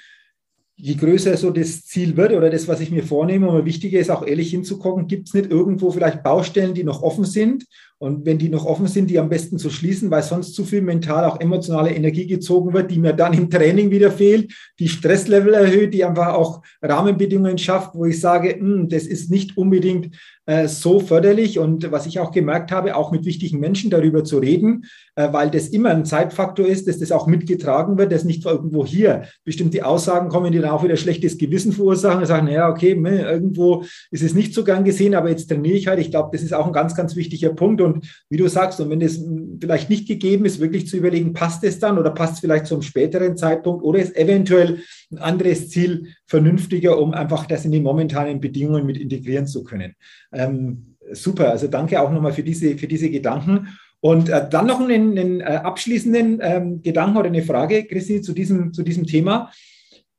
je 0.76 0.95
größer 0.95 1.37
so 1.37 1.51
das 1.51 1.85
Ziel 1.85 2.16
wird 2.16 2.32
oder 2.32 2.51
das, 2.51 2.66
was 2.66 2.80
ich 2.80 2.91
mir 2.91 3.05
vornehme, 3.05 3.49
umso 3.49 3.64
wichtiger 3.64 4.01
ist 4.01 4.11
auch 4.11 4.26
ehrlich 4.26 4.51
hinzugucken, 4.51 5.07
gibt 5.07 5.28
es 5.28 5.35
nicht 5.35 5.51
irgendwo 5.51 5.91
vielleicht 5.91 6.22
Baustellen, 6.22 6.74
die 6.74 6.82
noch 6.82 7.03
offen 7.03 7.24
sind? 7.24 7.64
Und 7.99 8.26
wenn 8.26 8.39
die 8.39 8.49
noch 8.49 8.66
offen 8.66 8.89
sind, 8.89 9.09
die 9.09 9.20
am 9.20 9.28
besten 9.28 9.57
zu 9.57 9.70
schließen, 9.70 10.11
weil 10.11 10.22
sonst 10.22 10.55
zu 10.55 10.64
viel 10.64 10.82
mental, 10.82 11.24
auch 11.24 11.41
emotionale 11.41 11.95
Energie 11.95 12.26
gezogen 12.26 12.74
wird, 12.74 12.91
die 12.91 12.99
mir 12.99 13.12
dann 13.12 13.32
im 13.32 13.49
Training 13.49 13.91
wieder 13.91 14.11
fehlt, 14.11 14.53
die 14.80 14.89
Stresslevel 14.89 15.55
erhöht, 15.55 15.95
die 15.95 16.05
einfach 16.05 16.35
auch 16.35 16.62
Rahmenbedingungen 16.82 17.57
schafft, 17.57 17.95
wo 17.95 18.05
ich 18.05 18.20
sage, 18.20 18.57
hm, 18.57 18.89
das 18.89 19.07
ist 19.07 19.30
nicht 19.30 19.57
unbedingt 19.57 20.16
äh, 20.47 20.68
so 20.68 21.01
förderlich 21.01 21.59
und 21.59 21.90
was 21.90 22.07
ich 22.07 22.18
auch 22.20 22.30
gemerkt 22.30 22.70
habe, 22.70 22.97
auch 22.97 23.12
mit 23.12 23.24
wichtigen 23.24 23.61
Menschen 23.61 23.90
darüber 23.90 24.24
zu 24.24 24.38
reden, 24.38 24.84
äh, 25.14 25.32
weil 25.32 25.51
das 25.51 25.68
immer 25.68 25.90
ein 25.90 26.05
Zeitfaktor 26.05 26.66
ist, 26.66 26.86
dass 26.86 26.99
das 26.99 27.12
auch 27.12 27.26
mitgetragen 27.26 27.97
wird, 27.97 28.12
dass 28.12 28.24
nicht 28.24 28.45
irgendwo 28.45 28.84
hier 28.84 29.24
bestimmte 29.45 29.86
Aussagen 29.86 30.28
kommen, 30.28 30.53
die 30.53 30.59
dann 30.59 30.70
auch 30.70 30.84
wieder 30.84 30.97
schlechtes 30.97 31.38
Gewissen 31.38 31.72
verursachen 31.72 32.20
und 32.20 32.26
sagen, 32.26 32.47
naja, 32.47 32.68
okay, 32.68 32.92
irgendwo 32.92 33.84
ist 34.11 34.22
es 34.22 34.34
nicht 34.34 34.53
so 34.53 34.64
gern 34.64 34.84
gesehen, 34.84 35.14
aber 35.14 35.30
jetzt 35.30 35.49
trainiere 35.49 35.76
ich 35.76 35.86
halt. 35.86 35.99
Ich 36.01 36.11
glaube, 36.11 36.30
das 36.32 36.42
ist 36.42 36.53
auch 36.53 36.66
ein 36.66 36.72
ganz, 36.72 36.95
ganz 36.95 37.16
wichtiger 37.16 37.55
Punkt 37.55 37.80
und 37.80 38.07
wie 38.28 38.36
du 38.36 38.49
sagst, 38.49 38.80
und 38.80 38.90
wenn 38.90 39.01
das 39.01 39.20
vielleicht 39.61 39.88
nicht 39.88 40.07
gegeben 40.07 40.45
ist, 40.45 40.61
wirklich 40.61 40.86
zu 40.86 40.97
überlegen, 40.97 41.32
passt 41.32 41.64
es 41.64 41.78
dann 41.78 41.99
oder 41.99 42.11
passt 42.11 42.34
es 42.34 42.40
vielleicht 42.40 42.66
zu 42.66 42.74
einem 42.74 42.82
späteren 42.82 43.36
Zeitpunkt 43.36 43.82
oder 43.82 43.99
ist 43.99 44.14
eventuell 44.16 44.80
ein 45.11 45.18
anderes 45.18 45.70
Ziel 45.70 46.09
vernünftiger, 46.35 46.99
um 46.99 47.14
einfach 47.14 47.47
das 47.47 47.64
in 47.64 47.70
die 47.70 47.78
momentanen 47.78 48.41
Bedingungen 48.41 48.85
mit 48.87 48.97
integrieren 48.97 49.47
zu 49.47 49.62
können. 49.62 49.95
Ähm, 50.32 50.97
super, 51.12 51.51
also 51.51 51.68
danke 51.68 52.01
auch 52.01 52.11
nochmal 52.11 52.32
für 52.32 52.43
diese, 52.43 52.76
für 52.76 52.89
diese 52.89 53.09
Gedanken. 53.09 53.68
Und 54.01 54.28
äh, 54.30 54.49
dann 54.51 54.66
noch 54.66 54.80
einen, 54.80 55.16
einen 55.16 55.41
äh, 55.41 55.45
abschließenden 55.45 56.41
ähm, 56.43 56.82
Gedanken 56.82 57.18
oder 57.18 57.28
eine 57.28 57.43
Frage, 57.43 57.85
Christi, 57.85 58.20
zu 58.20 58.32
diesem, 58.32 58.72
zu 58.72 58.82
diesem 58.82 59.07
Thema. 59.07 59.53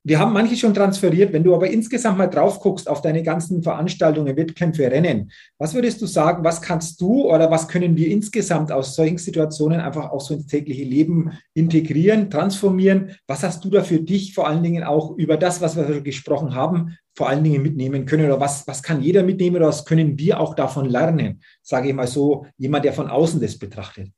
Wir 0.07 0.19
haben 0.19 0.33
manche 0.33 0.55
schon 0.55 0.75
transferiert. 0.75 1.33
Wenn 1.33 1.43
du 1.43 1.55
aber 1.55 1.67
insgesamt 1.67 2.19
mal 2.19 2.27
drauf 2.27 2.59
guckst 2.59 2.87
auf 2.87 3.01
deine 3.01 3.23
ganzen 3.23 3.63
Veranstaltungen, 3.63 4.37
Wettkämpfe, 4.37 4.83
Rennen, 4.83 5.31
was 5.57 5.73
würdest 5.73 5.99
du 5.99 6.05
sagen, 6.05 6.43
was 6.43 6.61
kannst 6.61 7.01
du 7.01 7.23
oder 7.23 7.49
was 7.49 7.67
können 7.67 7.97
wir 7.97 8.09
insgesamt 8.09 8.71
aus 8.71 8.95
solchen 8.95 9.17
Situationen 9.17 9.79
einfach 9.79 10.11
auch 10.11 10.21
so 10.21 10.35
ins 10.35 10.45
tägliche 10.45 10.83
Leben 10.83 11.31
integrieren, 11.55 12.29
transformieren? 12.29 13.15
Was 13.25 13.41
hast 13.41 13.65
du 13.65 13.71
da 13.71 13.81
für 13.81 13.99
dich 13.99 14.35
vor 14.35 14.47
allen 14.47 14.61
Dingen 14.61 14.83
auch 14.83 15.17
über 15.17 15.37
das, 15.37 15.59
was 15.59 15.75
wir 15.75 16.01
gesprochen 16.01 16.53
haben, 16.53 16.95
vor 17.15 17.27
allen 17.27 17.43
Dingen 17.43 17.63
mitnehmen 17.63 18.05
können? 18.05 18.25
Oder 18.25 18.39
was, 18.39 18.67
was 18.67 18.83
kann 18.83 19.01
jeder 19.01 19.23
mitnehmen 19.23 19.55
oder 19.55 19.69
was 19.69 19.85
können 19.85 20.19
wir 20.19 20.39
auch 20.39 20.53
davon 20.53 20.87
lernen? 20.87 21.41
Sage 21.63 21.89
ich 21.89 21.95
mal 21.95 22.05
so, 22.05 22.45
jemand, 22.57 22.85
der 22.85 22.93
von 22.93 23.09
außen 23.09 23.41
das 23.41 23.57
betrachtet 23.57 24.11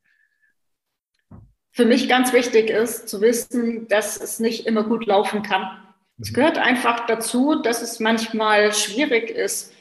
für 1.77 1.85
mich 1.85 2.09
ganz 2.09 2.33
wichtig 2.33 2.71
ist, 2.71 3.07
zu 3.07 3.21
wissen, 3.21 3.87
dass 3.87 4.19
es 4.19 4.39
nicht 4.39 4.65
immer 4.65 4.83
gut 4.83 5.05
laufen 5.05 5.43
kann. 5.43 5.77
Es 6.19 6.33
gehört 6.33 6.57
einfach 6.57 7.05
dazu, 7.05 7.53
dass 7.61 7.83
es 7.83 7.99
manchmal 7.99 8.73
schwierig 8.73 9.29
ist. 9.29 9.71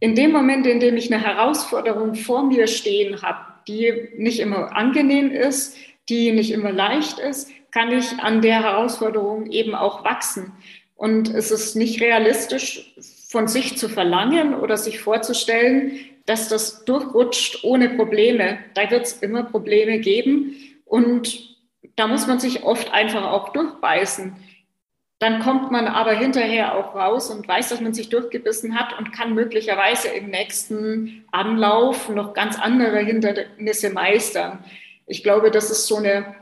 In 0.00 0.14
dem 0.14 0.32
Moment, 0.32 0.66
in 0.66 0.80
dem 0.80 0.98
ich 0.98 1.10
eine 1.10 1.24
Herausforderung 1.24 2.14
vor 2.14 2.44
mir 2.44 2.66
stehen 2.66 3.22
habe, 3.22 3.38
die 3.66 4.10
nicht 4.18 4.38
immer 4.38 4.76
angenehm 4.76 5.30
ist, 5.30 5.78
die 6.10 6.30
nicht 6.30 6.50
immer 6.50 6.72
leicht 6.72 7.18
ist, 7.18 7.48
kann 7.70 7.90
ich 7.90 8.18
an 8.18 8.42
der 8.42 8.62
Herausforderung 8.62 9.50
eben 9.50 9.74
auch 9.74 10.04
wachsen. 10.04 10.52
Und 10.94 11.30
es 11.30 11.50
ist 11.50 11.74
nicht 11.74 12.02
realistisch, 12.02 12.94
von 13.30 13.48
sich 13.48 13.78
zu 13.78 13.88
verlangen 13.88 14.54
oder 14.54 14.76
sich 14.76 15.00
vorzustellen, 15.00 15.92
dass 16.26 16.50
das 16.50 16.84
durchrutscht 16.84 17.64
ohne 17.64 17.88
Probleme. 17.88 18.58
Da 18.74 18.90
wird 18.90 19.06
es 19.06 19.14
immer 19.22 19.44
Probleme 19.44 20.00
geben. 20.00 20.54
Und 20.94 21.56
da 21.96 22.06
muss 22.06 22.28
man 22.28 22.38
sich 22.38 22.62
oft 22.62 22.92
einfach 22.92 23.24
auch 23.24 23.48
durchbeißen. 23.48 24.36
Dann 25.18 25.40
kommt 25.42 25.72
man 25.72 25.88
aber 25.88 26.12
hinterher 26.12 26.76
auch 26.76 26.94
raus 26.94 27.30
und 27.30 27.48
weiß, 27.48 27.70
dass 27.70 27.80
man 27.80 27.94
sich 27.94 28.10
durchgebissen 28.10 28.78
hat 28.78 28.96
und 28.96 29.10
kann 29.10 29.34
möglicherweise 29.34 30.06
im 30.10 30.30
nächsten 30.30 31.24
Anlauf 31.32 32.08
noch 32.10 32.32
ganz 32.32 32.60
andere 32.60 33.00
Hindernisse 33.00 33.90
meistern. 33.90 34.64
Ich 35.08 35.24
glaube, 35.24 35.50
das 35.50 35.68
ist 35.68 35.88
so 35.88 35.96
eine 35.96 36.36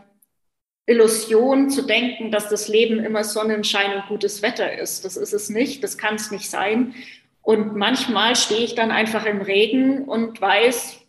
Illusion 0.84 1.70
zu 1.70 1.86
denken, 1.86 2.30
dass 2.30 2.50
das 2.50 2.68
Leben 2.68 3.02
immer 3.02 3.24
Sonnenschein 3.24 3.94
und 3.94 4.08
gutes 4.08 4.42
Wetter 4.42 4.78
ist. 4.78 5.06
Das 5.06 5.16
ist 5.16 5.32
es 5.32 5.48
nicht, 5.48 5.82
das 5.82 5.96
kann 5.96 6.16
es 6.16 6.30
nicht 6.30 6.50
sein. 6.50 6.94
Und 7.40 7.74
manchmal 7.74 8.36
stehe 8.36 8.64
ich 8.64 8.74
dann 8.74 8.90
einfach 8.90 9.24
im 9.24 9.40
Regen 9.40 10.04
und 10.04 10.38
weiß, 10.38 11.00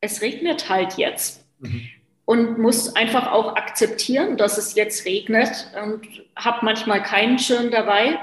es 0.00 0.22
regnet 0.22 0.68
halt 0.68 0.98
jetzt. 0.98 1.44
Mhm 1.58 1.90
und 2.24 2.58
muss 2.58 2.96
einfach 2.96 3.30
auch 3.32 3.56
akzeptieren, 3.56 4.36
dass 4.36 4.58
es 4.58 4.74
jetzt 4.74 5.04
regnet 5.04 5.68
und 5.82 6.00
habe 6.36 6.58
manchmal 6.62 7.02
keinen 7.02 7.38
Schirm 7.38 7.70
dabei 7.70 8.18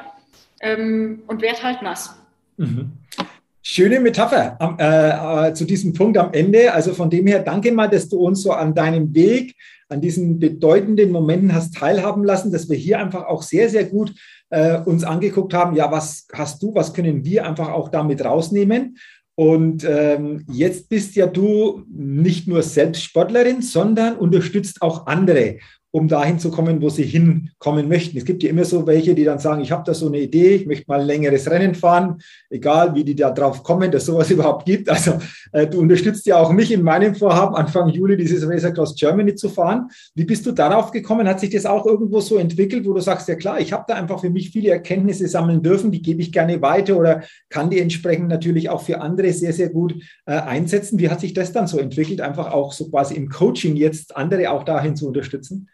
ähm, 0.62 1.24
und 1.28 1.42
werde 1.42 1.64
halt 1.64 1.82
nass. 1.82 2.16
Mhm. 2.58 2.92
Schöne 3.64 4.00
Metapher 4.00 4.58
äh, 4.80 5.50
äh, 5.50 5.54
zu 5.54 5.66
diesem 5.66 5.94
Punkt 5.94 6.18
am 6.18 6.34
Ende. 6.34 6.74
Also 6.74 6.94
von 6.94 7.12
dem 7.12 7.28
her, 7.28 7.40
danke 7.40 7.72
mal, 7.72 7.88
dass 7.88 8.10
du 8.10 8.18
uns 8.18 8.42
so 8.42 8.54
an 8.54 8.74
deinem 8.74 9.14
Weg, 9.14 9.56
an 9.88 10.02
diesen 10.02 10.40
bedeutenden 10.40 11.12
Momenten 11.12 11.54
hast 11.54 11.76
teilhaben 11.76 12.24
lassen, 12.24 12.52
dass 12.52 12.70
wir 12.70 12.78
hier 12.78 13.00
einfach 13.00 13.26
auch 13.28 13.44
sehr, 13.44 13.70
sehr 13.70 13.84
gut 13.86 14.16
äh, 14.50 14.80
uns 14.80 15.04
angeguckt 15.04 15.54
haben, 15.54 15.76
ja, 15.76 15.92
was 15.92 16.28
hast 16.34 16.64
du, 16.64 16.74
was 16.74 16.94
können 16.94 17.24
wir 17.24 17.46
einfach 17.46 17.70
auch 17.70 17.90
damit 17.90 18.26
rausnehmen? 18.26 18.98
Und 19.42 19.84
ähm, 19.90 20.46
jetzt 20.52 20.88
bist 20.88 21.16
ja 21.16 21.26
du 21.26 21.84
nicht 21.90 22.48
nur 22.48 22.62
selbst 22.62 23.02
Sportlerin, 23.02 23.64
sondern 23.64 24.18
unterstützt 24.18 24.84
auch 24.84 25.08
andere 25.08 25.58
um 25.92 26.08
dahin 26.08 26.40
zu 26.40 26.52
kommen, 26.52 26.82
wo 26.82 26.90
sie 26.90 27.04
hinkommen 27.04 27.90
möchten. 27.90 28.18
Es 28.18 28.24
gibt 28.24 28.44
ja 28.44 28.50
immer 28.50 28.64
so 28.64 28.88
welche, 28.88 29.14
die 29.14 29.26
dann 29.26 29.40
sagen, 29.40 29.62
ich 29.62 29.72
habe 29.72 29.84
da 29.86 29.94
so 29.94 30.08
eine 30.08 30.20
Idee, 30.20 30.56
ich 30.56 30.66
möchte 30.66 30.86
mal 30.88 31.02
ein 31.02 31.06
längeres 31.06 31.50
Rennen 31.52 31.76
fahren, 31.76 32.20
egal 32.50 32.96
wie 32.96 33.04
die 33.04 33.16
da 33.16 33.30
drauf 33.30 33.62
kommen, 33.62 33.92
dass 33.92 34.06
sowas 34.06 34.32
überhaupt 34.32 34.66
gibt. 34.66 34.90
Also 34.90 35.20
äh, 35.52 35.68
du 35.68 35.80
unterstützt 35.80 36.26
ja 36.26 36.38
auch 36.38 36.54
mich 36.54 36.72
in 36.72 36.82
meinem 36.82 37.14
Vorhaben, 37.14 37.56
Anfang 37.56 37.90
Juli 37.90 38.16
dieses 38.16 38.48
Race 38.48 38.64
Across 38.64 38.96
Germany 38.96 39.36
zu 39.36 39.50
fahren. 39.50 39.90
Wie 40.16 40.24
bist 40.24 40.46
du 40.46 40.54
darauf 40.54 40.92
gekommen? 40.92 41.28
Hat 41.28 41.42
sich 41.42 41.50
das 41.50 41.66
auch 41.66 41.86
irgendwo 41.86 42.22
so 42.22 42.38
entwickelt, 42.38 42.86
wo 42.86 42.94
du 42.94 43.02
sagst, 43.02 43.28
ja 43.28 43.36
klar, 43.36 43.60
ich 43.60 43.74
habe 43.74 43.84
da 43.88 43.96
einfach 43.96 44.22
für 44.22 44.30
mich 44.30 44.52
viele 44.52 44.70
Erkenntnisse 44.70 45.28
sammeln 45.28 45.62
dürfen, 45.62 45.92
die 45.92 46.02
gebe 46.02 46.22
ich 46.22 46.32
gerne 46.32 46.62
weiter 46.62 46.98
oder 46.98 47.24
kann 47.50 47.70
die 47.70 47.82
entsprechend 47.82 48.30
natürlich 48.30 48.70
auch 48.70 48.82
für 48.82 49.02
andere 49.02 49.34
sehr, 49.34 49.52
sehr 49.52 49.70
gut 49.70 49.96
äh, 50.26 50.32
einsetzen. 50.32 51.00
Wie 51.00 51.10
hat 51.10 51.20
sich 51.20 51.34
das 51.34 51.52
dann 51.52 51.68
so 51.68 51.80
entwickelt, 51.80 52.22
einfach 52.22 52.52
auch 52.52 52.72
so 52.72 52.90
quasi 52.90 53.16
im 53.16 53.28
Coaching 53.28 53.76
jetzt 53.76 54.16
andere 54.16 54.52
auch 54.52 54.64
dahin 54.64 54.96
zu 54.96 55.06
unterstützen? 55.08 55.68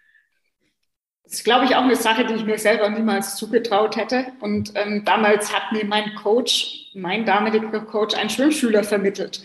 Das 1.27 1.39
ist, 1.39 1.43
glaube 1.43 1.65
ich, 1.65 1.75
auch 1.75 1.83
eine 1.83 1.97
Sache, 1.97 2.25
die 2.25 2.35
ich 2.35 2.45
mir 2.45 2.57
selber 2.57 2.89
niemals 2.89 3.35
zugetraut 3.35 3.97
hätte. 3.97 4.27
Und 4.39 4.71
ähm, 4.75 5.03
damals 5.03 5.53
hat 5.53 5.73
mir 5.73 5.83
mein 5.83 6.15
Coach, 6.15 6.89
mein 6.93 7.25
damaliger 7.25 7.81
Coach, 7.81 8.15
einen 8.15 8.29
Schwimmschüler 8.29 8.85
vermittelt. 8.85 9.41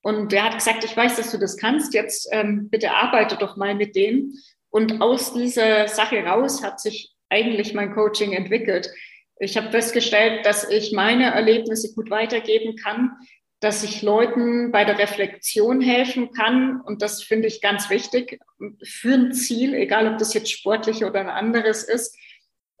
Und 0.00 0.32
der 0.32 0.44
hat 0.44 0.54
gesagt, 0.54 0.82
ich 0.82 0.96
weiß, 0.96 1.16
dass 1.16 1.30
du 1.30 1.36
das 1.36 1.58
kannst, 1.58 1.92
jetzt 1.92 2.26
ähm, 2.32 2.70
bitte 2.70 2.92
arbeite 2.92 3.36
doch 3.36 3.58
mal 3.58 3.74
mit 3.74 3.96
dem. 3.96 4.32
Und 4.70 5.02
aus 5.02 5.34
dieser 5.34 5.88
Sache 5.88 6.24
raus 6.24 6.64
hat 6.64 6.80
sich 6.80 7.12
eigentlich 7.28 7.74
mein 7.74 7.92
Coaching 7.94 8.32
entwickelt. 8.32 8.90
Ich 9.38 9.58
habe 9.58 9.70
festgestellt, 9.70 10.46
dass 10.46 10.70
ich 10.70 10.92
meine 10.92 11.34
Erlebnisse 11.34 11.94
gut 11.94 12.08
weitergeben 12.08 12.76
kann, 12.76 13.12
dass 13.60 13.84
ich 13.84 14.02
Leuten 14.02 14.72
bei 14.72 14.84
der 14.84 14.98
Reflexion 14.98 15.80
helfen 15.80 16.32
kann. 16.32 16.80
Und 16.80 17.02
das 17.02 17.22
finde 17.22 17.46
ich 17.46 17.60
ganz 17.60 17.90
wichtig 17.90 18.40
für 18.82 19.14
ein 19.14 19.32
Ziel, 19.32 19.74
egal 19.74 20.10
ob 20.10 20.18
das 20.18 20.34
jetzt 20.34 20.50
sportlich 20.50 21.04
oder 21.04 21.20
ein 21.20 21.28
anderes 21.28 21.84
ist. 21.84 22.16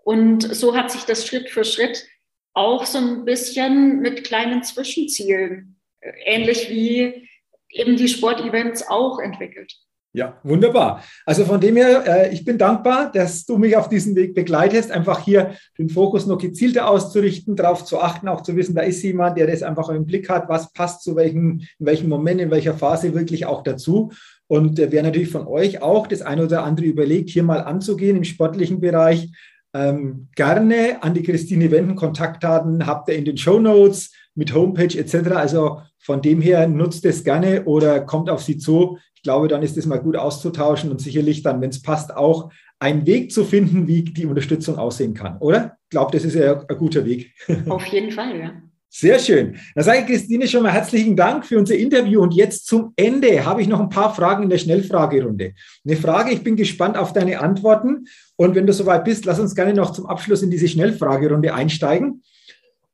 Und 0.02 0.42
so 0.54 0.74
hat 0.74 0.90
sich 0.90 1.02
das 1.02 1.26
Schritt 1.26 1.50
für 1.50 1.64
Schritt 1.64 2.06
auch 2.54 2.86
so 2.86 2.98
ein 2.98 3.24
bisschen 3.24 4.00
mit 4.00 4.24
kleinen 4.24 4.62
Zwischenzielen, 4.62 5.78
äh, 6.00 6.12
ähnlich 6.24 6.70
wie 6.70 7.28
eben 7.68 7.96
die 7.96 8.08
Sportevents 8.08 8.88
auch 8.88 9.20
entwickelt. 9.20 9.72
Ja, 10.12 10.40
wunderbar. 10.42 11.04
Also 11.24 11.44
von 11.44 11.60
dem 11.60 11.76
her, 11.76 12.02
äh, 12.04 12.34
ich 12.34 12.44
bin 12.44 12.58
dankbar, 12.58 13.12
dass 13.12 13.46
du 13.46 13.58
mich 13.58 13.76
auf 13.76 13.88
diesem 13.88 14.16
Weg 14.16 14.34
begleitest, 14.34 14.90
einfach 14.90 15.20
hier 15.20 15.54
den 15.78 15.88
Fokus 15.88 16.26
noch 16.26 16.38
gezielter 16.38 16.88
auszurichten, 16.88 17.54
darauf 17.54 17.84
zu 17.84 18.00
achten, 18.00 18.26
auch 18.26 18.40
zu 18.40 18.56
wissen, 18.56 18.74
da 18.74 18.82
ist 18.82 19.02
jemand, 19.02 19.38
der 19.38 19.46
das 19.46 19.62
einfach 19.62 19.88
im 19.88 20.06
Blick 20.06 20.28
hat, 20.28 20.48
was 20.48 20.72
passt 20.72 21.04
zu 21.04 21.14
welchem, 21.14 21.60
in 21.78 21.86
welchem 21.86 22.08
Moment, 22.08 22.40
in 22.40 22.50
welcher 22.50 22.74
Phase 22.74 23.14
wirklich 23.14 23.46
auch 23.46 23.62
dazu. 23.62 24.10
Und 24.48 24.80
äh, 24.80 24.90
wer 24.90 25.04
natürlich 25.04 25.30
von 25.30 25.46
euch 25.46 25.80
auch 25.80 26.08
das 26.08 26.22
eine 26.22 26.44
oder 26.44 26.64
andere 26.64 26.86
überlegt, 26.86 27.30
hier 27.30 27.44
mal 27.44 27.60
anzugehen 27.60 28.16
im 28.16 28.24
sportlichen 28.24 28.80
Bereich, 28.80 29.30
ähm, 29.72 30.26
gerne 30.34 31.04
an 31.04 31.14
die 31.14 31.22
Christine 31.22 31.70
wenden. 31.70 31.94
Kontaktdaten 31.94 32.84
habt 32.84 33.08
ihr 33.08 33.14
in 33.14 33.24
den 33.24 33.36
Show 33.36 33.60
Notes 33.60 34.10
mit 34.34 34.54
Homepage 34.54 34.96
etc. 34.96 35.30
Also 35.32 35.82
von 35.98 36.22
dem 36.22 36.40
her 36.40 36.66
nutzt 36.68 37.04
es 37.04 37.24
gerne 37.24 37.64
oder 37.64 38.00
kommt 38.00 38.30
auf 38.30 38.42
sie 38.42 38.58
zu. 38.58 38.98
Ich 39.14 39.22
glaube, 39.22 39.48
dann 39.48 39.62
ist 39.62 39.76
es 39.76 39.86
mal 39.86 39.98
gut 39.98 40.16
auszutauschen 40.16 40.90
und 40.90 41.00
sicherlich 41.00 41.42
dann, 41.42 41.60
wenn 41.60 41.70
es 41.70 41.82
passt, 41.82 42.16
auch 42.16 42.50
einen 42.78 43.06
Weg 43.06 43.32
zu 43.32 43.44
finden, 43.44 43.86
wie 43.86 44.02
die 44.02 44.26
Unterstützung 44.26 44.78
aussehen 44.78 45.12
kann, 45.12 45.36
oder? 45.38 45.76
Ich 45.84 45.90
glaube, 45.90 46.12
das 46.12 46.24
ist 46.24 46.34
ja 46.34 46.64
ein 46.66 46.78
guter 46.78 47.04
Weg. 47.04 47.34
Auf 47.68 47.84
jeden 47.86 48.10
Fall, 48.10 48.38
ja. 48.38 48.52
Sehr 48.92 49.20
schön. 49.20 49.56
Dann 49.76 49.84
sage 49.84 50.00
ich 50.00 50.06
Christine 50.06 50.48
schon 50.48 50.64
mal 50.64 50.72
herzlichen 50.72 51.14
Dank 51.14 51.46
für 51.46 51.56
unser 51.56 51.76
Interview. 51.76 52.22
Und 52.22 52.34
jetzt 52.34 52.66
zum 52.66 52.92
Ende 52.96 53.44
habe 53.44 53.62
ich 53.62 53.68
noch 53.68 53.78
ein 53.78 53.88
paar 53.88 54.12
Fragen 54.12 54.42
in 54.42 54.50
der 54.50 54.58
Schnellfragerunde. 54.58 55.52
Eine 55.84 55.96
Frage, 55.96 56.32
ich 56.32 56.42
bin 56.42 56.56
gespannt 56.56 56.96
auf 56.96 57.12
deine 57.12 57.38
Antworten. 57.38 58.06
Und 58.34 58.56
wenn 58.56 58.66
du 58.66 58.72
soweit 58.72 59.04
bist, 59.04 59.26
lass 59.26 59.38
uns 59.38 59.54
gerne 59.54 59.74
noch 59.74 59.92
zum 59.92 60.06
Abschluss 60.06 60.42
in 60.42 60.50
diese 60.50 60.66
Schnellfragerunde 60.66 61.54
einsteigen. 61.54 62.22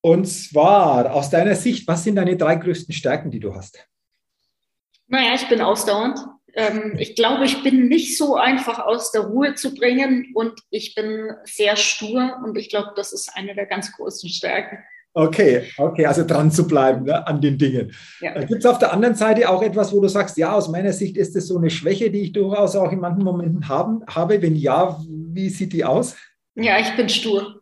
Und 0.06 0.26
zwar 0.26 1.12
aus 1.12 1.30
deiner 1.30 1.56
Sicht, 1.56 1.88
was 1.88 2.04
sind 2.04 2.14
deine 2.14 2.36
drei 2.36 2.54
größten 2.54 2.94
Stärken, 2.94 3.32
die 3.32 3.40
du 3.40 3.56
hast? 3.56 3.88
Naja, 5.08 5.34
ich 5.34 5.48
bin 5.48 5.60
ausdauernd. 5.60 6.16
Ähm, 6.54 6.94
ich 6.96 7.16
glaube, 7.16 7.44
ich 7.44 7.64
bin 7.64 7.88
nicht 7.88 8.16
so 8.16 8.36
einfach 8.36 8.78
aus 8.78 9.10
der 9.10 9.22
Ruhe 9.22 9.56
zu 9.56 9.74
bringen 9.74 10.30
und 10.32 10.52
ich 10.70 10.94
bin 10.94 11.32
sehr 11.42 11.74
stur 11.74 12.40
und 12.44 12.56
ich 12.56 12.68
glaube, 12.68 12.92
das 12.94 13.12
ist 13.12 13.32
eine 13.34 13.56
der 13.56 13.66
ganz 13.66 13.90
großen 13.96 14.28
Stärken. 14.28 14.78
Okay, 15.12 15.72
okay, 15.76 16.06
also 16.06 16.24
dran 16.24 16.52
zu 16.52 16.68
bleiben 16.68 17.06
ne, 17.06 17.26
an 17.26 17.40
den 17.40 17.58
Dingen. 17.58 17.92
Ja. 18.20 18.36
Äh, 18.36 18.46
Gibt 18.46 18.60
es 18.60 18.66
auf 18.66 18.78
der 18.78 18.92
anderen 18.92 19.16
Seite 19.16 19.50
auch 19.50 19.60
etwas, 19.64 19.92
wo 19.92 20.00
du 20.00 20.06
sagst, 20.06 20.36
ja, 20.36 20.52
aus 20.52 20.68
meiner 20.68 20.92
Sicht 20.92 21.16
ist 21.16 21.34
das 21.34 21.48
so 21.48 21.58
eine 21.58 21.70
Schwäche, 21.70 22.12
die 22.12 22.20
ich 22.20 22.32
durchaus 22.32 22.76
auch 22.76 22.92
in 22.92 23.00
manchen 23.00 23.24
Momenten 23.24 23.68
haben, 23.68 24.04
habe? 24.08 24.40
Wenn 24.40 24.54
ja, 24.54 25.00
wie 25.08 25.48
sieht 25.48 25.72
die 25.72 25.84
aus? 25.84 26.14
Ja, 26.54 26.78
ich 26.78 26.94
bin 26.94 27.08
stur. 27.08 27.55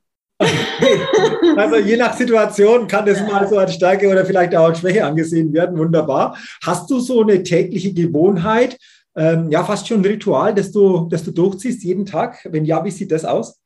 Also 1.57 1.76
je 1.76 1.97
nach 1.97 2.14
Situation 2.14 2.88
kann 2.88 3.07
das 3.07 3.20
mal 3.20 3.47
so 3.47 3.59
als 3.59 3.74
Stärke 3.74 4.09
oder 4.09 4.24
vielleicht 4.24 4.55
auch 4.57 4.64
als 4.64 4.80
Schwäche 4.80 5.05
angesehen 5.05 5.53
werden. 5.53 5.78
Wunderbar. 5.78 6.36
Hast 6.64 6.90
du 6.90 6.99
so 6.99 7.22
eine 7.22 7.42
tägliche 7.42 7.92
Gewohnheit, 7.92 8.76
ähm, 9.16 9.51
ja 9.51 9.62
fast 9.62 9.86
schon 9.86 10.01
ein 10.01 10.05
Ritual, 10.05 10.55
das 10.55 10.72
du, 10.72 11.09
das 11.11 11.24
du 11.24 11.30
durchziehst 11.30 11.84
jeden 11.84 12.07
Tag? 12.07 12.40
Wenn 12.51 12.64
ja, 12.64 12.84
wie 12.84 12.90
sieht 12.90 13.12
das 13.12 13.24
aus? 13.24 13.61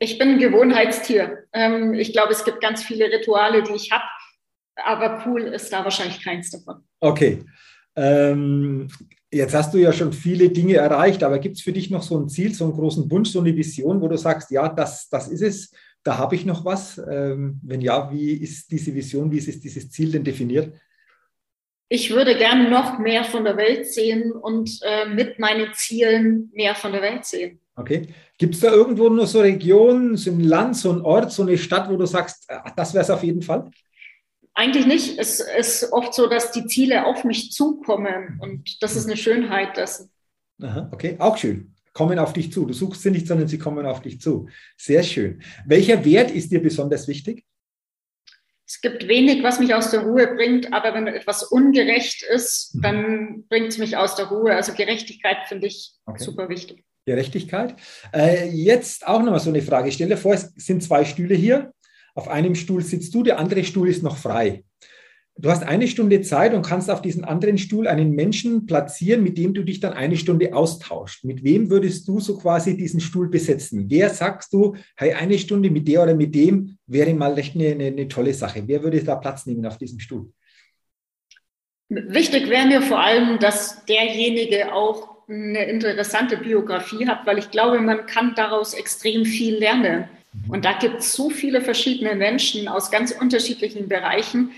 Ich 0.00 0.18
bin 0.18 0.30
ein 0.30 0.38
Gewohnheitstier. 0.38 1.44
Ähm, 1.52 1.94
ich 1.94 2.12
glaube, 2.12 2.32
es 2.32 2.44
gibt 2.44 2.60
ganz 2.60 2.82
viele 2.82 3.06
Rituale, 3.06 3.62
die 3.62 3.74
ich 3.74 3.92
habe, 3.92 4.04
aber 4.76 5.22
cool 5.26 5.42
ist 5.42 5.72
da 5.72 5.84
wahrscheinlich 5.84 6.24
keins 6.24 6.50
davon. 6.50 6.82
Okay. 7.00 7.44
Ähm, 7.96 8.88
jetzt 9.30 9.54
hast 9.54 9.74
du 9.74 9.78
ja 9.78 9.92
schon 9.92 10.12
viele 10.12 10.48
Dinge 10.48 10.76
erreicht, 10.76 11.22
aber 11.22 11.38
gibt 11.38 11.56
es 11.56 11.62
für 11.62 11.72
dich 11.72 11.90
noch 11.90 12.02
so 12.02 12.18
ein 12.18 12.28
Ziel, 12.28 12.54
so 12.54 12.64
einen 12.64 12.72
großen 12.72 13.10
Wunsch, 13.10 13.30
so 13.30 13.40
eine 13.40 13.54
Vision, 13.54 14.00
wo 14.00 14.08
du 14.08 14.16
sagst, 14.16 14.50
ja, 14.50 14.68
das, 14.68 15.08
das 15.08 15.28
ist 15.28 15.42
es, 15.42 15.72
da 16.02 16.18
habe 16.18 16.34
ich 16.34 16.46
noch 16.46 16.64
was? 16.64 16.98
Ähm, 16.98 17.60
wenn 17.62 17.80
ja, 17.80 18.10
wie 18.12 18.32
ist 18.32 18.70
diese 18.70 18.94
Vision, 18.94 19.30
wie 19.30 19.38
ist 19.38 19.64
dieses 19.64 19.90
Ziel 19.90 20.12
denn 20.12 20.24
definiert? 20.24 20.74
Ich 21.88 22.10
würde 22.10 22.36
gerne 22.38 22.70
noch 22.70 22.98
mehr 22.98 23.24
von 23.24 23.44
der 23.44 23.56
Welt 23.56 23.86
sehen 23.86 24.32
und 24.32 24.78
äh, 24.82 25.06
mit 25.06 25.38
meinen 25.38 25.74
Zielen 25.74 26.50
mehr 26.54 26.74
von 26.74 26.92
der 26.92 27.02
Welt 27.02 27.24
sehen. 27.24 27.60
Okay. 27.74 28.08
Gibt 28.38 28.54
es 28.54 28.60
da 28.60 28.70
irgendwo 28.70 29.08
nur 29.08 29.26
so 29.26 29.40
Regionen, 29.40 30.16
so 30.16 30.30
ein 30.30 30.40
Land, 30.40 30.76
so 30.76 30.92
ein 30.92 31.00
Ort, 31.00 31.32
so 31.32 31.42
eine 31.42 31.58
Stadt, 31.58 31.90
wo 31.90 31.96
du 31.96 32.06
sagst, 32.06 32.44
äh, 32.48 32.58
das 32.76 32.94
wäre 32.94 33.02
es 33.02 33.10
auf 33.10 33.24
jeden 33.24 33.42
Fall? 33.42 33.70
Eigentlich 34.54 34.86
nicht. 34.86 35.18
Es 35.18 35.40
ist 35.40 35.92
oft 35.92 36.14
so, 36.14 36.28
dass 36.28 36.52
die 36.52 36.66
Ziele 36.66 37.06
auf 37.06 37.24
mich 37.24 37.50
zukommen 37.52 38.38
und 38.40 38.82
das 38.82 38.96
ist 38.96 39.06
eine 39.06 39.16
Schönheit 39.16 39.76
dessen. 39.76 40.10
Aha, 40.62 40.90
okay, 40.92 41.16
auch 41.18 41.36
schön 41.36 41.74
kommen 41.92 42.18
auf 42.18 42.32
dich 42.32 42.52
zu. 42.52 42.66
Du 42.66 42.72
suchst 42.72 43.02
sie 43.02 43.10
nicht, 43.10 43.26
sondern 43.26 43.48
sie 43.48 43.58
kommen 43.58 43.86
auf 43.86 44.02
dich 44.02 44.20
zu. 44.20 44.48
Sehr 44.76 45.02
schön. 45.02 45.42
Welcher 45.66 46.04
Wert 46.04 46.30
ist 46.30 46.52
dir 46.52 46.62
besonders 46.62 47.08
wichtig? 47.08 47.44
Es 48.66 48.80
gibt 48.80 49.08
wenig, 49.08 49.42
was 49.42 49.58
mich 49.58 49.74
aus 49.74 49.90
der 49.90 50.02
Ruhe 50.02 50.28
bringt, 50.28 50.72
aber 50.72 50.94
wenn 50.94 51.08
etwas 51.08 51.42
ungerecht 51.42 52.22
ist, 52.22 52.76
mhm. 52.76 52.82
dann 52.82 53.44
bringt 53.48 53.68
es 53.68 53.78
mich 53.78 53.96
aus 53.96 54.14
der 54.14 54.26
Ruhe. 54.26 54.54
Also 54.54 54.74
Gerechtigkeit 54.74 55.38
finde 55.48 55.66
ich 55.66 55.94
okay. 56.06 56.22
super 56.22 56.48
wichtig. 56.48 56.84
Gerechtigkeit. 57.04 57.74
Äh, 58.12 58.48
jetzt 58.50 59.06
auch 59.08 59.20
noch 59.22 59.32
mal 59.32 59.40
so 59.40 59.50
eine 59.50 59.62
Frage. 59.62 59.90
Stell 59.90 60.08
dir 60.08 60.16
vor, 60.16 60.34
es 60.34 60.52
sind 60.54 60.84
zwei 60.84 61.04
Stühle 61.04 61.34
hier. 61.34 61.72
Auf 62.14 62.28
einem 62.28 62.54
Stuhl 62.54 62.82
sitzt 62.82 63.12
du, 63.12 63.24
der 63.24 63.40
andere 63.40 63.64
Stuhl 63.64 63.88
ist 63.88 64.04
noch 64.04 64.16
frei. 64.16 64.64
Du 65.40 65.48
hast 65.48 65.62
eine 65.62 65.88
Stunde 65.88 66.20
Zeit 66.20 66.52
und 66.52 66.66
kannst 66.66 66.90
auf 66.90 67.00
diesen 67.00 67.24
anderen 67.24 67.56
Stuhl 67.56 67.88
einen 67.88 68.12
Menschen 68.12 68.66
platzieren, 68.66 69.22
mit 69.22 69.38
dem 69.38 69.54
du 69.54 69.64
dich 69.64 69.80
dann 69.80 69.94
eine 69.94 70.16
Stunde 70.16 70.54
austauscht. 70.54 71.24
Mit 71.24 71.42
wem 71.42 71.70
würdest 71.70 72.06
du 72.06 72.20
so 72.20 72.36
quasi 72.36 72.76
diesen 72.76 73.00
Stuhl 73.00 73.28
besetzen? 73.28 73.86
Wer 73.88 74.10
sagst 74.10 74.52
du, 74.52 74.76
hey, 74.96 75.14
eine 75.14 75.38
Stunde 75.38 75.70
mit 75.70 75.88
der 75.88 76.02
oder 76.02 76.14
mit 76.14 76.34
dem 76.34 76.76
wäre 76.86 77.14
mal 77.14 77.38
echt 77.38 77.54
eine, 77.54 77.68
eine, 77.68 77.86
eine 77.86 78.08
tolle 78.08 78.34
Sache? 78.34 78.64
Wer 78.66 78.82
würde 78.82 79.02
da 79.02 79.16
Platz 79.16 79.46
nehmen 79.46 79.64
auf 79.64 79.78
diesem 79.78 79.98
Stuhl? 79.98 80.30
Wichtig 81.88 82.50
wäre 82.50 82.66
mir 82.66 82.82
vor 82.82 83.00
allem, 83.00 83.38
dass 83.38 83.84
derjenige 83.86 84.74
auch 84.74 85.26
eine 85.26 85.64
interessante 85.64 86.36
Biografie 86.36 87.06
hat, 87.06 87.26
weil 87.26 87.38
ich 87.38 87.50
glaube, 87.50 87.80
man 87.80 88.04
kann 88.04 88.34
daraus 88.36 88.74
extrem 88.74 89.24
viel 89.24 89.56
lernen. 89.56 90.04
Mhm. 90.32 90.50
Und 90.50 90.64
da 90.66 90.74
gibt 90.74 91.00
es 91.00 91.14
so 91.14 91.30
viele 91.30 91.62
verschiedene 91.62 92.14
Menschen 92.14 92.68
aus 92.68 92.90
ganz 92.90 93.12
unterschiedlichen 93.12 93.88
Bereichen, 93.88 94.50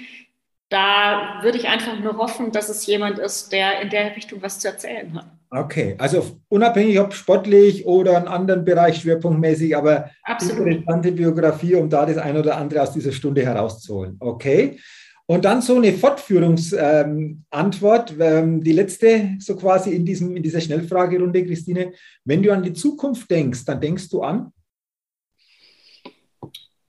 da 0.72 1.40
würde 1.42 1.58
ich 1.58 1.68
einfach 1.68 2.00
nur 2.00 2.16
hoffen, 2.16 2.50
dass 2.50 2.70
es 2.70 2.86
jemand 2.86 3.18
ist, 3.18 3.52
der 3.52 3.82
in 3.82 3.90
der 3.90 4.16
Richtung 4.16 4.40
was 4.42 4.58
zu 4.58 4.68
erzählen 4.68 5.12
hat. 5.14 5.26
Okay, 5.50 5.96
also 5.98 6.40
unabhängig 6.48 6.98
ob 6.98 7.12
sportlich 7.12 7.84
oder 7.84 8.16
in 8.16 8.26
anderen 8.26 8.64
Bereich 8.64 9.02
schwerpunktmäßig, 9.02 9.76
aber 9.76 10.08
Absolut. 10.22 10.66
interessante 10.66 11.12
Biografie, 11.12 11.74
um 11.74 11.90
da 11.90 12.06
das 12.06 12.16
eine 12.16 12.38
oder 12.38 12.56
andere 12.56 12.80
aus 12.80 12.92
dieser 12.92 13.12
Stunde 13.12 13.44
herauszuholen. 13.44 14.16
Okay. 14.18 14.78
Und 15.26 15.44
dann 15.44 15.60
so 15.60 15.76
eine 15.76 15.92
Fortführungsantwort, 15.92 18.12
ähm, 18.12 18.20
ähm, 18.20 18.62
die 18.62 18.72
letzte, 18.72 19.32
so 19.38 19.56
quasi 19.56 19.90
in, 19.90 20.06
diesem, 20.06 20.34
in 20.36 20.42
dieser 20.42 20.60
Schnellfragerunde, 20.60 21.44
Christine. 21.44 21.92
Wenn 22.24 22.42
du 22.42 22.52
an 22.52 22.62
die 22.62 22.72
Zukunft 22.72 23.30
denkst, 23.30 23.66
dann 23.66 23.80
denkst 23.80 24.08
du 24.08 24.22
an? 24.22 24.52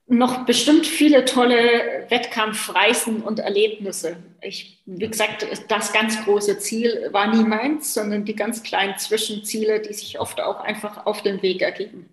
Noch 0.08 0.46
bestimmt 0.46 0.86
viele 0.86 1.26
tolle 1.26 2.06
Wettkampfreisen 2.10 3.22
und 3.22 3.40
Erlebnisse. 3.40 4.18
Ich, 4.42 4.82
wie 4.86 5.08
gesagt, 5.08 5.48
das 5.70 5.94
ganz 5.94 6.24
große 6.24 6.60
Ziel 6.60 7.10
war 7.12 7.34
nie 7.34 7.44
meins, 7.44 7.94
sondern 7.94 8.26
die 8.26 8.36
ganz 8.36 8.64
kleinen 8.64 8.98
Zwischenziele, 8.98 9.82
die 9.82 9.94
sich 9.94 10.20
oft 10.20 10.42
auch 10.42 10.60
einfach 10.62 11.06
auf 11.06 11.24
dem 11.24 11.42
Weg 11.42 11.62
ergeben. 11.62 12.10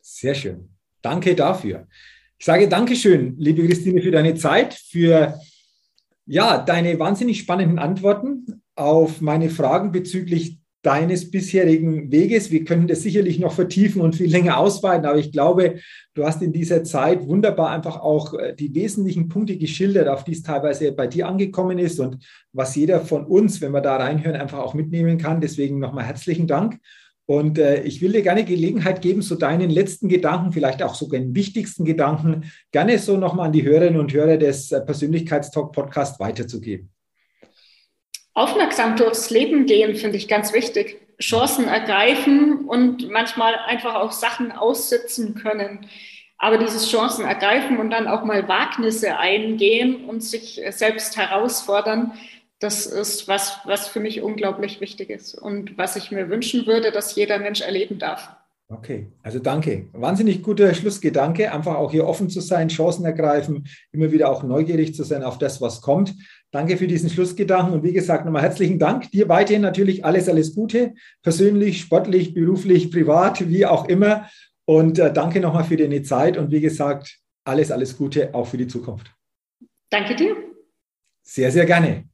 Sehr 0.00 0.34
schön. 0.34 0.70
Danke 1.02 1.34
dafür. 1.34 1.86
Ich 2.38 2.46
sage 2.46 2.68
Dankeschön, 2.68 3.36
liebe 3.38 3.66
Christine, 3.66 4.00
für 4.00 4.10
deine 4.10 4.34
Zeit, 4.34 4.74
für 4.74 5.38
ja, 6.24 6.58
deine 6.58 6.98
wahnsinnig 6.98 7.38
spannenden 7.38 7.78
Antworten 7.78 8.62
auf 8.74 9.20
meine 9.20 9.50
Fragen 9.50 9.92
bezüglich 9.92 10.58
deines 10.82 11.30
bisherigen 11.30 12.12
Weges. 12.12 12.50
Wir 12.50 12.64
können 12.64 12.86
das 12.86 13.02
sicherlich 13.02 13.38
noch 13.38 13.52
vertiefen 13.52 14.00
und 14.00 14.16
viel 14.16 14.30
länger 14.30 14.58
ausweiten, 14.58 15.06
aber 15.06 15.18
ich 15.18 15.32
glaube, 15.32 15.80
du 16.14 16.24
hast 16.24 16.40
in 16.40 16.52
dieser 16.52 16.84
Zeit 16.84 17.26
wunderbar 17.26 17.70
einfach 17.70 18.00
auch 18.00 18.34
äh, 18.34 18.54
die 18.54 18.74
wesentlichen 18.74 19.28
Punkte 19.28 19.56
geschildert, 19.56 20.08
auf 20.08 20.24
die 20.24 20.32
es 20.32 20.42
teilweise 20.42 20.92
bei 20.92 21.06
dir 21.06 21.26
angekommen 21.26 21.78
ist 21.78 21.98
und 21.98 22.18
was 22.52 22.76
jeder 22.76 23.00
von 23.00 23.26
uns, 23.26 23.60
wenn 23.60 23.72
wir 23.72 23.80
da 23.80 23.96
reinhören, 23.96 24.40
einfach 24.40 24.58
auch 24.58 24.74
mitnehmen 24.74 25.18
kann. 25.18 25.40
Deswegen 25.40 25.78
nochmal 25.78 26.04
herzlichen 26.04 26.46
Dank. 26.46 26.78
Und 27.26 27.58
äh, 27.58 27.82
ich 27.82 28.00
will 28.00 28.12
dir 28.12 28.22
gerne 28.22 28.44
Gelegenheit 28.44 29.02
geben, 29.02 29.20
so 29.20 29.34
deinen 29.34 29.68
letzten 29.68 30.08
Gedanken, 30.08 30.52
vielleicht 30.52 30.82
auch 30.82 30.94
sogar 30.94 31.20
den 31.20 31.34
wichtigsten 31.34 31.84
Gedanken, 31.84 32.50
gerne 32.72 32.98
so 32.98 33.18
nochmal 33.18 33.46
an 33.46 33.52
die 33.52 33.64
Hörerinnen 33.64 34.00
und 34.00 34.14
Hörer 34.14 34.38
des 34.38 34.72
äh, 34.72 34.80
Persönlichkeitstalk 34.80 35.72
Podcast 35.72 36.20
weiterzugeben. 36.20 36.90
Aufmerksam 38.38 38.96
durchs 38.96 39.30
Leben 39.30 39.66
gehen 39.66 39.96
finde 39.96 40.16
ich 40.16 40.28
ganz 40.28 40.52
wichtig. 40.52 40.98
Chancen 41.20 41.66
ergreifen 41.66 42.68
und 42.68 43.10
manchmal 43.10 43.54
einfach 43.66 43.96
auch 43.96 44.12
Sachen 44.12 44.52
aussitzen 44.52 45.34
können. 45.34 45.86
Aber 46.38 46.58
dieses 46.58 46.88
Chancen 46.88 47.24
ergreifen 47.24 47.78
und 47.78 47.90
dann 47.90 48.06
auch 48.06 48.24
mal 48.24 48.46
Wagnisse 48.46 49.18
eingehen 49.18 50.04
und 50.04 50.22
sich 50.22 50.60
selbst 50.70 51.16
herausfordern, 51.16 52.12
das 52.60 52.86
ist 52.86 53.26
was, 53.26 53.58
was 53.64 53.88
für 53.88 54.00
mich 54.00 54.22
unglaublich 54.22 54.80
wichtig 54.80 55.10
ist 55.10 55.34
und 55.34 55.76
was 55.76 55.96
ich 55.96 56.10
mir 56.10 56.28
wünschen 56.28 56.66
würde, 56.66 56.92
dass 56.92 57.16
jeder 57.16 57.38
Mensch 57.38 57.60
erleben 57.60 57.98
darf. 57.98 58.30
Okay, 58.70 59.06
also 59.22 59.38
danke. 59.38 59.86
Wahnsinnig 59.94 60.42
guter 60.42 60.74
Schlussgedanke. 60.74 61.50
Einfach 61.52 61.76
auch 61.76 61.90
hier 61.90 62.06
offen 62.06 62.28
zu 62.28 62.42
sein, 62.42 62.68
Chancen 62.68 63.04
ergreifen, 63.06 63.66
immer 63.92 64.12
wieder 64.12 64.30
auch 64.30 64.42
neugierig 64.42 64.94
zu 64.94 65.04
sein 65.04 65.22
auf 65.22 65.38
das, 65.38 65.62
was 65.62 65.80
kommt. 65.80 66.14
Danke 66.50 66.78
für 66.78 66.86
diesen 66.86 67.10
Schlussgedanken 67.10 67.74
und 67.74 67.82
wie 67.82 67.92
gesagt, 67.92 68.24
nochmal 68.24 68.42
herzlichen 68.42 68.78
Dank. 68.78 69.10
Dir 69.10 69.28
weiterhin 69.28 69.60
natürlich 69.60 70.04
alles, 70.04 70.28
alles 70.30 70.54
Gute, 70.54 70.94
persönlich, 71.22 71.80
sportlich, 71.80 72.32
beruflich, 72.32 72.90
privat, 72.90 73.46
wie 73.48 73.66
auch 73.66 73.86
immer. 73.86 74.30
Und 74.64 74.98
äh, 74.98 75.12
danke 75.12 75.40
nochmal 75.40 75.64
für 75.64 75.76
deine 75.76 76.02
Zeit 76.02 76.38
und 76.38 76.50
wie 76.50 76.60
gesagt, 76.60 77.18
alles, 77.44 77.70
alles 77.70 77.96
Gute 77.96 78.34
auch 78.34 78.46
für 78.46 78.56
die 78.56 78.66
Zukunft. 78.66 79.12
Danke 79.90 80.16
dir. 80.16 80.36
Sehr, 81.22 81.50
sehr 81.50 81.66
gerne. 81.66 82.04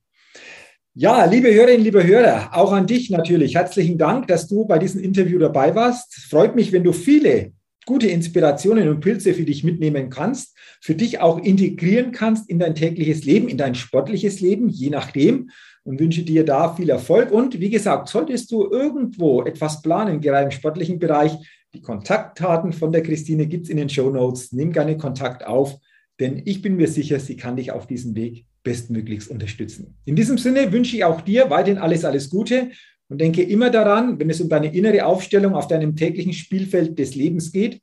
Ja, 0.95 1.25
liebe 1.25 1.53
Hörerinnen, 1.53 1.83
liebe 1.83 2.05
Hörer, 2.05 2.51
auch 2.53 2.73
an 2.73 2.87
dich 2.87 3.11
natürlich 3.11 3.57
herzlichen 3.57 3.99
Dank, 3.99 4.29
dass 4.29 4.47
du 4.49 4.65
bei 4.65 4.79
diesem 4.79 5.03
Interview 5.03 5.39
dabei 5.39 5.75
warst. 5.75 6.15
Freut 6.31 6.55
mich, 6.55 6.73
wenn 6.73 6.85
du 6.85 6.93
viele 6.93 7.53
gute 7.87 8.09
Inspirationen 8.09 8.89
und 8.89 9.01
Pilze 9.01 9.35
für 9.35 9.45
dich 9.45 9.65
mitnehmen 9.65 10.11
kannst, 10.11 10.57
für 10.81 10.95
dich 10.95 11.21
auch 11.21 11.39
integrieren 11.39 12.13
kannst 12.13 12.49
in 12.49 12.59
dein 12.59 12.75
tägliches 12.75 13.25
Leben, 13.25 13.49
in 13.49 13.59
dein 13.59 13.75
sportliches 13.75 14.41
Leben, 14.41 14.69
je 14.69 14.91
nachdem. 14.91 15.51
Und 15.87 16.01
wünsche 16.01 16.23
dir 16.23 16.47
da 16.47 16.75
viel 16.75 16.89
Erfolg. 16.89 17.31
Und 17.31 17.61
wie 17.61 17.69
gesagt, 17.69 18.09
solltest 18.09 18.51
du 18.51 18.71
irgendwo 18.71 19.43
etwas 19.43 19.83
planen, 19.83 20.23
gerade 20.23 20.47
im 20.47 20.51
sportlichen 20.51 20.99
Bereich, 20.99 21.33
die 21.75 21.83
Kontaktdaten 21.83 22.73
von 22.73 22.91
der 22.91 23.03
Christine 23.03 23.47
gibt 23.47 23.65
es 23.65 23.71
in 23.71 23.77
den 23.77 23.91
Show 23.91 24.09
Notes. 24.09 24.53
Nimm 24.53 24.73
gerne 24.73 24.97
Kontakt 24.97 25.47
auf, 25.47 25.77
denn 26.21 26.41
ich 26.45 26.63
bin 26.63 26.77
mir 26.77 26.89
sicher, 26.89 27.19
sie 27.19 27.37
kann 27.37 27.57
dich 27.57 27.73
auf 27.73 27.87
diesem 27.87 28.15
Weg 28.15 28.47
bestmöglichst 28.63 29.31
unterstützen. 29.31 29.99
In 30.05 30.17
diesem 30.17 30.39
Sinne 30.39 30.73
wünsche 30.73 30.97
ich 30.97 31.05
auch 31.05 31.21
dir 31.21 31.51
weiterhin 31.51 31.79
alles, 31.79 32.05
alles 32.05 32.31
Gute 32.31 32.71
und 33.09 33.21
denke 33.21 33.43
immer 33.43 33.71
daran, 33.71 34.19
wenn 34.19 34.31
es 34.31 34.41
um 34.41 34.49
deine 34.49 34.75
innere 34.75 35.07
Aufstellung 35.07 35.55
auf 35.55 35.69
deinem 35.69 35.97
täglichen 35.97 36.33
Spielfeld 36.33 36.99
des 36.99 37.15
Lebens 37.15 37.53
geht, 37.53 37.81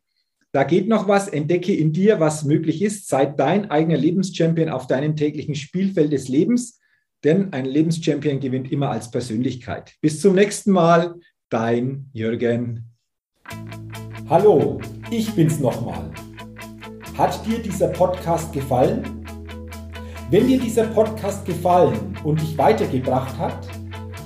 da 0.54 0.66
geht 0.66 0.90
noch 0.90 1.08
was, 1.08 1.30
entdecke 1.30 1.74
in 1.74 1.94
dir, 1.94 2.20
was 2.20 2.44
möglich 2.44 2.82
ist, 2.82 3.08
sei 3.08 3.26
dein 3.26 3.72
eigener 3.72 3.96
Lebenschampion 3.96 4.68
auf 4.68 4.86
deinem 4.86 5.16
täglichen 5.16 5.56
Spielfeld 5.56 6.12
des 6.12 6.28
Lebens, 6.28 6.80
denn 7.24 7.54
ein 7.54 7.66
Lebenschampion 7.66 8.40
gewinnt 8.40 8.70
immer 8.72 8.90
als 8.90 9.12
Persönlichkeit. 9.12 9.94
Bis 10.02 10.20
zum 10.20 10.36
nächsten 10.36 10.72
Mal, 10.72 11.16
dein 11.50 12.10
Jürgen. 12.12 12.90
Hallo, 14.28 14.82
ich 15.10 15.32
bin's 15.34 15.60
nochmal. 15.60 16.12
Hat 17.18 17.46
dir 17.46 17.60
dieser 17.60 17.88
Podcast 17.88 18.52
gefallen? 18.52 19.26
Wenn 20.30 20.48
dir 20.48 20.60
dieser 20.60 20.88
Podcast 20.88 21.46
gefallen 21.46 22.18
und 22.24 22.42
dich 22.42 22.58
weitergebracht 22.58 23.38
hat, 23.38 23.68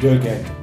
Jürgen. 0.00 0.59